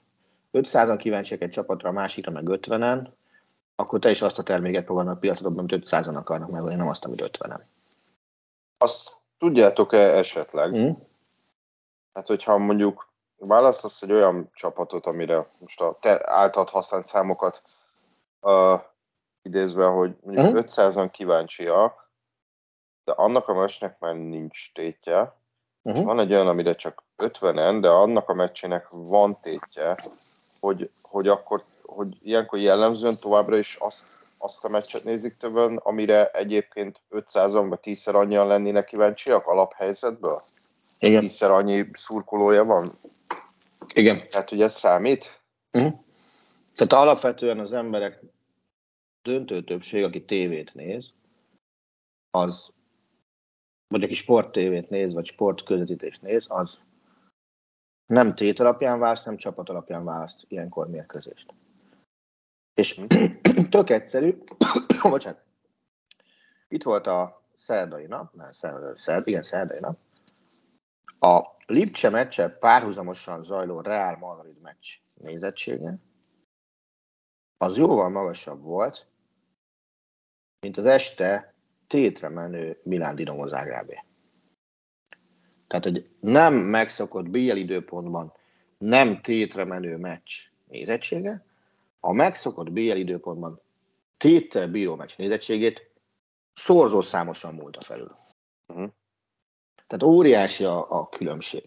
500-an 0.52 0.98
kíváncsiak 1.00 1.42
egy 1.42 1.50
csapatra, 1.50 1.90
a 1.90 1.92
másikra 1.92 2.32
meg 2.32 2.44
50-en, 2.48 3.08
akkor 3.76 4.00
te 4.00 4.10
is 4.10 4.22
azt 4.22 4.40
a 4.40 4.44
terméket 4.44 4.86
próbálnak 4.86 5.16
a 5.16 5.20
piacot, 5.20 5.58
amit 5.58 5.86
500-an 5.86 6.16
akarnak 6.16 6.50
meg, 6.50 6.78
nem 6.78 6.88
azt, 6.88 7.06
amit 7.06 7.38
50-en. 7.40 7.62
Azt 8.78 9.18
tudjátok-e 9.38 10.18
esetleg, 10.18 10.76
mm. 10.76 10.92
hát 12.14 12.28
hogyha 12.28 12.58
mondjuk 12.58 13.10
választasz 13.38 14.02
egy 14.02 14.12
olyan 14.12 14.50
csapatot, 14.54 15.06
amire 15.06 15.48
most 15.60 15.82
a 15.82 15.98
te 16.02 16.30
általad 16.32 16.70
használt 16.70 17.06
számokat 17.06 17.62
uh, 18.42 18.82
idézve, 19.42 19.86
hogy 19.86 20.16
mondjuk 20.22 20.48
uh-huh. 20.48 20.66
500-an 20.66 21.10
kíváncsiak, 21.12 22.12
de 23.04 23.12
annak 23.12 23.48
a 23.48 23.54
meccsnek 23.54 24.00
már 24.00 24.16
nincs 24.16 24.74
tétje. 24.74 25.38
Uh-huh. 25.82 26.04
Van 26.04 26.20
egy 26.20 26.34
olyan, 26.34 26.48
amire 26.48 26.76
csak 26.76 27.04
50-en, 27.18 27.78
de 27.82 27.90
annak 27.90 28.30
a 28.30 28.34
meccsének 28.34 28.88
van 28.90 29.40
tétje, 29.42 29.96
hogy, 30.60 30.90
hogy 31.02 31.28
akkor 31.28 31.64
hogy 31.90 32.18
ilyenkor 32.22 32.60
jellemzően 32.60 33.14
továbbra 33.22 33.58
is 33.58 33.76
azt, 33.80 34.20
azt 34.38 34.66
a 34.66 34.70
meccset 34.70 35.04
nézik 35.04 35.38
többen, 35.38 35.78
amire 35.78 36.30
egyébként 36.30 37.02
500-an 37.12 37.66
vagy 37.70 37.80
10-szer 37.82 38.14
annyian 38.14 38.48
lennének 38.48 38.86
kíváncsiak 38.86 39.48
alaphelyzetből? 39.48 40.44
Igen. 41.00 41.26
10-szer 41.28 41.50
annyi 41.52 41.90
szurkolója 41.94 42.64
van? 42.64 42.92
Igen. 43.94 44.30
Tehát, 44.30 44.50
hogy 44.50 44.62
ez 44.62 44.76
számít? 44.76 45.42
Uh-huh. 45.72 45.94
Tehát 46.74 47.06
alapvetően 47.06 47.60
az 47.60 47.74
emberek 47.74 48.24
döntő 49.22 49.64
többség, 49.64 50.04
aki 50.04 50.26
tévét 50.26 50.74
néz, 50.74 51.14
az, 52.32 52.72
vagy 53.88 54.04
aki 54.04 54.14
sporttévét 54.14 54.90
néz, 54.90 55.14
vagy 55.14 55.26
sportközvetítést 55.26 56.22
néz, 56.22 56.46
az 56.50 56.80
nem 58.10 58.34
tét 58.34 58.60
alapján 58.60 59.00
választ, 59.00 59.26
nem 59.26 59.38
csapat 59.38 59.70
alapján 59.70 60.04
választ 60.04 60.46
ilyenkor 60.48 60.90
mérkőzést. 60.90 61.54
És 62.74 63.02
tök 63.70 63.90
egyszerű, 63.90 64.44
bocsánat, 65.10 65.44
itt 66.68 66.84
volt 66.84 67.08
a 67.08 67.44
szerdai 67.56 68.06
nap, 68.06 68.34
nem, 68.34 68.52
szerd, 68.52 68.98
szerd, 68.98 69.28
igen, 69.28 69.44
szerdai 69.44 69.80
nap, 69.80 69.98
a 71.20 71.42
Lipcse 71.66 72.10
meccse 72.10 72.58
párhuzamosan 72.58 73.44
zajló 73.44 73.82
Real 73.82 74.18
Madrid 74.18 74.62
meccs 74.62 74.88
nézettsége, 75.14 75.98
az 77.58 77.78
jóval 77.78 78.10
magasabb 78.10 78.62
volt, 78.62 79.08
mint 80.60 80.78
az 80.78 80.86
este 80.86 81.54
tétre 81.88 82.30
menő 82.30 82.80
Milán 82.84 83.16
Dinamo 83.16 83.48
Zágrábé. 83.48 84.04
Tehát, 85.70 85.84
hogy 85.84 86.10
nem 86.20 86.54
megszokott 86.54 87.30
BL 87.30 87.56
időpontban 87.56 88.34
nem 88.78 89.22
tétre 89.22 89.64
menő 89.64 89.98
meccs 89.98 90.32
nézettsége, 90.68 91.46
a 92.00 92.12
megszokott 92.12 92.72
BL 92.72 92.96
időpontban 92.96 93.62
téttel 94.18 94.68
bíró 94.68 94.96
meccs 94.96 95.12
nézettségét 95.18 95.90
szorzó 96.54 97.02
számosan 97.02 97.54
múlta 97.54 97.82
felül. 97.82 98.16
Uh-huh. 98.68 98.90
Tehát 99.88 100.04
óriási 100.04 100.64
a, 100.64 100.92
a 100.92 101.10
különbség. 101.10 101.64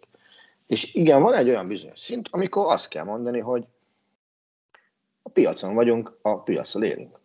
És 0.66 0.94
igen, 0.94 1.22
van 1.22 1.34
egy 1.34 1.48
olyan 1.48 1.68
bizonyos 1.68 2.00
szint, 2.00 2.28
amikor 2.30 2.72
azt 2.72 2.88
kell 2.88 3.04
mondani, 3.04 3.38
hogy 3.38 3.66
a 5.22 5.28
piacon 5.28 5.74
vagyunk, 5.74 6.18
a 6.22 6.42
piacon 6.42 6.82
élünk. 6.82 7.20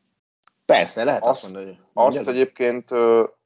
Persze, 0.65 1.03
lehet 1.03 1.23
azt, 1.23 1.31
azt 1.31 1.53
mondani. 1.53 1.79
Hogy 1.93 2.17
azt 2.17 2.27
egyébként, 2.27 2.89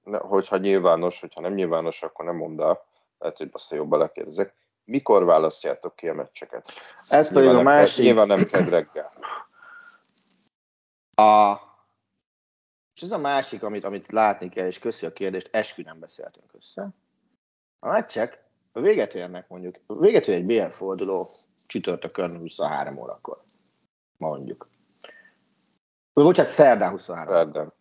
hogyha 0.03 0.57
nyilvános, 0.57 1.19
hogyha 1.19 1.41
nem 1.41 1.53
nyilvános, 1.53 2.03
akkor 2.03 2.25
nem 2.25 2.35
mondd 2.35 2.61
el. 2.61 2.89
Lehet, 3.21 3.37
hogy 3.37 3.49
azt 3.51 3.71
jobban 3.71 3.99
lekérdezek. 3.99 4.53
Mikor 4.83 5.25
választjátok 5.25 5.95
ki 5.95 6.07
a 6.07 6.13
meccseket? 6.13 6.67
Ez 7.09 7.33
pedig 7.33 7.49
a 7.49 7.61
másik. 7.61 8.03
Nyilván 8.03 8.27
nem 8.27 8.43
ked 8.43 8.67
reggel. 8.69 9.13
A... 11.11 11.55
És 12.95 13.01
ez 13.01 13.11
a 13.11 13.17
másik, 13.17 13.63
amit, 13.63 13.83
amit 13.83 14.11
látni 14.11 14.49
kell, 14.49 14.65
és 14.65 14.79
köszi 14.79 15.05
a 15.05 15.11
kérdést, 15.11 15.55
eskü 15.55 15.81
nem 15.81 15.99
beszéltünk 15.99 16.53
össze. 16.53 16.89
A 17.79 17.89
meccsek 17.89 18.43
véget 18.73 19.13
érnek 19.13 19.47
mondjuk, 19.47 19.75
véget 19.87 20.27
ér 20.27 20.35
egy 20.35 20.45
BL 20.45 20.67
forduló 20.69 21.27
csütörtökön 21.65 22.37
23 22.37 22.97
órakor, 22.97 23.41
mondjuk. 24.17 24.69
Bocsánat, 26.13 26.51
szerdán 26.51 26.91
23. 26.91 27.33
Szerdán. 27.33 27.73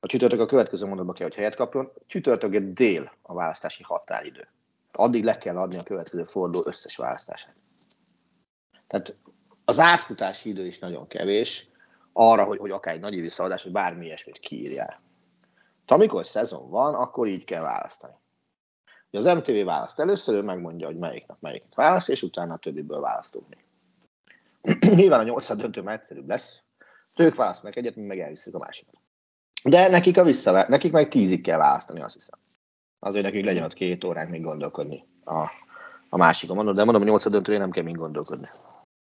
A 0.00 0.06
csütörtök 0.06 0.40
a 0.40 0.46
következő 0.46 0.86
mondatba 0.86 1.12
kell, 1.12 1.26
hogy 1.26 1.36
helyet 1.36 1.54
kapjon. 1.54 1.92
Csütörtök 2.06 2.56
dél 2.56 3.12
a 3.22 3.34
választási 3.34 3.82
határidő. 3.82 4.48
Addig 4.96 5.24
le 5.24 5.38
kell 5.38 5.58
adni 5.58 5.78
a 5.78 5.82
következő 5.82 6.22
forduló 6.22 6.64
összes 6.66 6.96
választását. 6.96 7.54
Tehát 8.86 9.16
az 9.64 9.78
átfutási 9.78 10.48
idő 10.48 10.66
is 10.66 10.78
nagyon 10.78 11.06
kevés 11.06 11.68
arra, 12.12 12.44
hogy, 12.44 12.58
hogy 12.58 12.70
akár 12.70 12.94
egy 12.94 13.00
nagy 13.00 13.20
visszaadás, 13.20 13.62
vagy 13.62 13.72
bármi 13.72 14.04
ilyesmit 14.04 14.38
kiírjál. 14.38 15.00
Tehát 15.86 16.02
amikor 16.02 16.26
szezon 16.26 16.70
van, 16.70 16.94
akkor 16.94 17.28
így 17.28 17.44
kell 17.44 17.62
választani. 17.62 18.14
Az 19.10 19.24
MTV 19.24 19.64
választ 19.64 19.98
először, 19.98 20.34
ő 20.34 20.42
megmondja, 20.42 20.86
hogy 20.86 20.96
melyik 20.96 21.26
nap 21.26 21.40
melyiket 21.40 21.74
választ, 21.74 22.08
és 22.08 22.22
utána 22.22 22.54
a 22.54 22.58
többiből 22.58 23.00
választunk 23.00 23.44
mi. 23.48 23.56
Nyilván 24.96 25.20
a 25.20 25.22
nyolcad 25.22 25.60
döntő 25.60 25.82
már 25.82 25.94
egyszerűbb 25.94 26.28
lesz, 26.28 26.60
ők 27.18 27.34
választanak 27.34 27.76
egyet, 27.76 27.96
mi 27.96 28.02
meg 28.02 28.20
elviszük 28.20 28.54
a 28.54 28.58
másikat. 28.58 28.94
De 29.64 29.88
nekik, 29.88 30.18
a 30.18 30.22
vissza, 30.22 30.68
nekik 30.68 30.92
meg 30.92 31.08
tízig 31.08 31.42
kell 31.42 31.58
választani, 31.58 32.00
azt 32.00 32.14
hiszem. 32.14 32.38
Azért 32.98 33.24
nekik 33.24 33.44
legyen 33.44 33.64
ott 33.64 33.74
két 33.74 34.04
óránk 34.04 34.30
még 34.30 34.42
gondolkodni 34.42 35.04
a, 35.24 35.50
a 36.08 36.16
másikon. 36.16 36.56
Mondom, 36.56 36.74
de 36.74 36.84
mondom, 36.84 37.02
a 37.02 37.04
nyolcad 37.04 37.32
döntőre 37.32 37.58
nem 37.58 37.70
kell 37.70 37.84
még 37.84 37.96
gondolkodni. 37.96 38.46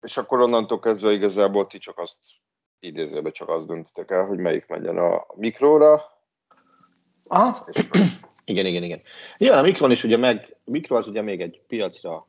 És 0.02 0.18
akkor 0.18 0.40
onnantól 0.42 0.80
kezdve 0.80 1.12
igazából 1.12 1.68
ti 1.68 1.78
csak 1.78 1.98
azt 1.98 2.18
idézőben 2.80 3.32
csak 3.32 3.50
azt 3.50 3.68
döntitek 3.68 4.12
el, 4.12 4.26
hogy 4.26 4.38
melyik 4.38 4.68
menjen 4.68 4.98
a 4.98 5.26
mikróra. 5.36 6.02
Aha. 7.28 7.56
És... 7.72 7.88
igen, 8.46 8.66
igen, 8.66 8.84
igen. 8.84 9.02
Igen, 9.38 9.58
a 9.58 9.62
mikron 9.62 9.92
is 9.92 10.04
ugye 10.04 10.18
meg, 10.18 10.56
mikro 10.64 10.96
az 10.96 11.08
ugye 11.08 11.22
még 11.22 11.42
egy 11.42 11.62
piacra 11.68 12.28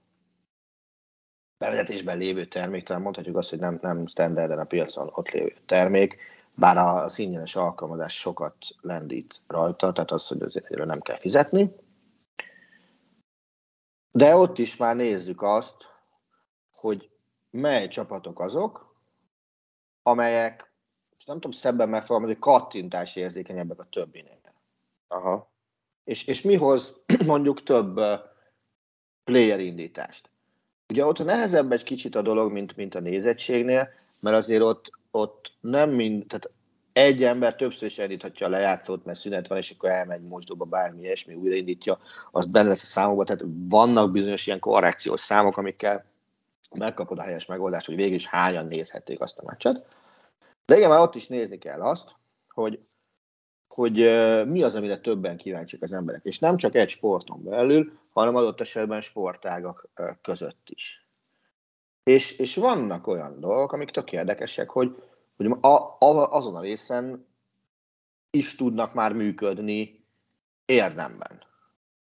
bevezetésben 1.58 2.18
lévő 2.18 2.44
termék, 2.44 2.84
talán 2.84 3.02
mondhatjuk 3.02 3.36
azt, 3.36 3.50
hogy 3.50 3.58
nem, 3.58 3.78
nem 3.80 4.06
standarden 4.06 4.58
a 4.58 4.64
piacon 4.64 5.10
ott 5.14 5.28
lévő 5.28 5.54
termék, 5.66 6.16
bár 6.60 6.76
a 6.76 7.08
színgyenes 7.08 7.56
alkalmazás 7.56 8.18
sokat 8.18 8.56
lendít 8.80 9.42
rajta, 9.46 9.92
tehát 9.92 10.10
az, 10.10 10.26
hogy 10.26 10.42
azért 10.42 10.84
nem 10.84 11.00
kell 11.00 11.16
fizetni. 11.16 11.74
De 14.10 14.36
ott 14.36 14.58
is 14.58 14.76
már 14.76 14.96
nézzük 14.96 15.42
azt, 15.42 15.76
hogy 16.78 17.10
mely 17.50 17.88
csapatok 17.88 18.40
azok, 18.40 18.94
amelyek, 20.02 20.72
most 21.12 21.26
nem 21.26 21.40
tudom 21.40 21.58
szebben 21.58 21.88
megfogalmazni, 21.88 22.38
kattintás 22.38 23.16
érzékenyebbek 23.16 23.80
a 23.80 23.84
többinél. 23.84 24.38
Aha. 25.08 25.50
És, 26.04 26.26
és 26.26 26.42
mi 26.42 26.54
hoz 26.54 26.94
mondjuk 27.26 27.62
több 27.62 28.00
player 29.24 29.60
indítást? 29.60 30.30
Ugye 30.88 31.06
ott 31.06 31.24
nehezebb 31.24 31.72
egy 31.72 31.82
kicsit 31.82 32.14
a 32.14 32.22
dolog, 32.22 32.52
mint, 32.52 32.76
mint 32.76 32.94
a 32.94 33.00
nézettségnél, 33.00 33.92
mert 34.22 34.36
azért 34.36 34.62
ott, 34.62 34.99
ott 35.10 35.52
nem 35.60 35.90
mind, 35.90 36.26
tehát 36.26 36.50
egy 36.92 37.22
ember 37.22 37.56
többször 37.56 37.88
is 37.88 37.98
elindíthatja 37.98 38.46
a 38.46 38.50
lejátszót, 38.50 39.04
mert 39.04 39.18
szünet 39.18 39.48
van, 39.48 39.58
és 39.58 39.70
akkor 39.70 39.90
elmegy 39.90 40.22
mosdóba, 40.22 40.64
bármi 40.64 41.02
ilyesmi, 41.02 41.34
újraindítja, 41.34 41.98
az 42.30 42.46
benne 42.46 42.68
lesz 42.68 42.82
a 42.82 42.86
számokban, 42.86 43.26
tehát 43.26 43.44
vannak 43.68 44.12
bizonyos 44.12 44.46
ilyen 44.46 44.58
korrekciós 44.58 45.20
számok, 45.20 45.56
amikkel 45.56 46.04
megkapod 46.78 47.18
a 47.18 47.22
helyes 47.22 47.46
megoldást, 47.46 47.86
hogy 47.86 47.96
végül 47.96 48.14
is 48.14 48.26
hányan 48.26 48.66
nézhették 48.66 49.20
azt 49.20 49.38
a 49.38 49.42
meccset. 49.46 49.86
De 50.64 50.76
igen, 50.76 50.88
már 50.88 51.00
ott 51.00 51.14
is 51.14 51.26
nézni 51.26 51.58
kell 51.58 51.80
azt, 51.80 52.14
hogy, 52.48 52.78
hogy 53.68 53.94
mi 54.46 54.62
az, 54.62 54.74
amire 54.74 54.98
többen 54.98 55.36
kíváncsiak 55.36 55.82
az 55.82 55.92
emberek. 55.92 56.24
És 56.24 56.38
nem 56.38 56.56
csak 56.56 56.74
egy 56.74 56.88
sporton 56.88 57.42
belül, 57.42 57.92
hanem 58.12 58.36
adott 58.36 58.60
esetben 58.60 59.00
sportágak 59.00 59.90
között 60.22 60.62
is. 60.64 61.06
És, 62.10 62.38
és 62.38 62.56
vannak 62.56 63.06
olyan 63.06 63.40
dolgok, 63.40 63.72
amik 63.72 63.90
tök 63.90 64.12
érdekesek, 64.12 64.70
hogy, 64.70 65.02
hogy 65.36 65.46
a, 65.60 65.66
a, 65.98 66.30
azon 66.30 66.56
a 66.56 66.60
részen 66.60 67.26
is 68.30 68.54
tudnak 68.56 68.94
már 68.94 69.12
működni 69.12 70.04
érdemben. 70.64 71.38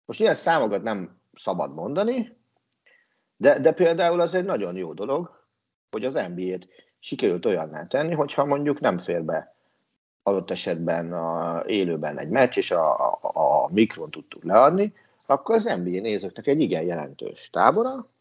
Most 0.06 0.20
ilyen 0.20 0.34
számokat 0.34 0.82
nem 0.82 1.20
szabad 1.34 1.74
mondani, 1.74 2.36
de, 3.36 3.58
de 3.58 3.72
például 3.72 4.20
az 4.20 4.34
egy 4.34 4.44
nagyon 4.44 4.76
jó 4.76 4.92
dolog, 4.92 5.38
hogy 5.90 6.04
az 6.04 6.14
NBA-t 6.14 6.68
sikerült 6.98 7.46
olyanná 7.46 7.86
tenni, 7.86 8.14
hogyha 8.14 8.44
mondjuk 8.44 8.80
nem 8.80 8.98
fér 8.98 9.22
be 9.22 9.54
adott 10.22 10.50
esetben 10.50 11.12
a, 11.12 11.62
élőben 11.66 12.18
egy 12.18 12.28
meccs, 12.28 12.56
és 12.56 12.70
a, 12.70 12.94
a, 12.98 13.18
a 13.32 13.68
mikron 13.72 14.10
tudtuk 14.10 14.44
leadni, 14.44 14.94
akkor 15.26 15.54
az 15.54 15.64
NBA 15.64 16.00
nézőknek 16.00 16.46
egy 16.46 16.60
igen 16.60 16.82
jelentős 16.82 17.50
tábora, 17.50 18.12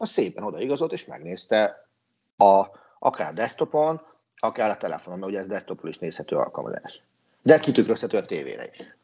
az 0.00 0.10
szépen 0.10 0.44
odaigazolt, 0.44 0.92
és 0.92 1.04
megnézte 1.04 1.88
a, 2.36 2.64
akár 2.98 3.34
desktopon, 3.34 4.00
akár 4.36 4.70
a 4.70 4.76
telefonon, 4.76 5.18
mert 5.18 5.30
ugye 5.30 5.40
ez 5.40 5.46
desktopon 5.46 5.90
is 5.90 5.98
nézhető 5.98 6.36
alkalmazás. 6.36 7.02
De 7.42 7.58
kitükrözhető 7.58 8.16
a 8.16 8.24
tévére 8.24 8.64
is. 8.64 8.96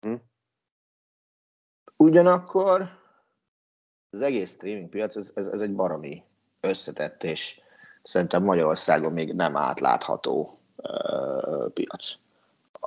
Hm? 0.00 0.14
Ugyanakkor 1.96 2.88
az 4.10 4.20
egész 4.20 4.50
streaming 4.50 4.88
piac, 4.88 5.16
ez, 5.16 5.30
ez, 5.34 5.46
ez 5.46 5.60
egy 5.60 5.74
baromi 5.74 6.24
összetett, 6.60 7.24
és 7.24 7.60
szerintem 8.02 8.42
Magyarországon 8.42 9.12
még 9.12 9.34
nem 9.34 9.56
átlátható 9.56 10.58
uh, 10.76 11.68
piac. 11.72 12.14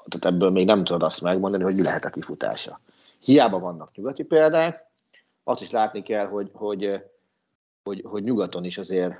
Tehát 0.09 0.25
ebből 0.25 0.49
még 0.49 0.65
nem 0.65 0.83
tudod 0.83 1.03
azt 1.03 1.21
megmondani, 1.21 1.63
hogy 1.63 1.75
mi 1.75 1.81
lehet 1.81 2.05
a 2.05 2.09
kifutása. 2.09 2.79
Hiába 3.19 3.59
vannak 3.59 3.95
nyugati 3.95 4.23
példák, 4.23 4.89
azt 5.43 5.61
is 5.61 5.71
látni 5.71 6.03
kell, 6.03 6.27
hogy, 6.27 6.49
hogy, 6.53 7.03
hogy, 7.83 8.03
hogy 8.07 8.23
nyugaton 8.23 8.63
is 8.63 8.77
azért 8.77 9.13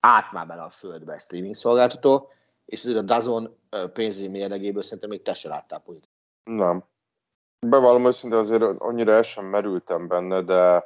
átmár 0.00 0.46
bele 0.46 0.62
a 0.62 0.70
földbe 0.70 1.14
a 1.14 1.18
streaming 1.18 1.54
szolgáltató, 1.54 2.30
és 2.64 2.84
azért 2.84 2.98
a 2.98 3.02
Dazon 3.02 3.56
pénzügyi 3.92 4.28
mérlegéből 4.28 4.82
szerintem 4.82 5.08
még 5.08 5.22
te 5.22 5.34
se 5.34 5.48
láttál 5.48 5.80
pozitív. 5.80 6.10
Nem. 6.44 6.84
Bevallom 7.66 8.06
őszintén 8.06 8.38
azért 8.38 8.62
annyira 8.62 9.12
el 9.12 9.22
sem 9.22 9.44
merültem 9.44 10.08
benne, 10.08 10.42
de, 10.42 10.84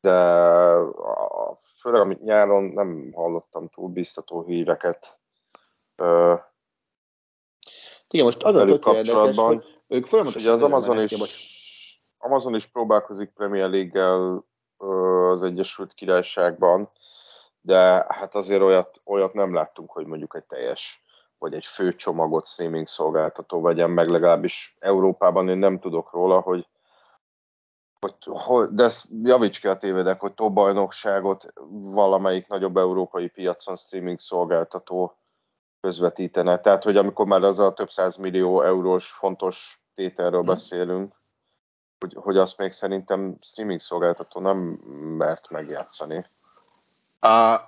de 0.00 0.12
a, 0.12 1.60
főleg 1.80 2.00
amit 2.00 2.22
nyáron 2.22 2.64
nem 2.64 3.12
hallottam 3.12 3.68
túl 3.68 3.88
biztató 3.88 4.44
híreket. 4.44 5.18
Uh, 6.02 6.40
Igen, 8.08 8.24
most 8.24 8.42
az 8.42 8.54
a 8.54 8.64
tök 8.64 8.86
érdekes, 8.86 9.36
hogy 9.36 9.64
ők 9.86 10.06
folyamatosan... 10.06 10.52
az 10.52 10.62
Amazon 10.62 11.02
is, 11.02 11.14
Amazon 12.18 12.54
is 12.54 12.66
próbálkozik 12.66 13.30
Premier 13.30 13.70
League-gel 13.70 14.44
az 15.30 15.42
Egyesült 15.42 15.94
Királyságban, 15.94 16.90
de 17.60 17.78
hát 18.08 18.34
azért 18.34 18.62
olyat, 18.62 19.00
olyat 19.04 19.34
nem 19.34 19.54
láttunk, 19.54 19.90
hogy 19.90 20.06
mondjuk 20.06 20.34
egy 20.34 20.44
teljes 20.44 21.02
vagy 21.38 21.54
egy 21.54 21.66
fő 21.66 21.94
csomagot 21.94 22.46
streaming 22.46 22.86
szolgáltató 22.86 23.60
vegyen 23.60 23.90
meg, 23.90 24.08
legalábbis 24.08 24.76
Európában 24.78 25.48
én 25.48 25.58
nem 25.58 25.78
tudok 25.78 26.12
róla, 26.12 26.40
hogy, 26.40 26.68
hogy 28.20 28.68
de 28.68 28.84
ezt 28.84 29.04
javíts 29.22 29.60
ki 29.60 29.68
a 29.68 29.78
tévedek, 29.78 30.20
hogy 30.20 30.34
top 30.34 30.52
bajnokságot 30.52 31.52
valamelyik 31.70 32.48
nagyobb 32.48 32.76
európai 32.76 33.28
piacon 33.28 33.76
streaming 33.76 34.18
szolgáltató 34.18 35.16
közvetítene. 35.80 36.60
Tehát, 36.60 36.82
hogy 36.84 36.96
amikor 36.96 37.26
már 37.26 37.42
az 37.42 37.58
a 37.58 37.72
több 37.72 37.90
száz 37.90 38.16
millió 38.16 38.62
eurós 38.62 39.10
fontos 39.10 39.82
tételről 39.94 40.40
hmm. 40.40 40.48
beszélünk, 40.48 41.17
hogy, 41.98 42.14
hogy 42.14 42.36
azt 42.36 42.58
még 42.58 42.72
szerintem 42.72 43.38
streaming 43.40 43.80
szolgáltató 43.80 44.40
nem 44.40 44.58
mert 45.16 45.50
megjátszani. 45.50 46.24
A 47.20 47.60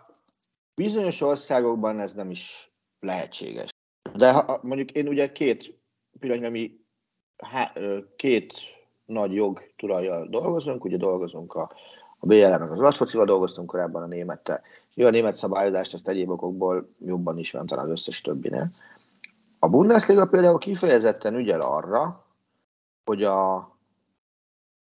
bizonyos 0.74 1.20
országokban 1.20 2.00
ez 2.00 2.12
nem 2.12 2.30
is 2.30 2.72
lehetséges. 3.00 3.68
De 4.14 4.32
ha, 4.32 4.58
mondjuk 4.62 4.90
én 4.90 5.08
ugye 5.08 5.32
két 5.32 5.78
pillanatnyi, 6.18 6.84
két 8.16 8.54
nagy 9.04 9.34
jog 9.34 9.62
tulajjal 9.76 10.26
dolgozunk, 10.28 10.84
ugye 10.84 10.96
dolgozunk 10.96 11.54
a, 11.54 11.72
a 12.18 12.26
BLM 12.26 12.60
meg 12.60 12.70
az 12.70 12.78
olasz 12.78 12.96
focival 12.96 13.26
dolgoztunk 13.26 13.68
korábban 13.68 14.02
a 14.02 14.06
némettel. 14.06 14.62
És 14.94 15.04
a 15.04 15.10
német 15.10 15.34
szabályozást 15.34 15.94
ezt 15.94 16.08
egyéb 16.08 16.30
okokból 16.30 16.88
jobban 16.98 17.38
ismerem 17.38 17.66
talán 17.66 17.84
az 17.84 17.90
összes 17.90 18.20
többinél. 18.20 18.68
A 19.58 19.68
Bundesliga 19.68 20.26
például 20.26 20.58
kifejezetten 20.58 21.34
ügyel 21.34 21.60
arra, 21.60 22.26
hogy 23.04 23.24
a 23.24 23.69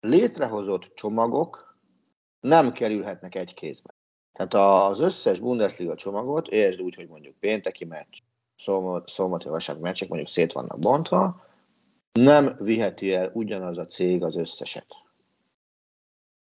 létrehozott 0.09 0.93
csomagok 0.95 1.77
nem 2.41 2.73
kerülhetnek 2.73 3.35
egy 3.35 3.55
kézbe. 3.55 3.95
Tehát 4.33 4.55
az 4.91 5.01
összes 5.01 5.41
Bundesliga 5.41 5.95
csomagot, 5.95 6.49
értsd 6.49 6.81
úgy, 6.81 6.95
hogy 6.95 7.09
mondjuk 7.09 7.35
pénteki 7.41 7.85
meccs, 7.85 8.19
szombat, 9.07 9.43
vasárnap 9.43 9.85
meccsek 9.85 10.09
mondjuk 10.09 10.31
szét 10.31 10.53
vannak 10.53 10.79
bontva, 10.79 11.37
nem 12.13 12.57
viheti 12.59 13.15
el 13.15 13.31
ugyanaz 13.35 13.79
a 13.79 13.87
cég 13.87 14.23
az 14.23 14.37
összeset. 14.37 14.87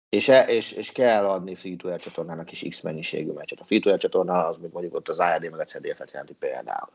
És, 0.09 0.27
e, 0.27 0.45
és, 0.47 0.71
és 0.71 0.91
kell 0.91 1.25
adni 1.25 1.55
free 1.55 1.75
to 1.75 1.97
csatornának 1.97 2.51
is 2.51 2.65
X 2.69 2.81
mennyiségű 2.81 3.31
meccset. 3.31 3.59
A 3.59 3.63
free 3.63 3.79
to 3.79 3.97
csatorna 3.97 4.47
az 4.47 4.57
még 4.57 4.71
mondjuk 4.71 4.95
ott 4.95 5.07
az 5.07 5.19
ARD 5.19 5.49
meg 5.49 5.59
a 5.59 5.65
CDF-et 5.65 6.11
jelenti 6.11 6.33
például. 6.33 6.91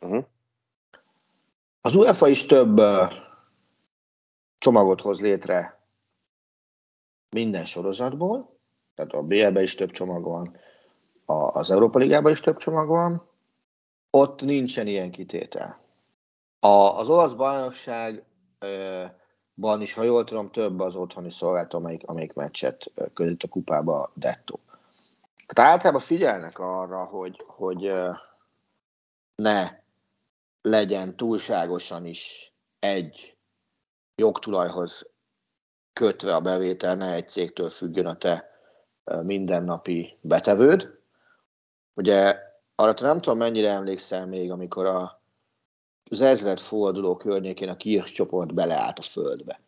Uh-huh. 0.00 0.24
Az 1.80 1.94
UEFA 1.94 2.28
is 2.28 2.46
több 2.46 2.78
uh, 2.78 3.12
csomagot 4.58 5.00
hoz 5.00 5.20
létre 5.20 5.75
minden 7.30 7.64
sorozatból, 7.64 8.58
tehát 8.94 9.12
a 9.12 9.22
BL-ben 9.22 9.62
is 9.62 9.74
több 9.74 9.90
csomag 9.90 10.24
van, 10.24 10.56
a, 11.24 11.34
az 11.34 11.70
Európa 11.70 11.98
Ligában 11.98 12.32
is 12.32 12.40
több 12.40 12.56
csomag 12.56 12.88
van, 12.88 13.28
ott 14.10 14.42
nincsen 14.42 14.86
ilyen 14.86 15.10
kitétel. 15.10 15.80
A, 16.60 16.68
az 16.68 17.08
olasz 17.08 17.32
bajnokságban 17.32 19.80
is, 19.80 19.92
ha 19.92 20.02
jól 20.02 20.24
tudom, 20.24 20.50
több 20.50 20.80
az 20.80 20.96
otthoni 20.96 21.30
szolgáltató, 21.30 21.78
amelyik, 21.78 22.08
amelyik 22.08 22.32
meccset 22.32 22.92
között 23.14 23.42
a 23.42 23.48
kupába 23.48 24.12
dettó. 24.14 24.60
Tehát 25.46 25.72
általában 25.72 26.00
figyelnek 26.00 26.58
arra, 26.58 27.04
hogy, 27.04 27.44
hogy 27.46 27.92
ne 29.34 29.70
legyen 30.62 31.16
túlságosan 31.16 32.06
is 32.06 32.52
egy 32.78 33.36
jogtulajhoz 34.14 35.14
kötve 35.98 36.34
a 36.34 36.40
bevétel, 36.40 36.94
ne 36.94 37.12
egy 37.14 37.28
cégtől 37.28 37.68
függjön 37.68 38.06
a 38.06 38.16
te 38.16 38.50
mindennapi 39.22 40.16
betevőd. 40.20 40.98
Ugye 41.94 42.38
arra 42.74 42.94
nem 43.00 43.20
tudom, 43.20 43.38
mennyire 43.38 43.70
emlékszel 43.70 44.26
még, 44.26 44.50
amikor 44.50 44.86
a, 44.86 45.20
az 46.10 46.20
ezred 46.20 46.58
forduló 46.58 47.16
környékén 47.16 47.68
a 47.68 47.76
Kirch 47.76 48.12
csoport 48.12 48.54
beleállt 48.54 48.98
a 48.98 49.02
földbe. 49.02 49.60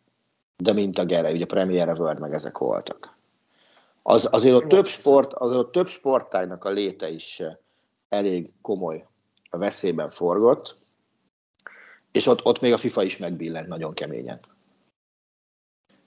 De 0.57 0.73
mint 0.73 0.97
a 0.97 1.05
Gere, 1.05 1.31
ugye 1.31 1.45
Premiere 1.45 1.93
World 1.93 2.19
meg 2.19 2.33
ezek 2.33 2.57
voltak. 2.57 3.17
Az, 4.01 4.27
azért 4.31 4.55
ott 4.55 4.67
több, 4.67 4.85
sport, 4.87 5.33
azért 5.33 5.59
ott 5.59 5.71
több 5.71 5.87
sportágnak 5.87 6.65
a 6.65 6.69
léte 6.69 7.09
is 7.09 7.41
elég 8.09 8.51
komoly 8.61 9.05
a 9.49 9.57
veszélyben 9.57 10.09
forgott, 10.09 10.77
és 12.11 12.25
ott, 12.27 12.45
ott 12.45 12.59
még 12.59 12.73
a 12.73 12.77
FIFA 12.77 13.03
is 13.03 13.17
megbillent 13.17 13.67
nagyon 13.67 13.93
keményen. 13.93 14.39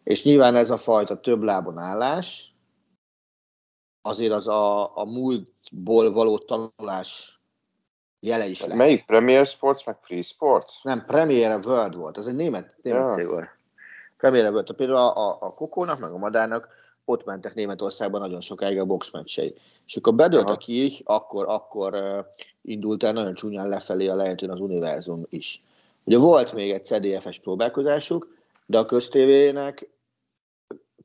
És 0.05 0.25
nyilván 0.25 0.57
ez 0.57 0.71
a 0.71 0.77
fajta 0.77 1.21
több 1.21 1.43
lábon 1.43 1.79
állás, 1.79 2.55
azért 4.03 4.33
az 4.33 4.49
a, 4.49 4.97
a 4.97 5.05
múltból 5.05 6.13
való 6.13 6.39
tanulás 6.39 7.41
jele 8.21 8.47
is 8.47 8.61
lehet. 8.61 8.77
Melyik 8.77 9.05
Premier 9.07 9.47
Sports, 9.47 9.87
meg 9.87 9.97
Free 10.01 10.23
Sports? 10.23 10.73
Nem, 10.83 11.05
Premier 11.05 11.61
World 11.65 11.97
volt, 11.97 12.19
ez 12.19 12.27
egy 12.27 12.35
német, 12.35 12.77
német 12.83 13.01
Ja. 13.01 13.15
cég 13.15 13.27
volt. 13.27 13.49
Premier 14.17 14.51
World, 14.51 14.73
például 14.73 14.99
a, 14.99 15.17
a, 15.17 15.37
a 15.41 15.55
Kokónak, 15.55 15.99
meg 15.99 16.13
a 16.13 16.19
Madárnak 16.19 16.69
ott 17.05 17.25
mentek 17.25 17.55
Németországban 17.55 18.21
nagyon 18.21 18.41
sokáig 18.41 18.79
a 18.79 18.85
boxmeccsei. 18.85 19.55
És 19.87 19.97
akkor 19.97 20.15
bedőlt 20.15 20.45
Aha. 20.45 20.53
a 20.53 20.57
Kiel, 20.57 20.91
akkor, 21.05 21.49
akkor 21.49 21.95
uh, 21.95 22.25
indult 22.63 23.03
el 23.03 23.13
nagyon 23.13 23.35
csúnyán 23.35 23.69
lefelé 23.69 24.07
a 24.07 24.15
lehetőn 24.15 24.51
az 24.51 24.61
univerzum 24.61 25.27
is. 25.29 25.63
Ugye 26.05 26.19
volt 26.19 26.53
még 26.53 26.71
egy 26.71 26.85
CDF-es 26.85 27.39
próbálkozásuk, 27.39 28.37
de 28.67 28.79
a 28.79 28.87
köztévének 28.87 29.89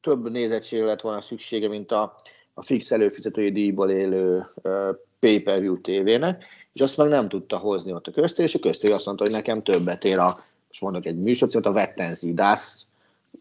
több 0.01 0.31
nézettségre 0.31 0.85
lett 0.85 1.01
volna 1.01 1.21
szüksége, 1.21 1.67
mint 1.67 1.91
a, 1.91 2.15
a 2.53 2.61
fix 2.61 2.91
előfizetői 2.91 3.51
díjból 3.51 3.89
élő 3.89 4.45
uh, 4.63 4.89
pay-per-view 5.19 5.81
tévének, 5.81 6.45
és 6.73 6.81
azt 6.81 6.97
meg 6.97 7.07
nem 7.07 7.29
tudta 7.29 7.57
hozni 7.57 7.93
ott 7.93 8.07
a 8.07 8.11
köztévé, 8.11 8.47
és 8.47 8.55
a 8.55 8.59
köztévé 8.59 8.93
azt 8.93 9.05
mondta, 9.05 9.23
hogy 9.23 9.33
nekem 9.33 9.63
többet 9.63 10.03
ér 10.03 10.17
a, 10.17 10.33
most 10.67 10.81
mondok 10.81 11.05
egy 11.05 11.17
műsorcímet, 11.17 11.65
a 11.65 11.71
Vettenzi 11.71 12.33
Das 12.33 12.85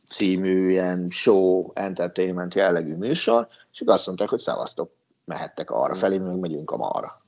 című 0.05 0.71
ilyen 0.71 1.07
show, 1.11 1.71
entertainment 1.75 2.55
jellegű 2.55 2.95
műsor, 2.95 3.47
és 3.73 3.81
ők 3.81 3.89
azt 3.89 4.07
mondták, 4.07 4.29
hogy 4.29 4.41
szavaztok, 4.41 4.91
mehettek 5.25 5.71
arra 5.71 5.95
felé, 5.95 6.19
mi 6.19 6.25
meg 6.25 6.39
megyünk 6.39 6.71
a 6.71 6.77
marra. 6.77 7.23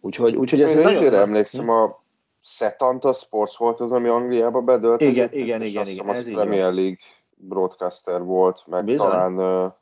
Úgyhogy, 0.00 0.36
úgyhogy 0.36 0.60
ez 0.60 0.70
Én 0.70 0.82
nagyon 0.82 1.02
nagyon... 1.02 1.20
emlékszem, 1.20 1.68
a 1.68 2.02
Setanta 2.40 3.12
Sports 3.12 3.56
volt 3.56 3.80
az, 3.80 3.92
ami 3.92 4.08
Angliába 4.08 4.60
bedőlt. 4.60 5.00
Igen, 5.00 5.28
igen, 5.32 5.62
igen, 5.62 5.62
igen, 5.62 5.84
hiszem, 5.84 6.08
ez 6.08 6.24
Premier 6.24 6.72
League 6.72 6.96
broadcaster 7.40 8.22
volt, 8.22 8.66
meg 8.66 8.84
Bizony. 8.84 9.08
talán 9.08 9.38
uh, 9.38 9.72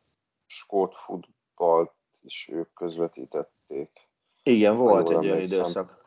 skót 0.46 0.94
futballt 0.94 1.92
is 2.22 2.48
ők 2.52 2.72
közvetítették. 2.72 4.08
Igen, 4.42 4.74
volt 4.74 5.10
egy 5.10 5.16
olyan 5.16 5.40
időszak. 5.40 6.04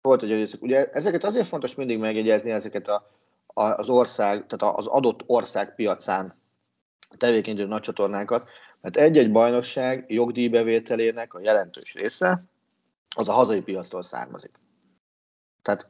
Volt 0.00 0.22
egy 0.22 0.28
olyan 0.28 0.40
időszak. 0.40 0.62
Ugye 0.62 0.90
ezeket 0.90 1.24
azért 1.24 1.46
fontos 1.46 1.74
mindig 1.74 1.98
megjegyezni, 1.98 2.50
ezeket 2.50 2.88
a, 2.88 3.10
a, 3.46 3.62
az 3.62 3.88
ország, 3.88 4.46
tehát 4.46 4.76
az 4.76 4.86
adott 4.86 5.22
ország 5.26 5.74
piacán 5.74 6.32
tevékenykedő 7.16 7.68
nagy 7.68 7.80
csatornákat, 7.80 8.48
mert 8.80 8.96
egy-egy 8.96 9.32
bajnokság 9.32 10.04
jogdíjbevételének 10.08 11.34
a 11.34 11.40
jelentős 11.40 11.94
része 11.94 12.38
az 13.16 13.28
a 13.28 13.32
hazai 13.32 13.60
piactól 13.62 14.02
származik. 14.02 14.58
Tehát 15.62 15.88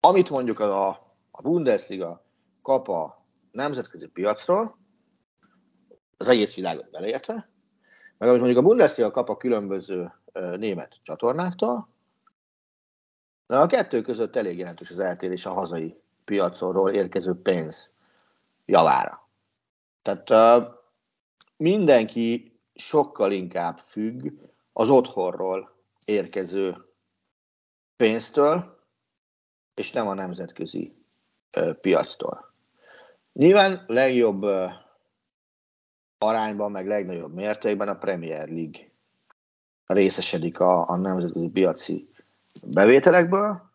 amit 0.00 0.30
mondjuk 0.30 0.60
a, 0.60 0.88
a 1.30 1.42
Bundesliga 1.42 2.21
kap 2.62 2.88
a 2.88 3.16
nemzetközi 3.50 4.06
piacról, 4.06 4.78
az 6.16 6.28
egész 6.28 6.54
világot 6.54 6.90
beleértve, 6.90 7.50
meg 8.18 8.28
amit 8.28 8.40
mondjuk 8.40 8.64
a 8.64 8.68
Bundesliga 8.68 9.10
kap 9.10 9.28
a 9.28 9.36
különböző 9.36 10.12
német 10.56 10.98
csatornáktól, 11.02 11.88
de 13.46 13.58
a 13.58 13.66
kettő 13.66 14.02
között 14.02 14.36
elég 14.36 14.58
jelentős 14.58 14.90
az 14.90 14.98
eltérés 14.98 15.46
a 15.46 15.52
hazai 15.52 16.00
piacról 16.24 16.90
érkező 16.90 17.34
pénz 17.42 17.90
javára. 18.64 19.28
Tehát 20.02 20.30
uh, 20.30 20.74
mindenki 21.56 22.58
sokkal 22.74 23.32
inkább 23.32 23.78
függ 23.78 24.32
az 24.72 24.90
otthonról 24.90 25.76
érkező 26.04 26.76
pénztől, 27.96 28.84
és 29.74 29.92
nem 29.92 30.08
a 30.08 30.14
nemzetközi 30.14 30.96
uh, 31.56 31.74
piactól. 31.74 32.51
Nyilván 33.32 33.84
legjobb 33.86 34.46
arányban, 36.18 36.70
meg 36.70 36.86
legnagyobb 36.86 37.34
mértékben 37.34 37.88
a 37.88 37.98
Premier 37.98 38.48
League 38.48 38.90
részesedik 39.86 40.60
a, 40.60 40.88
a 40.88 40.96
nemzetközi 40.96 41.48
piaci 41.48 42.08
bevételekből, 42.66 43.70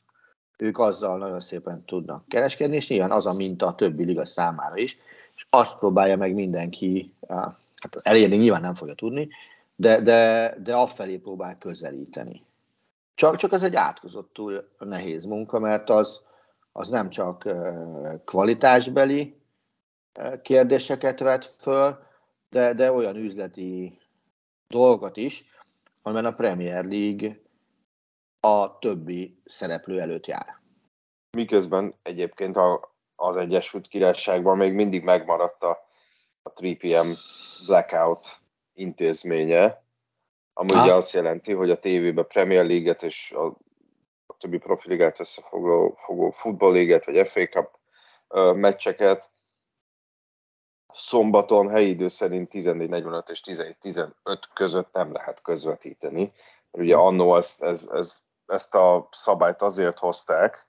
ők 0.57 0.77
azzal 0.77 1.17
nagyon 1.17 1.39
szépen 1.39 1.85
tudnak 1.85 2.27
kereskedni, 2.27 2.75
és 2.75 2.87
nyilván 2.87 3.11
az 3.11 3.25
a 3.25 3.33
minta 3.33 3.65
a 3.65 3.75
többi 3.75 4.03
liga 4.03 4.25
számára 4.25 4.77
is, 4.77 4.97
és 5.35 5.45
azt 5.49 5.77
próbálja 5.77 6.17
meg 6.17 6.33
mindenki, 6.33 7.13
hát 7.27 7.95
elérni 8.03 8.35
nyilván 8.35 8.61
nem 8.61 8.75
fogja 8.75 8.93
tudni, 8.93 9.29
de, 9.75 10.01
de, 10.01 10.53
de 10.63 10.75
afelé 10.75 11.17
próbál 11.17 11.57
közelíteni. 11.57 12.45
Csak, 13.15 13.35
csak 13.35 13.51
ez 13.51 13.63
egy 13.63 13.75
átkozottul 13.75 14.69
nehéz 14.79 15.23
munka, 15.23 15.59
mert 15.59 15.89
az, 15.89 16.19
az 16.71 16.89
nem 16.89 17.09
csak 17.09 17.49
kvalitásbeli 18.25 19.36
kérdéseket 20.41 21.19
vet 21.19 21.45
föl, 21.45 21.99
de, 22.49 22.73
de 22.73 22.91
olyan 22.91 23.15
üzleti 23.15 23.99
dolgot 24.67 25.17
is, 25.17 25.43
amiben 26.01 26.25
a 26.25 26.35
Premier 26.35 26.85
League 26.85 27.39
a 28.39 28.79
többi 28.79 29.41
szereplő 29.45 29.99
előtt 29.99 30.25
jár. 30.25 30.59
Miközben 31.37 31.93
egyébként 32.03 32.55
a, 32.55 32.95
az 33.15 33.37
Egyesült 33.37 33.87
Királyságban 33.87 34.57
még 34.57 34.73
mindig 34.73 35.03
megmaradt 35.03 35.63
a, 35.63 35.89
a 36.41 36.53
3PM 36.53 37.17
blackout 37.65 38.25
intézménye, 38.73 39.83
ami 40.53 40.73
Ah. 40.73 40.83
ugye 40.83 40.93
azt 40.93 41.13
jelenti, 41.13 41.53
hogy 41.53 41.69
a 41.69 41.79
tévében 41.79 42.27
Premier 42.27 42.65
League-et 42.65 43.03
és 43.03 43.31
a, 43.31 43.45
a 44.25 44.37
többi 44.37 44.57
profiligát 44.57 45.19
összefoglaló 45.19 45.97
fogó 46.05 46.29
Football 46.29 46.71
League-et 46.71 47.05
vagy 47.05 47.27
FA 47.27 47.47
Cup 47.47 47.79
ö, 48.27 48.53
meccseket 48.53 49.29
szombaton 50.97 51.69
helyi 51.69 51.89
idő 51.89 52.07
szerint 52.07 52.49
14.45 52.53 53.29
és 53.29 53.41
17.15 53.45 54.39
között 54.53 54.93
nem 54.93 55.11
lehet 55.11 55.41
közvetíteni. 55.41 56.31
Ugye 56.71 56.95
annó 56.95 57.35
ezt, 57.35 57.63
ez, 57.63 57.89
ez, 57.93 58.21
ezt 58.45 58.75
a 58.75 59.07
szabályt 59.11 59.61
azért 59.61 59.99
hozták, 59.99 60.67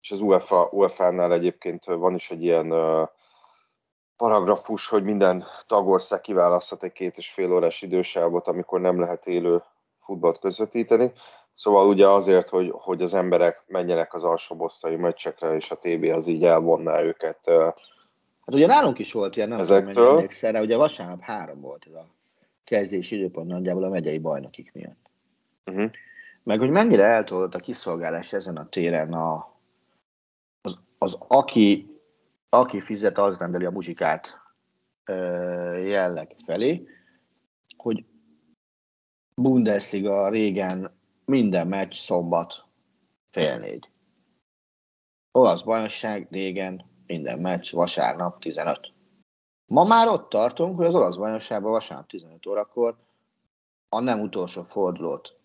és 0.00 0.10
az 0.10 0.20
UEFA, 0.20 0.68
UEFA-nál 0.72 1.32
egyébként 1.32 1.84
van 1.84 2.14
is 2.14 2.30
egy 2.30 2.42
ilyen 2.42 2.68
paragrafus, 4.16 4.88
hogy 4.88 5.04
minden 5.04 5.44
tagország 5.66 6.20
kiválaszthat 6.20 6.82
egy 6.82 6.92
két 6.92 7.16
és 7.16 7.30
fél 7.30 7.52
órás 7.52 7.82
idősávot, 7.82 8.48
amikor 8.48 8.80
nem 8.80 9.00
lehet 9.00 9.26
élő 9.26 9.62
futballt 10.04 10.38
közvetíteni. 10.38 11.12
Szóval 11.54 11.88
ugye 11.88 12.08
azért, 12.08 12.48
hogy, 12.48 12.72
hogy 12.76 13.02
az 13.02 13.14
emberek 13.14 13.62
menjenek 13.66 14.14
az 14.14 14.24
alsóbosszai 14.24 14.96
meccsekre, 14.96 15.54
és 15.54 15.70
a 15.70 15.78
TB 15.78 16.04
az 16.04 16.26
így 16.26 16.44
elvonná 16.44 17.00
őket 17.00 17.50
Hát 18.44 18.54
ugye 18.54 18.66
nálunk 18.66 18.98
is 18.98 19.12
volt 19.12 19.36
ilyen, 19.36 19.48
nem 19.48 19.60
tudom, 19.60 19.76
Ezektől? 19.76 20.04
mennyi 20.04 20.14
emlékszel 20.14 20.62
ugye 20.62 20.76
vasárnap 20.76 21.20
három 21.20 21.60
volt 21.60 21.86
ez 21.86 21.92
a 21.92 22.14
kezdési 22.64 23.16
időpont 23.16 23.48
nagyjából 23.48 23.84
a 23.84 23.88
megyei 23.88 24.18
bajnokik 24.18 24.72
miatt. 24.72 25.10
uh-huh. 25.66 25.90
Meg 26.42 26.58
hogy 26.58 26.70
mennyire 26.70 27.04
eltolott 27.04 27.54
a 27.54 27.58
kiszolgálás 27.58 28.32
ezen 28.32 28.56
a 28.56 28.68
téren 28.68 29.12
a, 29.12 29.56
az, 30.60 30.78
az 30.98 31.16
aki, 31.28 32.00
aki 32.48 32.80
fizet, 32.80 33.18
az 33.18 33.38
rendeli 33.38 33.64
a 33.64 33.70
muzsikát 33.70 34.40
ö, 35.04 35.14
jelleg 35.76 36.34
felé, 36.44 36.88
hogy 37.76 38.04
Bundesliga 39.34 40.28
régen 40.28 40.98
minden 41.24 41.66
meccs 41.66 41.94
szombat 41.94 42.64
fél 43.30 43.56
négy. 43.56 43.90
Olasz 45.32 45.62
bajnokság 45.62 46.26
régen 46.30 46.90
minden 47.06 47.38
meccs 47.38 47.72
vasárnap 47.72 48.40
15. 48.40 48.92
Ma 49.66 49.84
már 49.84 50.08
ott 50.08 50.28
tartunk, 50.28 50.76
hogy 50.76 50.86
az 50.86 50.94
olasz 50.94 51.16
bajnokságban 51.16 51.70
vasárnap 51.70 52.06
15 52.06 52.46
órakor 52.46 52.96
a 53.88 54.00
nem 54.00 54.20
utolsó 54.20 54.62
fordulót, 54.62 55.36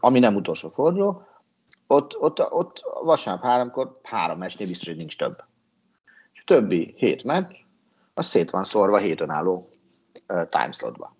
ami 0.00 0.18
nem 0.18 0.34
utolsó 0.34 0.68
forduló, 0.68 1.22
ott, 1.86 2.18
ott, 2.18 2.52
ott 2.52 2.82
vasárnap 3.02 3.44
háromkor 3.44 4.00
három 4.02 4.38
meccsnél 4.38 4.66
biztos, 4.66 4.88
hogy 4.88 4.96
nincs 4.96 5.16
több. 5.16 5.42
És 6.32 6.40
a 6.40 6.44
többi 6.44 6.94
hét 6.96 7.24
meccs, 7.24 7.54
az 8.14 8.26
szét 8.26 8.50
van 8.50 8.62
szórva 8.62 8.96
hét 8.96 9.20
önálló 9.20 9.70
uh, 10.28 10.48
timeslotba. 10.48 11.16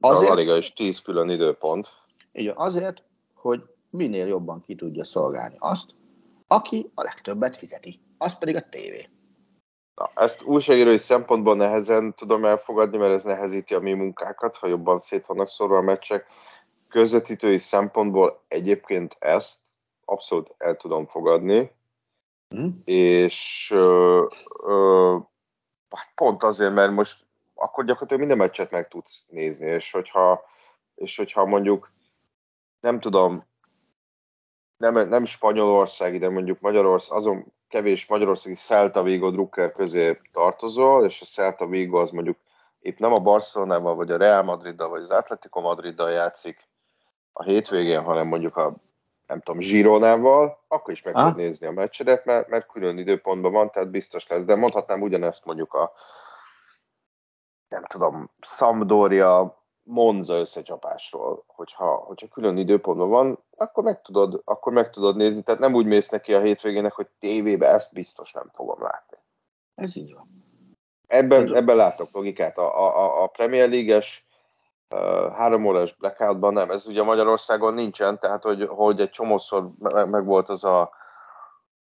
Azért... 0.00 0.30
A 0.30 0.34
Liga 0.34 0.56
is 0.56 0.72
10 0.72 1.00
külön 1.00 1.28
időpont. 1.28 1.88
Így 2.32 2.52
azért, 2.54 3.02
hogy 3.34 3.62
minél 3.90 4.26
jobban 4.26 4.60
ki 4.60 4.74
tudja 4.74 5.04
szolgálni 5.04 5.56
azt, 5.58 5.94
aki 6.46 6.90
a 6.94 7.02
legtöbbet 7.02 7.56
fizeti. 7.56 8.00
Az 8.18 8.38
pedig 8.38 8.56
a 8.56 8.68
tévé. 8.68 9.08
Na, 9.94 10.10
ezt 10.14 10.42
újságírói 10.42 10.98
szempontból 10.98 11.56
nehezen 11.56 12.14
tudom 12.14 12.44
elfogadni, 12.44 12.96
mert 12.96 13.12
ez 13.12 13.24
nehezíti 13.24 13.74
a 13.74 13.80
mi 13.80 13.92
munkákat, 13.92 14.56
ha 14.56 14.66
jobban 14.66 14.98
szét 14.98 15.26
vannak 15.26 15.48
szorva 15.48 15.76
a 15.76 15.82
meccsek. 15.82 16.26
Közvetítői 16.88 17.58
szempontból 17.58 18.44
egyébként 18.48 19.16
ezt 19.18 19.60
abszolút 20.04 20.54
el 20.58 20.76
tudom 20.76 21.06
fogadni, 21.06 21.70
Hm? 22.48 22.68
és 22.84 23.70
ö, 23.74 24.26
ö, 24.62 25.16
hát 25.90 26.12
pont 26.14 26.42
azért, 26.42 26.74
mert 26.74 26.92
most 26.92 27.26
akkor 27.54 27.84
gyakorlatilag 27.84 28.22
minden 28.22 28.46
meccset 28.46 28.70
meg 28.70 28.88
tudsz 28.88 29.24
nézni, 29.28 29.66
és 29.66 29.90
hogyha, 29.92 30.44
és 30.94 31.16
hogyha 31.16 31.44
mondjuk 31.44 31.92
nem 32.80 33.00
tudom, 33.00 33.46
nem, 34.76 35.08
nem 35.08 35.24
Spanyolországi, 35.24 36.18
de 36.18 36.28
mondjuk 36.28 36.60
Magyarország, 36.60 37.16
azon 37.18 37.52
kevés 37.68 38.06
magyarországi 38.06 38.54
Celta 38.54 39.02
Vigo 39.02 39.30
Drucker 39.30 39.72
közé 39.72 40.20
tartozol, 40.32 41.04
és 41.04 41.20
a 41.20 41.24
Celta 41.24 41.66
Vigo 41.66 41.98
az 41.98 42.10
mondjuk 42.10 42.36
épp 42.80 42.98
nem 42.98 43.12
a 43.12 43.20
Barcelonával, 43.20 43.94
vagy 43.94 44.10
a 44.10 44.16
Real 44.16 44.42
Madriddal, 44.42 44.88
vagy 44.88 45.02
az 45.02 45.10
Atletico 45.10 45.60
Madriddal 45.60 46.10
játszik 46.10 46.68
a 47.32 47.42
hétvégén, 47.42 48.02
hanem 48.02 48.26
mondjuk 48.26 48.56
a 48.56 48.74
nem 49.26 49.40
tudom, 49.40 49.60
Zsironával, 49.60 50.64
akkor 50.68 50.92
is 50.92 51.02
meg 51.02 51.14
ah. 51.14 51.20
tudod 51.20 51.36
nézni 51.36 51.66
a 51.66 51.72
meccsedet, 51.72 52.24
mert, 52.24 52.48
mert 52.48 52.72
külön 52.72 52.98
időpontban 52.98 53.52
van, 53.52 53.70
tehát 53.70 53.90
biztos 53.90 54.26
lesz. 54.26 54.44
De 54.44 54.54
mondhatnám 54.56 55.02
ugyanezt 55.02 55.44
mondjuk 55.44 55.74
a 55.74 55.92
nem 57.68 57.84
tudom, 57.84 58.30
Sampdoria, 58.40 59.64
Monza 59.82 60.34
összecsapásról, 60.34 61.44
hogyha, 61.46 61.94
hogyha 61.94 62.28
külön 62.28 62.56
időpontban 62.56 63.08
van, 63.08 63.38
akkor 63.56 63.84
meg, 63.84 64.02
tudod, 64.02 64.42
akkor 64.44 64.72
meg 64.72 64.90
tudod 64.90 65.16
nézni, 65.16 65.42
tehát 65.42 65.60
nem 65.60 65.74
úgy 65.74 65.86
mész 65.86 66.08
neki 66.08 66.34
a 66.34 66.40
hétvégének, 66.40 66.92
hogy 66.92 67.06
tévébe 67.18 67.66
ezt 67.68 67.92
biztos 67.92 68.32
nem 68.32 68.50
fogom 68.54 68.82
látni. 68.82 69.16
Ez 69.74 69.96
így 69.96 70.14
van. 70.14 70.44
Ebben, 71.06 71.54
ebben 71.54 71.76
látok 71.76 72.08
logikát. 72.12 72.58
A, 72.58 72.96
a, 72.96 73.22
a 73.22 73.26
Premier 73.26 73.68
League-es 73.68 74.26
uh, 74.94 75.32
három 75.32 75.66
órás 75.66 75.96
blackoutban 75.96 76.52
nem. 76.52 76.70
Ez 76.70 76.86
ugye 76.86 77.02
Magyarországon 77.02 77.74
nincsen, 77.74 78.18
tehát 78.18 78.42
hogy, 78.42 78.66
hogy 78.68 79.00
egy 79.00 79.10
csomószor 79.10 79.64
meg, 79.78 80.08
meg 80.08 80.24
volt 80.24 80.48
az 80.48 80.64
a, 80.64 80.90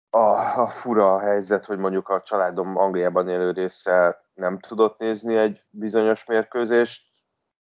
a, 0.10 0.20
a 0.62 0.68
fura 0.68 1.20
helyzet, 1.20 1.66
hogy 1.66 1.78
mondjuk 1.78 2.10
a 2.10 2.22
családom 2.22 2.78
Angliában 2.78 3.30
élő 3.30 3.52
része 3.52 4.26
nem 4.34 4.60
tudott 4.60 5.00
nézni 5.00 5.36
egy 5.36 5.64
bizonyos 5.70 6.26
mérkőzést 6.26 7.06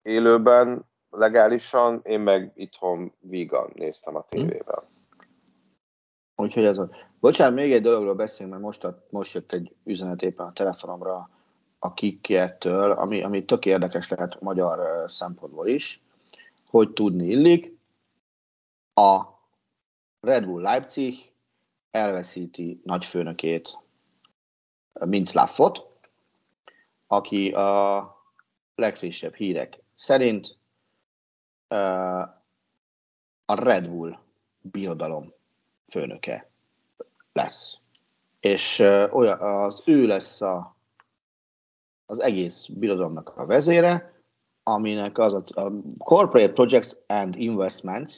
élőben, 0.02 0.91
legálisan, 1.16 2.01
én 2.03 2.20
meg 2.20 2.51
itthon 2.55 3.14
vígan 3.20 3.72
néztem 3.74 4.16
a 4.16 4.26
tévében. 4.30 4.84
Úgyhogy 6.36 6.66
ez 6.66 6.78
a... 6.78 6.89
Bocsánat, 7.20 7.55
még 7.55 7.74
egy 7.74 7.82
dologról 7.82 8.16
beszélünk, 8.16 8.51
mert 8.51 8.64
most, 8.64 8.84
a, 8.84 9.05
most 9.09 9.34
jött 9.34 9.53
egy 9.53 9.76
üzenet 9.84 10.22
éppen 10.22 10.45
a 10.45 10.53
telefonomra 10.53 11.30
a 11.80 11.93
Kikkertől, 11.93 12.91
ami, 12.91 13.24
ami 13.24 13.45
tök 13.45 13.66
érdekes 13.66 14.09
lehet 14.09 14.41
magyar 14.41 15.11
szempontból 15.11 15.68
is, 15.68 16.01
hogy 16.70 16.93
tudni 16.93 17.26
illik. 17.26 17.78
A 18.93 19.22
Red 20.20 20.45
Bull 20.45 20.61
Leipzig 20.61 21.32
elveszíti 21.91 22.82
nagyfőnökét, 22.84 23.78
Minclaffot, 24.93 25.88
aki 27.07 27.51
a 27.51 28.07
legfrissebb 28.76 29.34
hírek 29.34 29.84
szerint 29.95 30.57
a 33.45 33.55
Red 33.55 33.88
Bull 33.88 34.17
birodalom 34.61 35.34
főnöke 35.88 36.49
lesz. 37.34 37.78
És 38.39 38.80
olyan, 39.11 39.39
az 39.39 39.82
ő 39.86 40.05
lesz 40.05 40.41
a, 40.41 40.76
az 42.05 42.19
egész 42.19 42.65
birodalomnak 42.65 43.34
a 43.38 43.45
vezére, 43.45 44.13
aminek 44.63 45.17
az 45.17 45.34
a, 45.34 45.61
a 45.61 45.71
Corporate 45.97 46.53
Project 46.53 46.97
and 47.07 47.36
Investments 47.38 48.13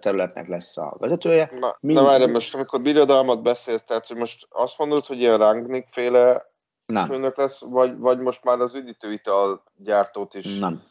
területnek 0.00 0.48
lesz 0.48 0.76
a 0.76 0.96
vezetője. 0.98 1.50
Na, 1.60 1.76
Mind... 1.80 1.98
na 1.98 2.04
várj, 2.04 2.24
most 2.24 2.54
amikor 2.54 2.80
birodalmat 2.80 3.42
beszélsz, 3.42 3.84
tehát 3.84 4.06
hogy 4.06 4.16
most 4.16 4.46
azt 4.50 4.78
mondod, 4.78 5.06
hogy 5.06 5.18
ilyen 5.18 5.38
Rangnick 5.38 5.88
féle 5.90 6.46
nem. 6.86 7.06
főnök 7.06 7.36
lesz, 7.36 7.60
vagy, 7.60 7.98
vagy 7.98 8.18
most 8.18 8.44
már 8.44 8.60
az 8.60 8.74
üdítőital 8.74 9.62
gyártót 9.76 10.34
is 10.34 10.58
nem. 10.58 10.82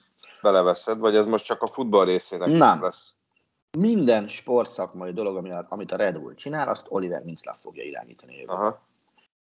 Beleveszed, 0.42 1.00
vagy 1.00 1.16
ez 1.16 1.26
most 1.26 1.46
csak 1.46 1.62
a 1.62 1.68
futball 1.68 2.06
részének 2.06 2.50
nem. 2.50 2.82
lesz? 2.82 3.16
Minden 3.78 4.28
sportszakmai 4.28 5.14
dolog, 5.14 5.66
amit 5.70 5.92
a 5.92 5.96
Red 5.96 6.20
Bull 6.20 6.34
csinál, 6.34 6.70
azt 6.70 6.86
Oliver 6.90 7.24
Minzlaff 7.24 7.60
fogja 7.60 7.84
irányítani. 7.84 8.44
Aha. 8.46 8.82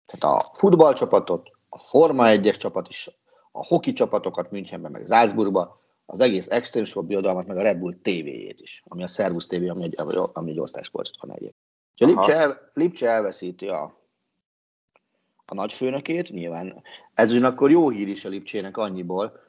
Tehát 0.06 0.36
a 0.36 0.50
futballcsapatot, 0.52 1.50
a 1.68 1.78
Forma 1.78 2.24
1-es 2.26 2.56
csapat 2.56 2.88
is, 2.88 3.10
a 3.52 3.66
hoki 3.66 3.92
csapatokat 3.92 4.50
Münchenben, 4.50 4.90
meg 4.90 5.06
Salzburgba, 5.06 5.80
az 6.06 6.20
egész 6.20 6.46
Extreme 6.50 6.86
Sport 6.86 7.06
birodalmat, 7.06 7.46
meg 7.46 7.56
a 7.56 7.62
Red 7.62 7.78
Bull 7.78 7.94
TV-jét 8.02 8.60
is, 8.60 8.82
ami 8.86 9.02
a 9.02 9.08
Servus 9.08 9.46
TV, 9.46 9.70
ami 9.70 9.82
egy, 9.82 9.96
ami 10.32 10.50
egy 10.50 10.60
osztálysportot 10.60 11.20
van 11.20 11.30
egyébként. 11.30 11.56
Lipcse, 11.96 12.36
el, 12.36 12.70
Lipcse 12.72 13.08
elveszíti 13.08 13.68
a 13.68 14.02
a 15.46 15.54
nagyfőnökét, 15.54 16.30
nyilván 16.30 16.82
ez 17.14 17.30
ugyanakkor 17.30 17.70
jó 17.70 17.88
hír 17.88 18.08
is 18.08 18.24
a 18.24 18.28
Lipcsének 18.28 18.76
annyiból, 18.76 19.40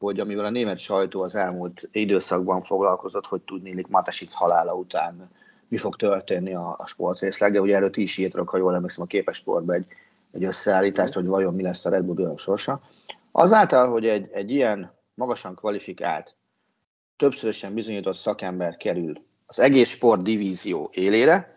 hogy 0.00 0.20
amivel 0.20 0.44
a 0.44 0.50
német 0.50 0.78
sajtó 0.78 1.22
az 1.22 1.34
elmúlt 1.34 1.88
időszakban 1.92 2.62
foglalkozott, 2.62 3.26
hogy 3.26 3.40
tudnélik 3.40 3.86
Matasic 3.86 4.32
halála 4.32 4.74
után 4.74 5.30
mi 5.68 5.76
fog 5.76 5.96
történni 5.96 6.54
a, 6.54 6.74
a 6.78 6.86
sportrészleg, 6.86 7.52
de 7.52 7.60
ugye 7.60 7.74
erről 7.74 7.90
ti 7.90 8.02
is 8.02 8.16
írtok, 8.16 8.48
ha 8.48 8.56
jól 8.56 8.74
emlékszem, 8.74 9.02
a 9.02 9.06
képes 9.06 9.36
sportban 9.36 9.76
egy, 9.76 9.86
egy 10.32 10.44
összeállítást, 10.44 11.12
hogy 11.12 11.26
vajon 11.26 11.54
mi 11.54 11.62
lesz 11.62 11.84
a 11.84 11.90
Red 11.90 12.04
Bull 12.04 12.36
sorsa. 12.36 12.80
Azáltal, 13.32 13.90
hogy 13.90 14.06
egy, 14.06 14.28
egy 14.32 14.50
ilyen 14.50 14.92
magasan 15.14 15.54
kvalifikált, 15.54 16.34
többszörösen 17.16 17.74
bizonyított 17.74 18.16
szakember 18.16 18.76
kerül 18.76 19.22
az 19.46 19.58
egész 19.58 19.88
sport 19.88 20.22
divízió 20.22 20.90
élére, 20.92 21.48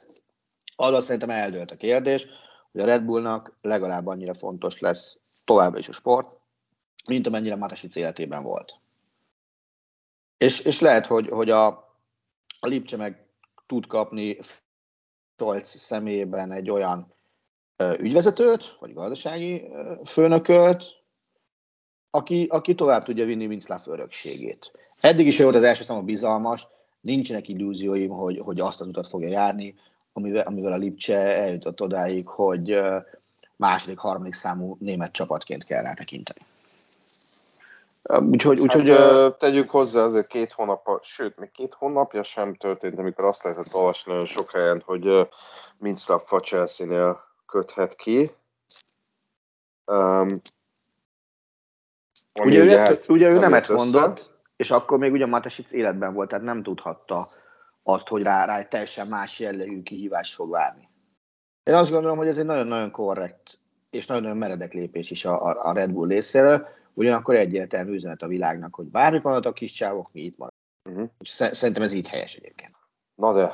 az 0.76 1.04
szerintem 1.04 1.30
eldőlt 1.30 1.72
a 1.72 1.76
kérdés, 1.76 2.28
hogy 2.72 2.82
a 2.82 2.86
Red 2.86 3.04
Bullnak 3.04 3.58
legalább 3.62 4.08
annyira 4.08 4.34
fontos 4.34 4.80
lesz 4.80 5.18
továbbra 5.46 5.80
is 5.80 5.90
a 5.90 5.94
sport, 5.94 6.42
mint 7.06 7.28
amennyire 7.28 7.56
Matasic 7.56 7.96
életében 7.96 8.44
volt. 8.44 8.76
És, 10.38 10.60
és 10.60 10.80
lehet, 10.80 11.06
hogy, 11.06 11.30
hogy 11.30 11.50
a, 11.50 11.68
a 12.60 12.68
Lipcse 12.68 12.98
meg 12.98 13.26
tud 13.66 13.88
kapni 13.88 14.40
Scholz 15.36 15.70
személyében 15.70 16.52
egy 16.52 16.70
olyan 16.70 17.14
ö, 17.76 17.96
ügyvezetőt, 18.00 18.78
vagy 18.80 18.94
gazdasági 18.94 19.68
ö, 19.68 19.94
főnököt, 20.06 20.86
aki, 22.10 22.48
aki 22.50 22.76
tovább 22.76 23.04
tudja 23.04 23.26
vinni 23.26 23.46
Winslow 23.46 23.80
örökségét. 23.86 24.72
Eddig 25.00 25.28
is 25.28 25.40
volt 25.40 25.56
az 25.56 25.64
első 25.64 25.84
számú 25.84 26.02
bizalmas, 26.02 26.68
nincsenek 27.02 27.48
illúzióim, 27.48 28.10
hogy, 28.10 28.40
hogy 28.40 28.60
azt 28.60 28.82
az 28.82 28.88
utat 28.88 29.08
fogja 29.08 29.30
járni, 29.30 29.76
amivel, 30.14 30.48
amivel 30.48 30.72
a 30.72 30.78
Lipcse 30.78 31.18
eljutott 31.18 31.82
odáig, 31.82 32.28
hogy 32.28 32.80
második, 33.56 33.98
harmadik 33.98 34.34
számú 34.34 34.76
német 34.80 35.12
csapatként 35.12 35.64
kell 35.64 35.82
rá 35.82 35.94
tekinteni. 35.94 36.40
Úgyhogy, 38.04 38.60
úgyhogy 38.60 38.90
hát, 38.90 39.38
tegyük 39.38 39.70
hozzá, 39.70 40.04
azért 40.04 40.28
két 40.28 40.52
hónap, 40.52 41.00
sőt, 41.02 41.38
még 41.38 41.52
két 41.52 41.74
hónapja 41.74 42.24
sem 42.24 42.56
történt, 42.56 43.00
amikor 43.00 43.26
azt 43.26 43.44
lehetett 43.44 43.74
olvasni 43.74 44.12
nagyon 44.12 44.28
sok 44.28 44.52
helyen, 44.52 44.84
hogy 44.86 45.30
Minszlav 45.78 46.22
a 46.30 46.40
Chelsea-nél 46.40 47.20
köthet 47.46 47.96
ki. 47.96 48.32
Um, 49.86 50.28
ugye, 52.40 52.62
ugye, 52.62 52.80
hát, 52.80 53.10
ugye 53.10 53.30
ő 53.30 53.40
nemet 53.40 53.68
mondott, 53.68 54.32
és 54.56 54.72
akkor 54.72 54.98
még 54.98 55.12
ugye 55.12 55.26
Matesic 55.26 55.72
életben 55.72 56.14
volt, 56.14 56.30
tehát 56.30 56.46
nem 56.46 56.64
tudhatta 56.64 57.26
azt, 57.84 58.08
hogy 58.08 58.24
rá, 58.24 58.46
rá 58.46 58.58
egy 58.58 58.68
teljesen 58.68 59.08
más 59.08 59.40
jellegű 59.40 59.82
kihívás 59.82 60.34
fog 60.34 60.50
várni. 60.50 60.90
Én 61.64 61.74
azt 61.74 61.92
gondolom, 61.92 62.18
hogy 62.18 62.28
ez 62.28 62.38
egy 62.38 62.46
nagyon-nagyon 62.46 62.92
korrekt 62.92 63.58
és 63.90 64.06
nagyon-nagyon 64.06 64.38
meredek 64.38 64.74
lépés 64.74 65.12
is 65.12 65.26
a, 65.26 65.68
a 65.68 65.74
Red 65.74 65.92
Bull 65.92 66.08
részéről, 66.08 66.68
ugyanakkor 66.94 67.36
egyértelmű 67.36 67.94
üzenet 67.94 68.22
a 68.22 68.28
világnak, 68.28 68.76
hogy 68.76 68.86
bármi 68.86 69.20
van 69.20 69.44
a 69.44 69.52
kis 69.52 69.72
csávok, 69.72 70.10
mi 70.12 70.22
itt 70.22 70.38
maradunk. 70.38 70.62
Uh-huh. 70.90 71.10
Szerintem 71.54 71.84
ez 71.84 71.94
így 71.94 72.08
helyes 72.08 72.36
egyébként. 72.36 72.76
Na 73.16 73.34
de, 73.34 73.54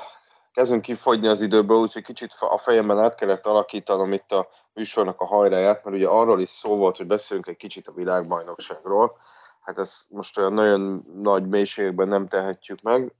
kezdünk 0.51 0.81
kifogyni 0.81 1.27
az 1.27 1.41
időből, 1.41 1.77
úgyhogy 1.77 2.03
kicsit 2.03 2.35
a 2.39 2.57
fejemben 2.57 2.99
át 2.99 3.15
kellett 3.15 3.45
alakítanom 3.45 4.13
itt 4.13 4.31
a 4.31 4.49
műsornak 4.73 5.21
a 5.21 5.25
hajráját, 5.25 5.83
mert 5.83 5.95
ugye 5.95 6.07
arról 6.07 6.41
is 6.41 6.49
szó 6.49 6.75
volt, 6.75 6.97
hogy 6.97 7.07
beszélünk 7.07 7.47
egy 7.47 7.57
kicsit 7.57 7.87
a 7.87 7.91
világbajnokságról. 7.91 9.17
Hát 9.61 9.77
ezt 9.77 10.09
most 10.09 10.37
olyan 10.37 10.53
nagyon 10.53 11.05
nagy 11.15 11.47
mélységekben 11.47 12.07
nem 12.07 12.27
tehetjük 12.27 12.81
meg, 12.81 13.13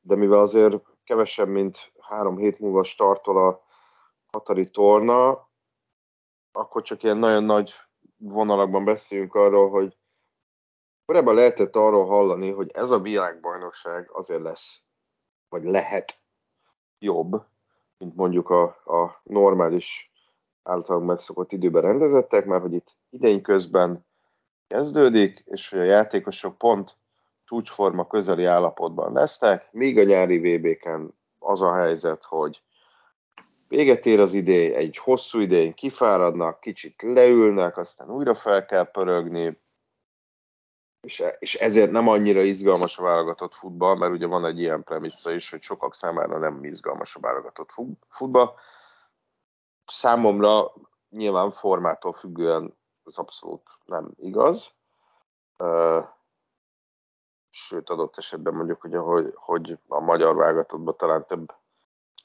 de 0.00 0.16
mivel 0.16 0.40
azért 0.40 0.76
kevesebb, 1.04 1.48
mint 1.48 1.92
három 2.00 2.36
hét 2.36 2.58
múlva 2.58 2.84
startol 2.84 3.46
a 3.46 3.62
Hatari 4.32 4.70
torna, 4.70 5.48
akkor 6.52 6.82
csak 6.82 7.02
ilyen 7.02 7.16
nagyon 7.16 7.44
nagy 7.44 7.74
vonalakban 8.18 8.84
beszéljünk 8.84 9.34
arról, 9.34 9.70
hogy 9.70 9.98
korábban 11.04 11.34
lehetett 11.34 11.76
arról 11.76 12.06
hallani, 12.06 12.50
hogy 12.50 12.70
ez 12.74 12.90
a 12.90 13.00
világbajnokság 13.00 14.10
azért 14.12 14.42
lesz, 14.42 14.82
vagy 15.48 15.64
lehet 15.64 16.20
jobb, 16.98 17.46
mint 17.98 18.14
mondjuk 18.14 18.50
a, 18.50 18.62
a 18.84 19.20
normális 19.22 20.12
általában 20.62 21.06
megszokott 21.06 21.52
időben 21.52 21.82
rendezettek, 21.82 22.46
mert 22.46 22.62
hogy 22.62 22.72
itt 22.72 22.96
idény 23.10 23.42
közben 23.42 24.06
kezdődik, 24.66 25.42
és 25.44 25.68
hogy 25.68 25.78
a 25.78 25.82
játékosok 25.84 26.58
pont 26.58 26.96
csúcsforma 27.44 28.06
közeli 28.06 28.44
állapotban 28.44 29.12
lesznek, 29.12 29.72
míg 29.72 29.98
a 29.98 30.02
nyári 30.02 30.38
VB-ken 30.38 31.18
az 31.38 31.62
a 31.62 31.74
helyzet, 31.74 32.24
hogy 32.24 32.62
véget 33.68 34.06
ér 34.06 34.20
az 34.20 34.32
idény, 34.32 34.74
egy 34.74 34.96
hosszú 34.96 35.38
idény 35.40 35.74
kifáradnak, 35.74 36.60
kicsit 36.60 37.02
leülnek, 37.02 37.76
aztán 37.76 38.10
újra 38.10 38.34
fel 38.34 38.66
kell 38.66 38.90
pörögni, 38.90 39.58
és, 41.00 41.24
és 41.38 41.54
ezért 41.54 41.90
nem 41.90 42.08
annyira 42.08 42.40
izgalmas 42.42 42.98
a 42.98 43.02
válogatott 43.02 43.54
futball, 43.54 43.96
mert 43.96 44.12
ugye 44.12 44.26
van 44.26 44.44
egy 44.44 44.58
ilyen 44.58 44.84
premissza 44.84 45.30
is, 45.30 45.50
hogy 45.50 45.62
sokak 45.62 45.94
számára 45.94 46.38
nem 46.38 46.64
izgalmas 46.64 47.16
a 47.16 47.20
válogatott 47.20 47.70
futball. 48.08 48.54
Számomra 49.86 50.72
nyilván 51.10 51.52
formától 51.52 52.12
függően 52.12 52.76
az 53.02 53.18
abszolút 53.18 53.62
nem 53.84 54.10
igaz, 54.16 54.74
sőt 57.48 57.90
adott 57.90 58.16
esetben 58.16 58.54
mondjuk, 58.54 58.80
hogy, 58.80 59.32
hogy 59.34 59.78
a 59.88 60.00
magyar 60.00 60.34
válogatottban 60.34 60.96
talán 60.96 61.26
több 61.26 61.52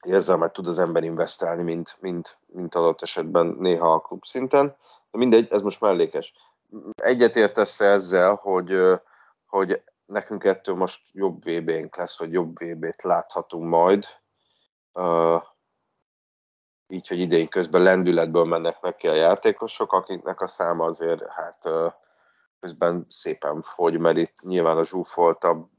érzelmet 0.05 0.53
tud 0.53 0.67
az 0.67 0.79
ember 0.79 1.03
investálni, 1.03 1.63
mint, 1.63 1.97
mint, 1.99 2.37
mint 2.45 2.75
adott 2.75 3.01
esetben 3.01 3.45
néha 3.59 3.93
a 3.93 3.99
klub 3.99 4.23
szinten. 4.25 4.75
De 5.11 5.17
mindegy, 5.17 5.51
ez 5.51 5.61
most 5.61 5.81
mellékes. 5.81 6.33
Egyetértesz 6.95 7.79
ezzel, 7.79 8.35
hogy, 8.35 8.99
hogy 9.45 9.81
nekünk 10.05 10.43
ettől 10.43 10.75
most 10.75 11.01
jobb 11.11 11.43
VB-nk 11.43 11.95
lesz, 11.95 12.19
vagy 12.19 12.31
jobb 12.31 12.57
VB-t 12.63 13.01
láthatunk 13.01 13.69
majd. 13.69 14.05
így, 16.87 17.07
hogy 17.07 17.19
idén 17.19 17.47
közben 17.47 17.81
lendületből 17.81 18.45
mennek 18.45 18.81
neki 18.81 19.07
a 19.07 19.13
játékosok, 19.13 19.93
akiknek 19.93 20.41
a 20.41 20.47
száma 20.47 20.85
azért 20.85 21.27
hát 21.27 21.69
közben 22.59 23.05
szépen 23.09 23.61
fogy, 23.61 23.99
mert 23.99 24.17
itt 24.17 24.41
nyilván 24.41 24.77
a 24.77 24.85
zsúfoltabb 24.85 25.69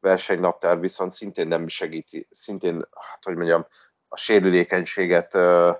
versenynaptár 0.00 0.80
viszont 0.80 1.12
szintén 1.12 1.48
nem 1.48 1.68
segíti, 1.68 2.28
szintén, 2.30 2.88
hát 2.92 3.24
hogy 3.24 3.36
mondjam, 3.36 3.66
a 4.08 4.16
sérülékenységet 4.16 5.34
uh, 5.34 5.76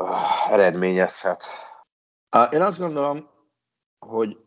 uh, 0.00 0.52
eredményezhet. 0.52 1.44
Én 2.50 2.62
azt 2.62 2.78
gondolom, 2.78 3.30
hogy 3.98 4.38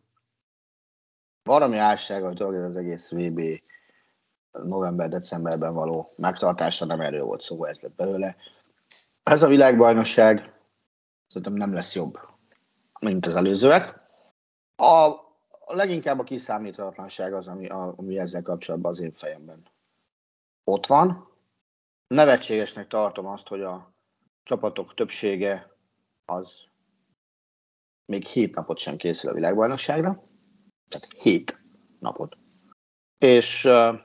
valami 1.42 1.76
álsága, 1.76 2.26
hogy 2.26 2.36
dolog 2.36 2.62
az 2.62 2.76
egész 2.76 3.10
VB 3.10 3.40
november-decemberben 4.50 5.74
való 5.74 6.08
megtartása, 6.16 6.84
nem 6.84 7.00
erről 7.00 7.24
volt 7.24 7.42
szó, 7.42 7.64
ez 7.64 7.80
lett 7.80 7.94
belőle. 7.94 8.36
Ez 9.22 9.42
a 9.42 9.48
világbajnokság 9.48 10.54
szerintem 11.26 11.52
nem 11.52 11.74
lesz 11.74 11.94
jobb, 11.94 12.18
mint 13.00 13.26
az 13.26 13.36
előzőek. 13.36 14.00
A 14.76 15.14
leginkább 15.66 16.18
a 16.18 16.24
kiszámíthatatlanság 16.24 17.34
az, 17.34 17.46
ami, 17.46 17.68
a, 17.68 17.94
ami 17.96 18.18
ezzel 18.18 18.42
kapcsolatban 18.42 18.92
az 18.92 19.00
én 19.00 19.12
fejemben 19.12 19.62
ott 20.64 20.86
van. 20.86 21.28
Nevetségesnek 22.06 22.86
tartom 22.86 23.26
azt, 23.26 23.48
hogy 23.48 23.60
a 23.60 23.92
csapatok 24.42 24.94
többsége 24.94 25.76
az 26.24 26.64
még 28.04 28.24
hét 28.24 28.54
napot 28.54 28.78
sem 28.78 28.96
készül 28.96 29.30
a 29.30 29.34
világbajnokságra. 29.34 30.22
Tehát 30.88 31.22
hét 31.22 31.60
napot. 31.98 32.36
És 33.18 33.64
uh, 33.64 33.98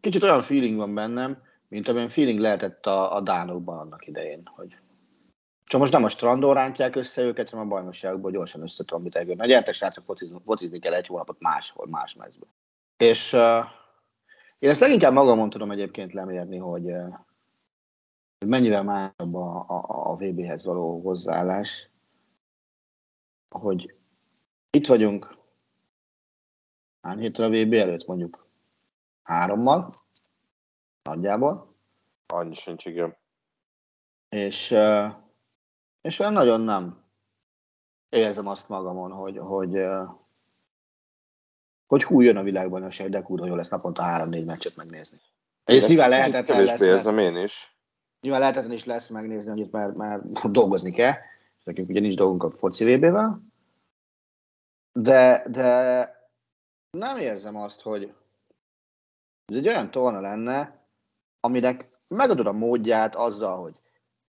kicsit 0.00 0.22
olyan 0.22 0.42
feeling 0.42 0.76
van 0.76 0.94
bennem, 0.94 1.38
mint 1.68 1.88
amilyen 1.88 2.08
feeling 2.08 2.38
lehetett 2.38 2.86
a, 2.86 3.16
a 3.16 3.20
Dánokban 3.20 3.78
annak 3.78 4.06
idején, 4.06 4.42
hogy 4.44 4.76
csak 5.66 5.80
most 5.80 5.92
nem 5.92 6.04
a 6.04 6.08
strandon 6.08 6.54
rántják 6.54 6.96
össze 6.96 7.22
őket, 7.22 7.50
hanem 7.50 7.64
a 7.66 7.68
bajnokságokból 7.68 8.30
gyorsan 8.30 8.62
össze 8.62 8.84
tudom 8.84 9.02
mit 9.02 9.16
elgőni. 9.16 9.36
Na 9.36 9.46
gyertek 9.46 9.74
srácok, 9.74 10.04
focizni, 10.04 10.40
focizni 10.44 10.78
kell 10.78 10.94
egy 10.94 11.06
hónapot 11.06 11.40
máshol, 11.40 11.86
más 11.90 12.14
mezben. 12.14 12.48
És 12.96 13.32
uh, 13.32 13.64
én 14.58 14.70
ezt 14.70 14.80
leginkább 14.80 15.12
magamon 15.12 15.50
tudom 15.50 15.70
egyébként 15.70 16.12
lemérni, 16.12 16.56
hogy, 16.56 16.90
uh, 16.90 17.14
mennyivel 18.46 18.82
másabb 18.82 19.34
a, 19.34 19.64
a, 19.68 20.10
a 20.10 20.16
VB-hez 20.16 20.64
való 20.64 21.00
hozzáállás, 21.00 21.90
hogy 23.48 23.94
itt 24.70 24.86
vagyunk 24.86 25.36
hány 27.00 27.18
hétre 27.18 27.44
a 27.44 27.48
VB 27.48 27.72
előtt 27.72 28.06
mondjuk 28.06 28.46
hárommal, 29.22 29.94
nagyjából. 31.02 31.74
Annyi 32.26 32.54
sincs, 32.54 32.84
igen. 32.84 33.16
És 34.28 34.70
uh, 34.70 35.24
és 36.06 36.18
olyan 36.18 36.32
nagyon 36.32 36.60
nem 36.60 37.04
érzem 38.08 38.46
azt 38.46 38.68
magamon, 38.68 39.10
hogy, 39.10 39.38
hogy, 39.38 39.86
hogy 41.86 42.04
hú, 42.04 42.20
jön 42.20 42.36
a 42.36 42.42
világbajnokság, 42.42 43.10
de 43.10 43.22
kurva 43.22 43.46
jó 43.46 43.54
lesz 43.54 43.68
naponta 43.68 44.02
három-négy 44.02 44.44
meccset 44.44 44.76
megnézni. 44.76 45.18
És 45.64 45.86
nyilván 45.86 46.08
lehetetlen 46.08 46.64
lesz. 46.64 46.80
Érzem 46.80 47.18
én 47.18 47.36
is. 47.36 47.76
Nyilván 48.20 48.40
lehetetlen 48.40 48.72
is 48.72 48.84
lesz 48.84 49.08
megnézni, 49.08 49.50
hogy 49.50 49.58
itt 49.58 49.70
már, 49.70 49.90
már 49.90 50.20
dolgozni 50.50 50.92
kell, 50.92 51.12
és 51.58 51.64
nekünk 51.64 51.88
ugye 51.88 52.00
nincs 52.00 52.16
dolgunk 52.16 52.42
a 52.42 52.50
foci 52.50 52.84
VB-vel, 52.84 53.42
de, 54.92 55.44
de 55.48 56.10
nem 56.90 57.16
érzem 57.16 57.56
azt, 57.56 57.80
hogy 57.80 58.14
ez 59.44 59.56
egy 59.56 59.68
olyan 59.68 59.90
torna 59.90 60.20
lenne, 60.20 60.84
aminek 61.40 61.86
megadod 62.08 62.46
a 62.46 62.52
módját 62.52 63.14
azzal, 63.14 63.62
hogy 63.62 63.74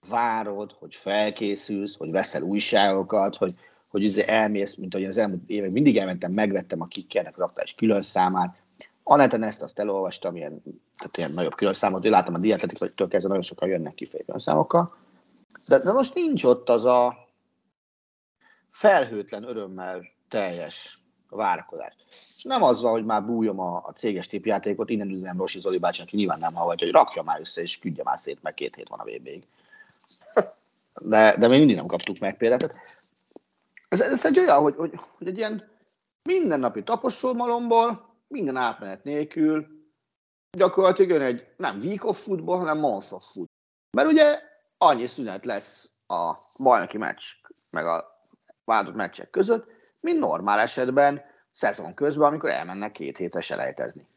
várod, 0.10 0.72
hogy 0.80 0.96
felkészülsz, 0.96 1.96
hogy 1.96 2.12
veszel 2.12 2.42
újságokat, 2.42 3.36
hogy, 3.36 3.54
hogy 3.88 4.04
izé 4.04 4.24
elmész, 4.28 4.76
mint 4.76 4.94
ahogy 4.94 5.06
az 5.06 5.18
elmúlt 5.18 5.42
évek 5.48 5.72
mindig 5.72 5.98
elmentem, 5.98 6.32
megvettem 6.32 6.82
a 6.82 6.88
kikkernek 6.88 7.34
az 7.34 7.42
aktuális 7.42 7.76
külön 7.76 8.04
számát. 8.04 8.56
A 9.04 9.16
neten 9.16 9.44
ezt 9.44 9.62
azt 9.62 9.80
elolvastam, 9.80 10.36
ilyen, 10.36 10.64
tehát 10.96 11.18
ilyen 11.18 11.32
nagyobb 11.34 11.56
külön 11.56 11.74
számot, 11.74 12.04
látom 12.04 12.34
a 12.34 12.40
tök 12.40 13.10
kezdve 13.10 13.28
nagyon 13.28 13.42
sokan 13.42 13.70
jönnek 13.70 13.94
ki 13.94 14.08
külön 14.08 14.40
számokkal. 14.40 14.98
De, 15.68 15.80
de 15.80 15.92
most 15.92 16.14
nincs 16.14 16.44
ott 16.44 16.70
az 16.70 16.86
a 16.86 17.28
felhőtlen 18.70 19.44
örömmel 19.44 20.02
teljes 20.30 21.04
várakozás. 21.30 21.94
És 22.36 22.44
nem 22.44 22.64
az 22.64 22.82
van, 22.82 22.92
hogy 22.92 23.06
már 23.06 23.26
bújom 23.26 23.60
a, 23.60 23.84
a 23.86 23.94
céges 23.98 24.28
tipjátékot, 24.28 24.90
innen 24.90 25.10
üzem 25.10 25.38
Rosi 25.38 25.60
Zoli 25.60 25.80
bácsi, 25.80 26.02
aki 26.02 26.18
nyilván 26.18 26.40
nem 26.40 26.54
hallgatja, 26.54 26.86
hogy 26.86 26.96
rakja 26.96 27.24
már 27.24 27.40
össze, 27.40 27.62
és 27.62 27.80
küldje 27.80 28.04
már 28.04 28.20
szét, 28.20 28.42
meg 28.42 28.54
két 28.54 28.76
hét 28.76 28.90
van 28.90 29.00
a 29.00 29.04
VB-ig 29.04 29.48
de, 31.02 31.38
de 31.38 31.48
még 31.48 31.58
mindig 31.58 31.76
nem 31.76 31.86
kaptuk 31.86 32.20
meg 32.20 32.38
például. 32.38 32.72
Ez, 33.90 34.02
ez 34.02 34.26
egy 34.26 34.40
olyan, 34.40 34.62
hogy, 34.62 34.76
hogy, 34.76 34.94
hogy 35.18 35.28
egy 35.28 35.38
ilyen 35.38 35.72
mindennapi 36.24 36.84
taposómalomból, 36.84 38.16
minden 38.28 38.56
átmenet 38.56 39.04
nélkül, 39.04 39.68
gyakorlatilag 40.58 41.12
jön 41.12 41.22
egy 41.22 41.48
nem 41.58 41.80
week 41.80 42.04
of 42.06 42.24
football, 42.24 42.58
hanem 42.58 42.78
month 42.78 43.14
of 43.14 43.24
football. 43.24 43.48
Mert 43.92 44.08
ugye 44.08 44.42
annyi 44.78 45.08
szünet 45.08 45.46
lesz 45.46 45.90
a 46.08 46.34
bajnoki 46.64 46.98
meccs, 46.98 47.24
meg 47.72 47.86
a 47.86 48.28
vállalt 48.64 48.96
meccsek 48.96 49.30
között, 49.30 49.68
mint 50.00 50.20
normál 50.20 50.60
esetben 50.60 51.22
szezon 51.52 51.94
közben, 51.94 52.28
amikor 52.28 52.50
elmennek 52.50 52.92
két 52.92 53.18
hétre 53.18 53.42
selejtezni. 53.42 54.08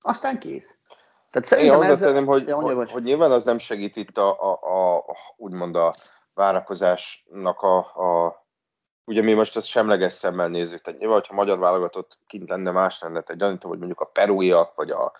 Aztán 0.00 0.38
kész. 0.38 0.74
Tehát 1.30 1.48
szerintem 1.48 1.82
Én 1.82 1.90
ezzel... 1.90 2.24
hogy, 2.24 2.46
ja, 2.46 2.56
hogy, 2.56 2.90
hogy, 2.90 3.02
nyilván 3.02 3.30
az 3.30 3.44
nem 3.44 3.58
segít 3.58 3.96
itt 3.96 4.16
a, 4.16 4.42
a, 4.42 4.52
a, 4.52 5.04
úgymond 5.36 5.76
a 5.76 5.92
várakozásnak 6.34 7.60
a, 7.60 7.76
a 7.78 8.38
ugye 9.04 9.22
mi 9.22 9.32
most 9.32 9.56
ezt 9.56 9.66
semleges 9.66 10.12
szemmel 10.12 10.48
nézzük, 10.48 10.80
tehát 10.80 11.00
nyilván, 11.00 11.18
hogyha 11.18 11.34
magyar 11.34 11.58
válogatott 11.58 12.18
kint 12.26 12.48
lenne, 12.48 12.70
más 12.70 13.00
lenne, 13.00 13.20
tehát 13.20 13.40
gyanítom, 13.40 13.70
hogy 13.70 13.78
mondjuk 13.78 14.00
a 14.00 14.04
perúiak, 14.04 14.74
vagy 14.74 14.90
a 14.90 15.12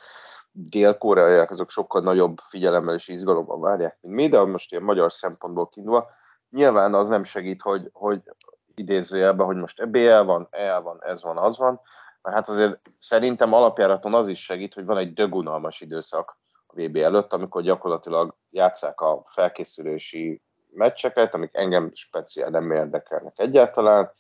dél-koreaiak, 0.53 1.51
azok 1.51 1.71
sokkal 1.71 2.01
nagyobb 2.03 2.39
figyelemmel 2.49 2.95
és 2.95 3.09
izgalommal 3.09 3.61
várják, 3.61 3.99
mint 4.01 4.15
mi, 4.15 4.29
de 4.29 4.45
most 4.45 4.71
ilyen 4.71 4.85
magyar 4.85 5.13
szempontból 5.13 5.69
kiindulva, 5.69 6.11
nyilván 6.51 6.95
az 6.95 7.09
nem 7.09 7.25
segít, 7.25 7.63
hogy, 7.63 7.89
hogy 7.93 8.21
idézőjelben, 8.75 9.47
hogy 9.47 9.57
most 9.57 9.81
EBL 9.81 10.23
van, 10.23 10.49
EL 10.51 10.83
van, 10.83 10.99
ez 11.05 11.23
van, 11.23 11.39
az 11.39 11.59
van, 11.59 11.81
mert 12.23 12.37
hát 12.37 12.49
azért 12.49 12.81
szerintem 12.99 13.53
alapjáraton 13.53 14.15
az 14.15 14.29
is 14.29 14.45
segít, 14.45 14.75
hogy 14.75 14.85
van 14.85 14.97
egy 14.97 15.13
dögunalmas 15.13 15.81
időszak 15.81 16.39
a 16.67 16.81
VB 16.81 16.97
előtt, 16.97 17.33
amikor 17.33 17.63
gyakorlatilag 17.63 18.37
játszák 18.51 19.01
a 19.01 19.25
felkészülési 19.27 20.43
meccseket, 20.71 21.35
amik 21.35 21.55
engem 21.55 21.91
speciál 21.95 22.51
nem 22.51 22.71
érdekelnek 22.71 23.39
egyáltalán, 23.39 24.13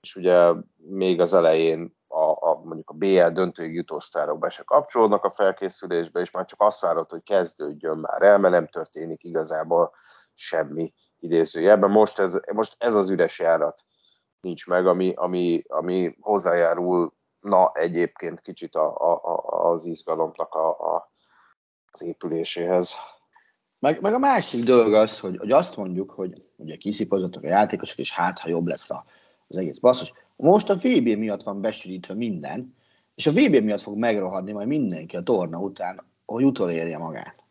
és 0.00 0.16
ugye 0.16 0.52
még 0.76 1.20
az 1.20 1.34
elején 1.34 1.96
a, 2.08 2.48
a 2.48 2.60
mondjuk 2.64 2.90
a 2.90 2.94
BL 2.94 3.26
döntőig 3.26 3.74
jutó 3.74 4.00
sztárok 4.00 4.38
be 4.38 4.48
se 4.48 4.62
kapcsolódnak 4.62 5.24
a 5.24 5.30
felkészülésbe, 5.30 6.20
és 6.20 6.30
már 6.30 6.44
csak 6.44 6.60
azt 6.60 6.80
várod, 6.80 7.10
hogy 7.10 7.22
kezdődjön 7.22 7.98
már 7.98 8.22
el, 8.22 8.38
mert 8.38 8.54
nem 8.54 8.66
történik 8.66 9.24
igazából 9.24 9.92
semmi 10.34 10.92
idézőjelben. 11.18 11.90
Most 11.90 12.18
ez, 12.18 12.40
most 12.52 12.76
ez 12.78 12.94
az 12.94 13.10
üres 13.10 13.38
járat 13.38 13.84
nincs 14.40 14.66
meg, 14.66 14.86
ami, 14.86 15.12
ami, 15.16 15.62
ami 15.68 16.16
hozzájárul 16.20 17.12
na 17.46 17.72
egyébként 17.74 18.40
kicsit 18.40 18.74
a, 18.74 18.96
a, 18.96 19.20
a, 19.24 19.70
az 19.72 19.84
izgalomnak 19.84 20.54
a, 20.54 20.68
a, 20.68 21.12
az 21.90 22.02
épüléséhez. 22.02 22.94
Meg, 23.80 24.00
meg 24.00 24.14
a 24.14 24.18
másik 24.18 24.64
dolog 24.64 24.94
az, 24.94 25.20
hogy, 25.20 25.36
hogy 25.36 25.52
azt 25.52 25.76
mondjuk, 25.76 26.10
hogy 26.10 26.42
ugye 26.56 26.76
kiszipozottak 26.76 27.42
a 27.42 27.48
játékosok, 27.48 27.98
és 27.98 28.12
hát, 28.12 28.38
ha 28.38 28.48
jobb 28.48 28.66
lesz 28.66 28.90
a, 28.90 29.04
az 29.48 29.56
egész 29.56 29.78
basszus. 29.78 30.12
Most 30.36 30.70
a 30.70 30.74
VB 30.74 31.06
miatt 31.06 31.42
van 31.42 31.60
besűrítve 31.60 32.14
minden, 32.14 32.74
és 33.14 33.26
a 33.26 33.30
VB 33.30 33.56
miatt 33.56 33.80
fog 33.80 33.96
megrohadni 33.96 34.52
majd 34.52 34.66
mindenki 34.66 35.16
a 35.16 35.22
torna 35.22 35.58
után, 35.58 36.00
hogy 36.24 36.44
utolérje 36.44 36.98
magát. 36.98 37.44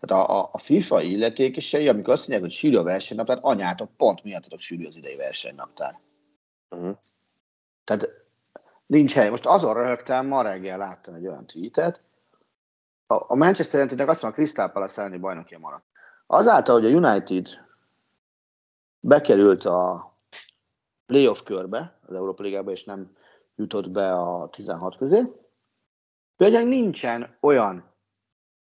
Tehát 0.00 0.28
a, 0.28 0.38
a, 0.38 0.48
a 0.52 0.58
FIFA 0.58 1.02
illetékesei, 1.02 1.88
amikor 1.88 2.12
azt 2.12 2.28
mondják, 2.28 2.50
hogy 2.50 2.58
sűrű 2.58 2.76
a 2.76 2.82
versenynaptár, 2.82 3.38
anyátok 3.40 3.90
pont 3.96 4.24
miattatok 4.24 4.60
sűrű 4.60 4.86
az 4.86 4.96
idei 4.96 5.16
versenynaptár. 5.16 5.94
Uh-huh. 6.70 6.96
Tehát 7.84 8.08
nincs 8.90 9.12
hely. 9.12 9.30
Most 9.30 9.46
azon 9.46 9.74
röhögtem, 9.74 10.26
ma 10.26 10.42
reggel 10.42 10.78
láttam 10.78 11.14
egy 11.14 11.26
olyan 11.26 11.46
tweetet, 11.46 12.00
a, 13.06 13.34
Manchester 13.34 13.80
United-nek 13.80 14.08
azt 14.08 14.22
mondja, 14.22 14.40
a 14.40 14.42
Crystal 14.42 14.68
Palace 14.70 15.00
elleni 15.00 15.18
bajnokja 15.18 15.58
maradt. 15.58 15.84
Azáltal, 16.26 16.80
hogy 16.80 16.92
a 16.92 16.96
United 16.96 17.46
bekerült 19.00 19.64
a 19.64 20.12
playoff 21.06 21.42
körbe, 21.42 21.98
az 22.06 22.14
Európa 22.14 22.42
Ligába, 22.42 22.70
és 22.70 22.84
nem 22.84 23.16
jutott 23.56 23.90
be 23.90 24.12
a 24.12 24.48
16 24.48 24.96
közé. 24.96 25.22
Például 26.36 26.68
nincsen 26.68 27.36
olyan 27.40 27.84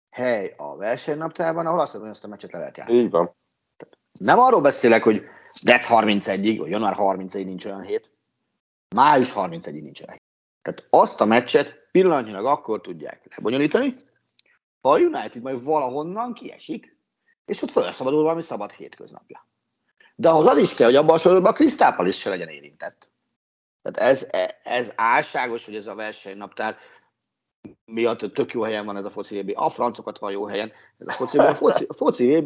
hely 0.09 0.53
a 0.57 0.75
versenynaptárban, 0.75 1.65
ahol 1.65 1.79
azt 1.79 1.93
mondom, 1.93 2.09
hogy 2.09 2.17
azt 2.17 2.25
a 2.25 2.27
meccset 2.27 2.51
le 2.51 2.59
lehet 2.59 2.77
játszani. 2.77 2.99
Így 2.99 3.09
van. 3.09 3.35
Nem 4.19 4.39
arról 4.39 4.61
beszélek, 4.61 5.03
hogy 5.03 5.23
dec 5.63 5.87
31-ig, 5.89 6.55
vagy 6.59 6.69
január 6.69 6.95
31-ig 6.97 7.45
nincs 7.45 7.65
olyan 7.65 7.81
hét, 7.81 8.12
május 8.93 9.31
31-ig 9.35 9.81
nincs 9.81 10.01
olyan 10.01 10.11
hét. 10.11 10.21
Tehát 10.61 10.87
azt 10.89 11.21
a 11.21 11.25
meccset 11.25 11.73
pillanatnyilag 11.91 12.45
akkor 12.45 12.81
tudják 12.81 13.21
lebonyolítani, 13.35 13.91
ha 14.81 14.91
a 14.91 14.99
United 14.99 15.41
majd 15.41 15.63
valahonnan 15.63 16.33
kiesik, 16.33 16.97
és 17.45 17.61
ott 17.61 17.71
felszabadul 17.71 18.23
valami 18.23 18.41
szabad 18.41 18.71
hétköznapja. 18.71 19.47
De 20.15 20.29
ahhoz 20.29 20.45
az 20.45 20.57
is 20.57 20.73
kell, 20.73 20.87
hogy 20.87 20.95
abban 20.95 21.15
a 21.15 21.19
sorban 21.19 21.51
a 21.51 21.55
Krisztápal 21.55 22.07
is 22.07 22.17
se 22.19 22.29
legyen 22.29 22.47
érintett. 22.47 23.11
Tehát 23.81 24.11
ez, 24.11 24.27
ez 24.63 24.91
álságos, 24.95 25.65
hogy 25.65 25.75
ez 25.75 25.87
a 25.87 25.95
versenynaptár 25.95 26.77
miatt 27.85 28.33
tök 28.33 28.53
jó 28.53 28.61
helyen 28.61 28.85
van 28.85 28.97
ez 28.97 29.05
a 29.05 29.09
foci 29.09 29.41
VB. 29.41 29.51
A 29.55 29.69
francokat 29.69 30.19
van 30.19 30.31
jó 30.31 30.45
helyen. 30.45 30.69
Ez 30.97 31.07
a 31.07 31.11
foci, 31.11 31.37
a 31.37 31.55
foci, 31.55 31.87
foci 31.95 32.43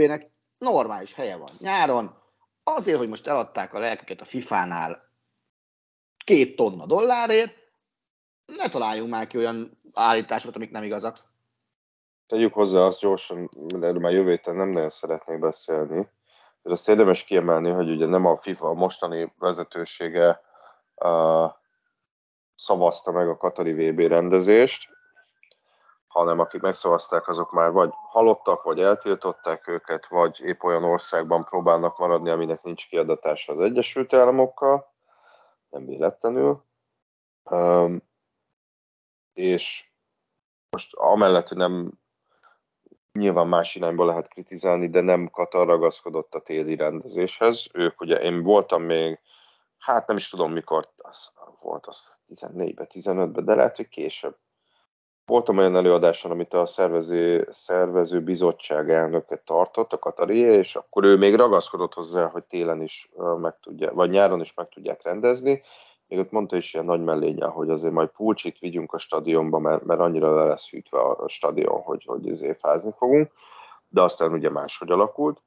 normális 0.58 1.14
helye 1.14 1.36
van. 1.36 1.52
Nyáron 1.60 2.16
azért, 2.64 2.98
hogy 2.98 3.10
most 3.10 3.28
eladták 3.28 3.74
a 3.74 3.80
lelküket 3.80 4.22
a 4.22 4.26
FIFA-nál 4.26 5.07
két 6.28 6.56
tonna 6.56 6.86
dollárért, 6.86 7.56
ne 8.58 8.70
találjunk 8.70 9.10
már 9.10 9.28
ki 9.28 9.38
olyan 9.38 9.78
állításokat, 9.94 10.56
amik 10.56 10.72
nem 10.72 10.84
igazak. 10.84 11.24
Tegyük 12.28 12.54
hozzá 12.54 12.80
azt 12.80 13.00
gyorsan, 13.00 13.50
mert 13.78 14.00
már 14.00 14.12
jövő 14.12 14.30
héten 14.30 14.56
nem 14.56 14.70
nagyon 14.70 14.90
szeretnék 14.90 15.40
beszélni. 15.40 16.10
Ez 16.64 16.72
azt 16.72 16.90
érdemes 16.90 17.24
kiemelni, 17.24 17.70
hogy 17.70 17.90
ugye 17.90 18.06
nem 18.06 18.26
a 18.26 18.38
FIFA 18.38 18.68
a 18.68 18.74
mostani 18.74 19.34
vezetősége 19.38 20.42
uh, 20.96 21.52
szavazta 22.56 23.12
meg 23.12 23.30
a 23.30 23.38
Katari 23.38 23.74
VB 23.74 24.00
rendezést, 24.00 24.90
hanem 26.08 26.40
akik 26.40 26.62
megszavazták, 26.62 27.28
azok 27.28 27.52
már 27.52 27.72
vagy 27.72 27.90
halottak, 27.94 28.64
vagy 28.64 28.80
eltiltották 28.80 29.68
őket, 29.68 30.08
vagy 30.08 30.40
épp 30.42 30.64
olyan 30.64 30.84
országban 30.84 31.44
próbálnak 31.44 31.98
maradni, 31.98 32.30
aminek 32.30 32.64
nincs 32.64 32.88
kiadatása 32.88 33.54
az 33.54 33.60
Egyesült 33.60 34.14
Államokkal, 34.14 34.96
nem 35.70 35.86
véletlenül. 35.86 36.64
Um, 37.52 38.02
és 39.34 39.92
most 40.70 40.96
amellett, 40.96 41.48
hogy 41.48 41.58
nem 41.58 41.92
nyilván 43.12 43.48
más 43.48 43.76
irányba 43.76 44.06
lehet 44.06 44.28
kritizálni, 44.28 44.90
de 44.90 45.02
nem 45.02 45.30
Katar 45.30 45.68
ragaszkodott 45.68 46.34
a 46.34 46.42
téli 46.42 46.76
rendezéshez. 46.76 47.68
Ők 47.74 48.02
ugye, 48.02 48.22
én 48.22 48.44
voltam 48.44 48.84
még, 48.84 49.20
hát 49.78 50.08
nem 50.08 50.18
is 50.18 50.30
tudom 50.30 50.52
mikor 50.52 50.90
az 50.98 51.32
volt, 51.60 51.86
az 51.86 52.20
14-ben, 52.30 52.88
15-ben, 52.90 53.46
de 53.46 53.56
lehet, 53.56 53.76
hogy 53.76 53.88
később. 53.88 54.38
Voltam 55.32 55.58
olyan 55.58 55.76
előadáson, 55.76 56.32
amit 56.32 56.54
a 56.54 56.66
szervező, 56.66 57.48
szervező 57.50 58.22
bizottság 58.22 58.90
elnöke 58.90 59.36
tartott, 59.46 59.94
a 59.94 60.00
Katari, 60.00 60.38
és 60.38 60.76
akkor 60.76 61.04
ő 61.04 61.18
még 61.18 61.36
ragaszkodott 61.36 61.94
hozzá, 61.94 62.26
hogy 62.26 62.44
télen 62.44 62.82
is 62.82 63.10
meg 63.42 63.60
tudja, 63.60 63.94
vagy 63.94 64.10
nyáron 64.10 64.42
is 64.42 64.54
meg 64.54 64.70
tudják 64.70 65.04
rendezni, 65.04 65.64
még 66.08 66.20
ott 66.20 66.32
mondta 66.32 66.56
is 66.56 66.74
ilyen 66.74 66.86
nagy 66.86 67.04
mellénye, 67.04 67.46
hogy 67.46 67.70
azért 67.70 67.94
majd 67.94 68.10
pulcsit 68.10 68.60
vigyünk 68.60 68.94
a 68.94 68.98
stadionba, 68.98 69.60
mert, 69.60 69.84
mert 69.84 70.00
annyira 70.00 70.36
le 70.36 70.44
lesz 70.44 70.70
hűtve 70.70 71.00
a 71.00 71.28
stadion, 71.28 71.82
hogy, 71.82 72.04
hogy 72.06 72.30
ezért 72.30 72.60
fázni 72.60 72.92
fogunk, 72.98 73.32
de 73.88 74.02
aztán 74.02 74.32
ugye 74.32 74.50
máshogy 74.50 74.92
alakult. 74.92 75.42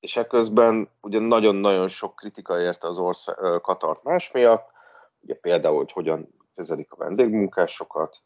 És 0.00 0.16
ekközben 0.16 0.88
ugye 1.00 1.18
nagyon-nagyon 1.18 1.88
sok 1.88 2.16
kritika 2.16 2.60
érte 2.60 2.88
az 2.88 2.98
ország, 2.98 3.60
Katart 3.60 4.02
más 4.02 4.30
miatt, 4.30 4.70
ugye 5.20 5.34
például, 5.34 5.76
hogy 5.76 5.92
hogyan 5.92 6.28
kezelik 6.54 6.92
a 6.92 6.96
vendégmunkásokat, 6.96 8.20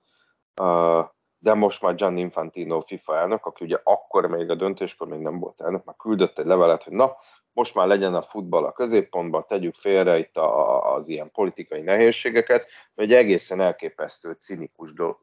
de 1.38 1.54
most 1.54 1.82
már 1.82 1.94
Gian 1.94 2.16
Infantino 2.16 2.80
FIFA 2.80 3.16
elnök, 3.16 3.46
aki 3.46 3.64
ugye 3.64 3.78
akkor 3.82 4.26
még 4.26 4.50
a 4.50 4.54
döntéskor 4.54 5.08
még 5.08 5.20
nem 5.20 5.38
volt 5.38 5.60
elnök, 5.60 5.84
már 5.84 5.96
küldött 5.96 6.38
egy 6.38 6.46
levelet, 6.46 6.82
hogy 6.82 6.92
na, 6.92 7.16
most 7.52 7.74
már 7.74 7.86
legyen 7.86 8.14
a 8.14 8.22
futball 8.22 8.64
a 8.64 8.72
középpontban, 8.72 9.44
tegyük 9.46 9.74
félre 9.74 10.18
itt 10.18 10.36
a, 10.36 10.94
az 10.94 11.08
ilyen 11.08 11.30
politikai 11.30 11.80
nehézségeket, 11.80 12.68
mert 12.94 13.10
egy 13.10 13.16
egészen 13.16 13.60
elképesztő 13.60 14.32
cinikus, 14.40 14.92
do, 14.92 15.14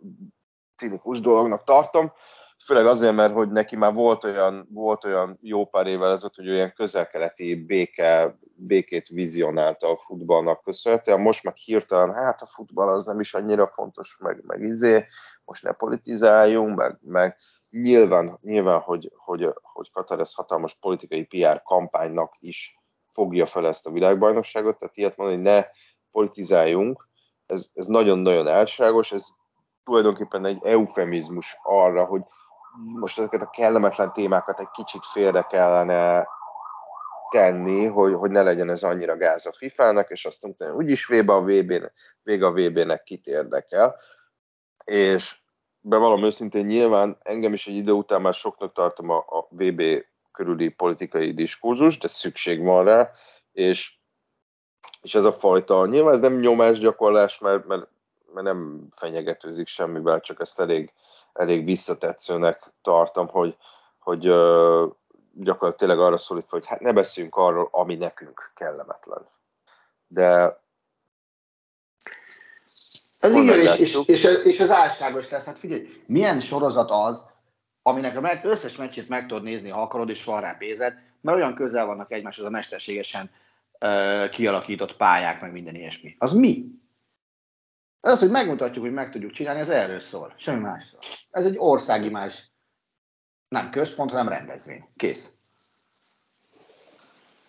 cinikus 0.76 1.20
dolognak 1.20 1.64
tartom, 1.64 2.14
főleg 2.66 2.86
azért, 2.86 3.16
mert 3.16 3.34
hogy 3.34 3.52
neki 3.52 3.76
már 3.76 3.94
volt 3.94 4.24
olyan, 4.24 4.68
volt 4.72 5.06
olyan 5.06 5.38
jó 5.42 5.66
pár 5.66 5.88
évvel 5.88 6.12
ezelőtt, 6.12 6.36
hogy 6.36 6.50
olyan 6.50 6.74
közelkeleti 6.76 7.66
béke, 7.66 8.38
békét 8.56 9.08
vizionálta 9.08 9.90
a 9.90 9.98
futballnak 10.06 10.64
köszönhetően, 10.64 11.20
most 11.20 11.44
meg 11.44 11.56
hirtelen, 11.56 12.14
hát 12.14 12.42
a 12.42 12.50
futball 12.56 12.90
az 12.90 13.06
nem 13.06 13.20
is 13.20 13.34
annyira 13.34 13.68
fontos, 13.68 14.18
meg, 14.20 14.44
meg 14.46 14.62
izé, 14.62 15.06
most 15.46 15.64
ne 15.64 15.72
politizáljunk, 15.72 16.76
meg, 16.76 16.98
meg 17.02 17.38
nyilván, 17.70 18.38
nyilván 18.42 18.80
hogy, 18.80 19.12
hogy, 19.16 19.54
hogy 19.62 19.92
Katar 19.92 20.20
ez 20.20 20.34
hatalmas 20.34 20.76
politikai 20.76 21.24
PR 21.24 21.62
kampánynak 21.64 22.36
is 22.40 22.80
fogja 23.12 23.46
fel 23.46 23.68
ezt 23.68 23.88
a 23.88 23.92
világbajnokságot, 23.92 24.80
tehát 24.80 24.98
ilyet 24.98 25.18
mondani, 25.18 25.42
hogy 25.42 25.52
ne 25.52 25.66
politizáljunk, 26.12 27.08
ez, 27.46 27.70
ez 27.74 27.86
nagyon-nagyon 27.86 28.48
elságos, 28.48 29.12
ez 29.12 29.26
tulajdonképpen 29.84 30.46
egy 30.46 30.60
eufemizmus 30.64 31.58
arra, 31.64 32.06
hogy 32.06 32.22
most 32.84 33.20
ezeket 33.20 33.42
a 33.42 33.50
kellemetlen 33.50 34.14
témákat 34.14 34.60
egy 34.60 34.72
kicsit 34.72 35.06
félre 35.06 35.42
kellene 35.42 36.28
tenni, 37.30 37.86
hogy, 37.86 38.14
hogy 38.14 38.32
ne 38.32 38.42
legyen 38.42 38.70
ez 38.70 38.84
annyira 38.84 39.18
gáz 39.18 39.46
a 39.46 39.54
FIFA-nak, 39.54 40.10
és 40.10 40.26
azt 40.26 40.44
mondtam, 40.44 40.72
hogy 40.72 40.84
úgyis 40.84 41.08
vége 41.08 41.34
a 41.34 41.42
VB-nek, 41.42 41.94
vége 42.24 42.46
a 42.46 42.52
VB-nek 42.52 43.04
kit 43.04 43.26
érdekel. 43.26 43.96
És 44.84 45.40
bevallom 45.80 46.24
őszintén, 46.24 46.66
nyilván 46.66 47.18
engem 47.24 47.54
is 47.54 47.68
egy 47.68 47.76
idő 47.76 47.92
után 47.92 48.22
már 48.22 48.34
soknak 48.34 48.74
tartom 48.74 49.10
a, 49.10 49.18
a 49.18 49.48
VB 49.50 49.82
körüli 50.32 50.70
politikai 50.70 51.34
diskurzus, 51.34 51.98
de 51.98 52.08
szükség 52.08 52.64
van 52.64 52.84
rá, 52.84 53.12
és, 53.52 53.98
és 55.02 55.16
ez 55.16 55.24
a 55.24 55.34
fajta, 55.34 55.86
nyilván 55.86 56.14
ez 56.14 56.20
nem 56.20 56.40
nyomásgyakorlás, 56.40 57.40
mert, 57.40 57.66
mert, 57.66 57.88
mert 58.34 58.46
nem 58.46 58.88
fenyegetőzik 58.96 59.68
semmivel, 59.68 60.20
csak 60.20 60.40
ezt 60.40 60.60
elég, 60.60 60.94
elég 61.38 61.66
visszatetszőnek 61.66 62.74
tartom, 62.82 63.28
hogy, 63.28 63.58
hogy 64.00 64.22
gyakorlatilag 65.34 65.76
tényleg 65.76 66.00
arra 66.00 66.18
szólítva, 66.18 66.50
hogy 66.50 66.66
hát 66.66 66.80
ne 66.80 66.94
beszéljünk 66.94 67.36
arról, 67.36 67.70
ami 67.72 67.96
nekünk 67.96 68.52
kellemetlen. 68.56 69.28
De 70.08 70.60
ez 73.20 73.34
igen, 73.34 73.60
és, 73.60 73.80
és, 73.80 74.00
és, 74.06 74.24
és 74.44 74.60
az 74.60 74.72
álságos 74.72 75.30
lesz. 75.30 75.46
Hát 75.46 75.58
figyelj, 75.58 75.88
milyen 76.06 76.40
sorozat 76.40 76.92
az, 76.92 77.26
aminek 77.82 78.24
a 78.24 78.40
összes 78.44 78.76
meccsét 78.76 79.10
meg 79.10 79.26
tudod 79.26 79.44
nézni, 79.44 79.70
ha 79.70 79.82
akarod, 79.82 80.10
és 80.10 80.24
van 80.24 80.42
rá 80.42 80.56
pénzed, 80.58 80.94
mert 81.22 81.38
olyan 81.38 81.56
közel 81.56 81.86
vannak 81.86 82.12
egymáshoz 82.12 82.46
a 82.46 82.50
mesterségesen 82.50 83.32
uh, 83.82 84.30
kialakított 84.30 84.96
pályák, 84.96 85.42
meg 85.42 85.52
minden 85.52 85.76
ilyesmi. 85.76 86.16
Az 86.20 86.34
mi? 86.34 86.66
Ez 88.08 88.14
az, 88.14 88.20
hogy 88.20 88.30
megmutatjuk, 88.30 88.84
hogy 88.84 88.94
meg 88.94 89.12
tudjuk 89.12 89.32
csinálni, 89.32 89.60
ez 89.60 89.70
erről 89.70 90.00
szól, 90.00 90.34
semmi 90.38 90.60
másról. 90.60 91.02
Ez 91.32 91.46
egy 91.46 91.58
országi 91.58 92.10
más, 92.10 92.52
nem 93.48 93.70
központ, 93.70 94.12
hanem 94.12 94.28
rendezvény. 94.30 94.90
Kész. 94.96 95.32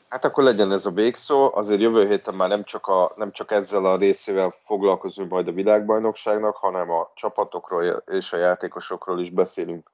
Hát 0.09 0.24
akkor 0.24 0.44
legyen 0.44 0.72
ez 0.72 0.86
a 0.86 0.90
végszó, 0.90 1.54
azért 1.54 1.80
jövő 1.80 2.09
héten 2.09 2.34
már 2.34 2.48
nem 2.48 2.62
csak, 2.62 2.86
a, 2.86 3.12
nem 3.16 3.32
csak 3.32 3.50
ezzel 3.50 3.84
a 3.84 3.96
részével 3.96 4.54
foglalkozunk 4.64 5.30
majd 5.30 5.48
a 5.48 5.52
világbajnokságnak, 5.52 6.56
hanem 6.56 6.90
a 6.90 7.11
csapatokról 7.14 8.02
és 8.06 8.32
a 8.32 8.36
játékosokról 8.36 9.20
is 9.20 9.30
beszélünk 9.30 9.90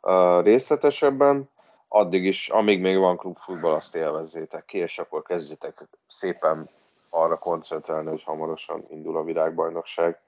uh, 0.00 0.42
részletesebben. 0.42 1.50
Addig 1.94 2.24
is, 2.24 2.48
amíg 2.48 2.80
még 2.80 2.98
van 2.98 3.16
klubfutball, 3.16 3.72
azt 3.72 3.94
élvezzétek 3.94 4.64
ki, 4.64 4.78
és 4.78 4.98
akkor 4.98 5.22
kezdjétek 5.22 5.88
szépen 6.08 6.68
arra 7.10 7.36
koncentrálni, 7.36 8.08
hogy 8.08 8.22
hamarosan 8.22 8.84
indul 8.88 9.16
a 9.16 9.24
világbajnokság. 9.24 10.20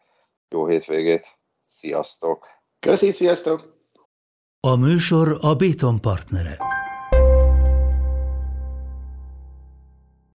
Jó 0.49 0.67
hétvégét, 0.67 1.27
sziasztok! 1.67 2.47
Köszi, 2.79 3.11
sziasztok! 3.11 3.77
A 4.61 4.77
műsor 4.77 5.39
a 5.41 5.55
Béton 5.55 6.01
partnere. 6.01 6.57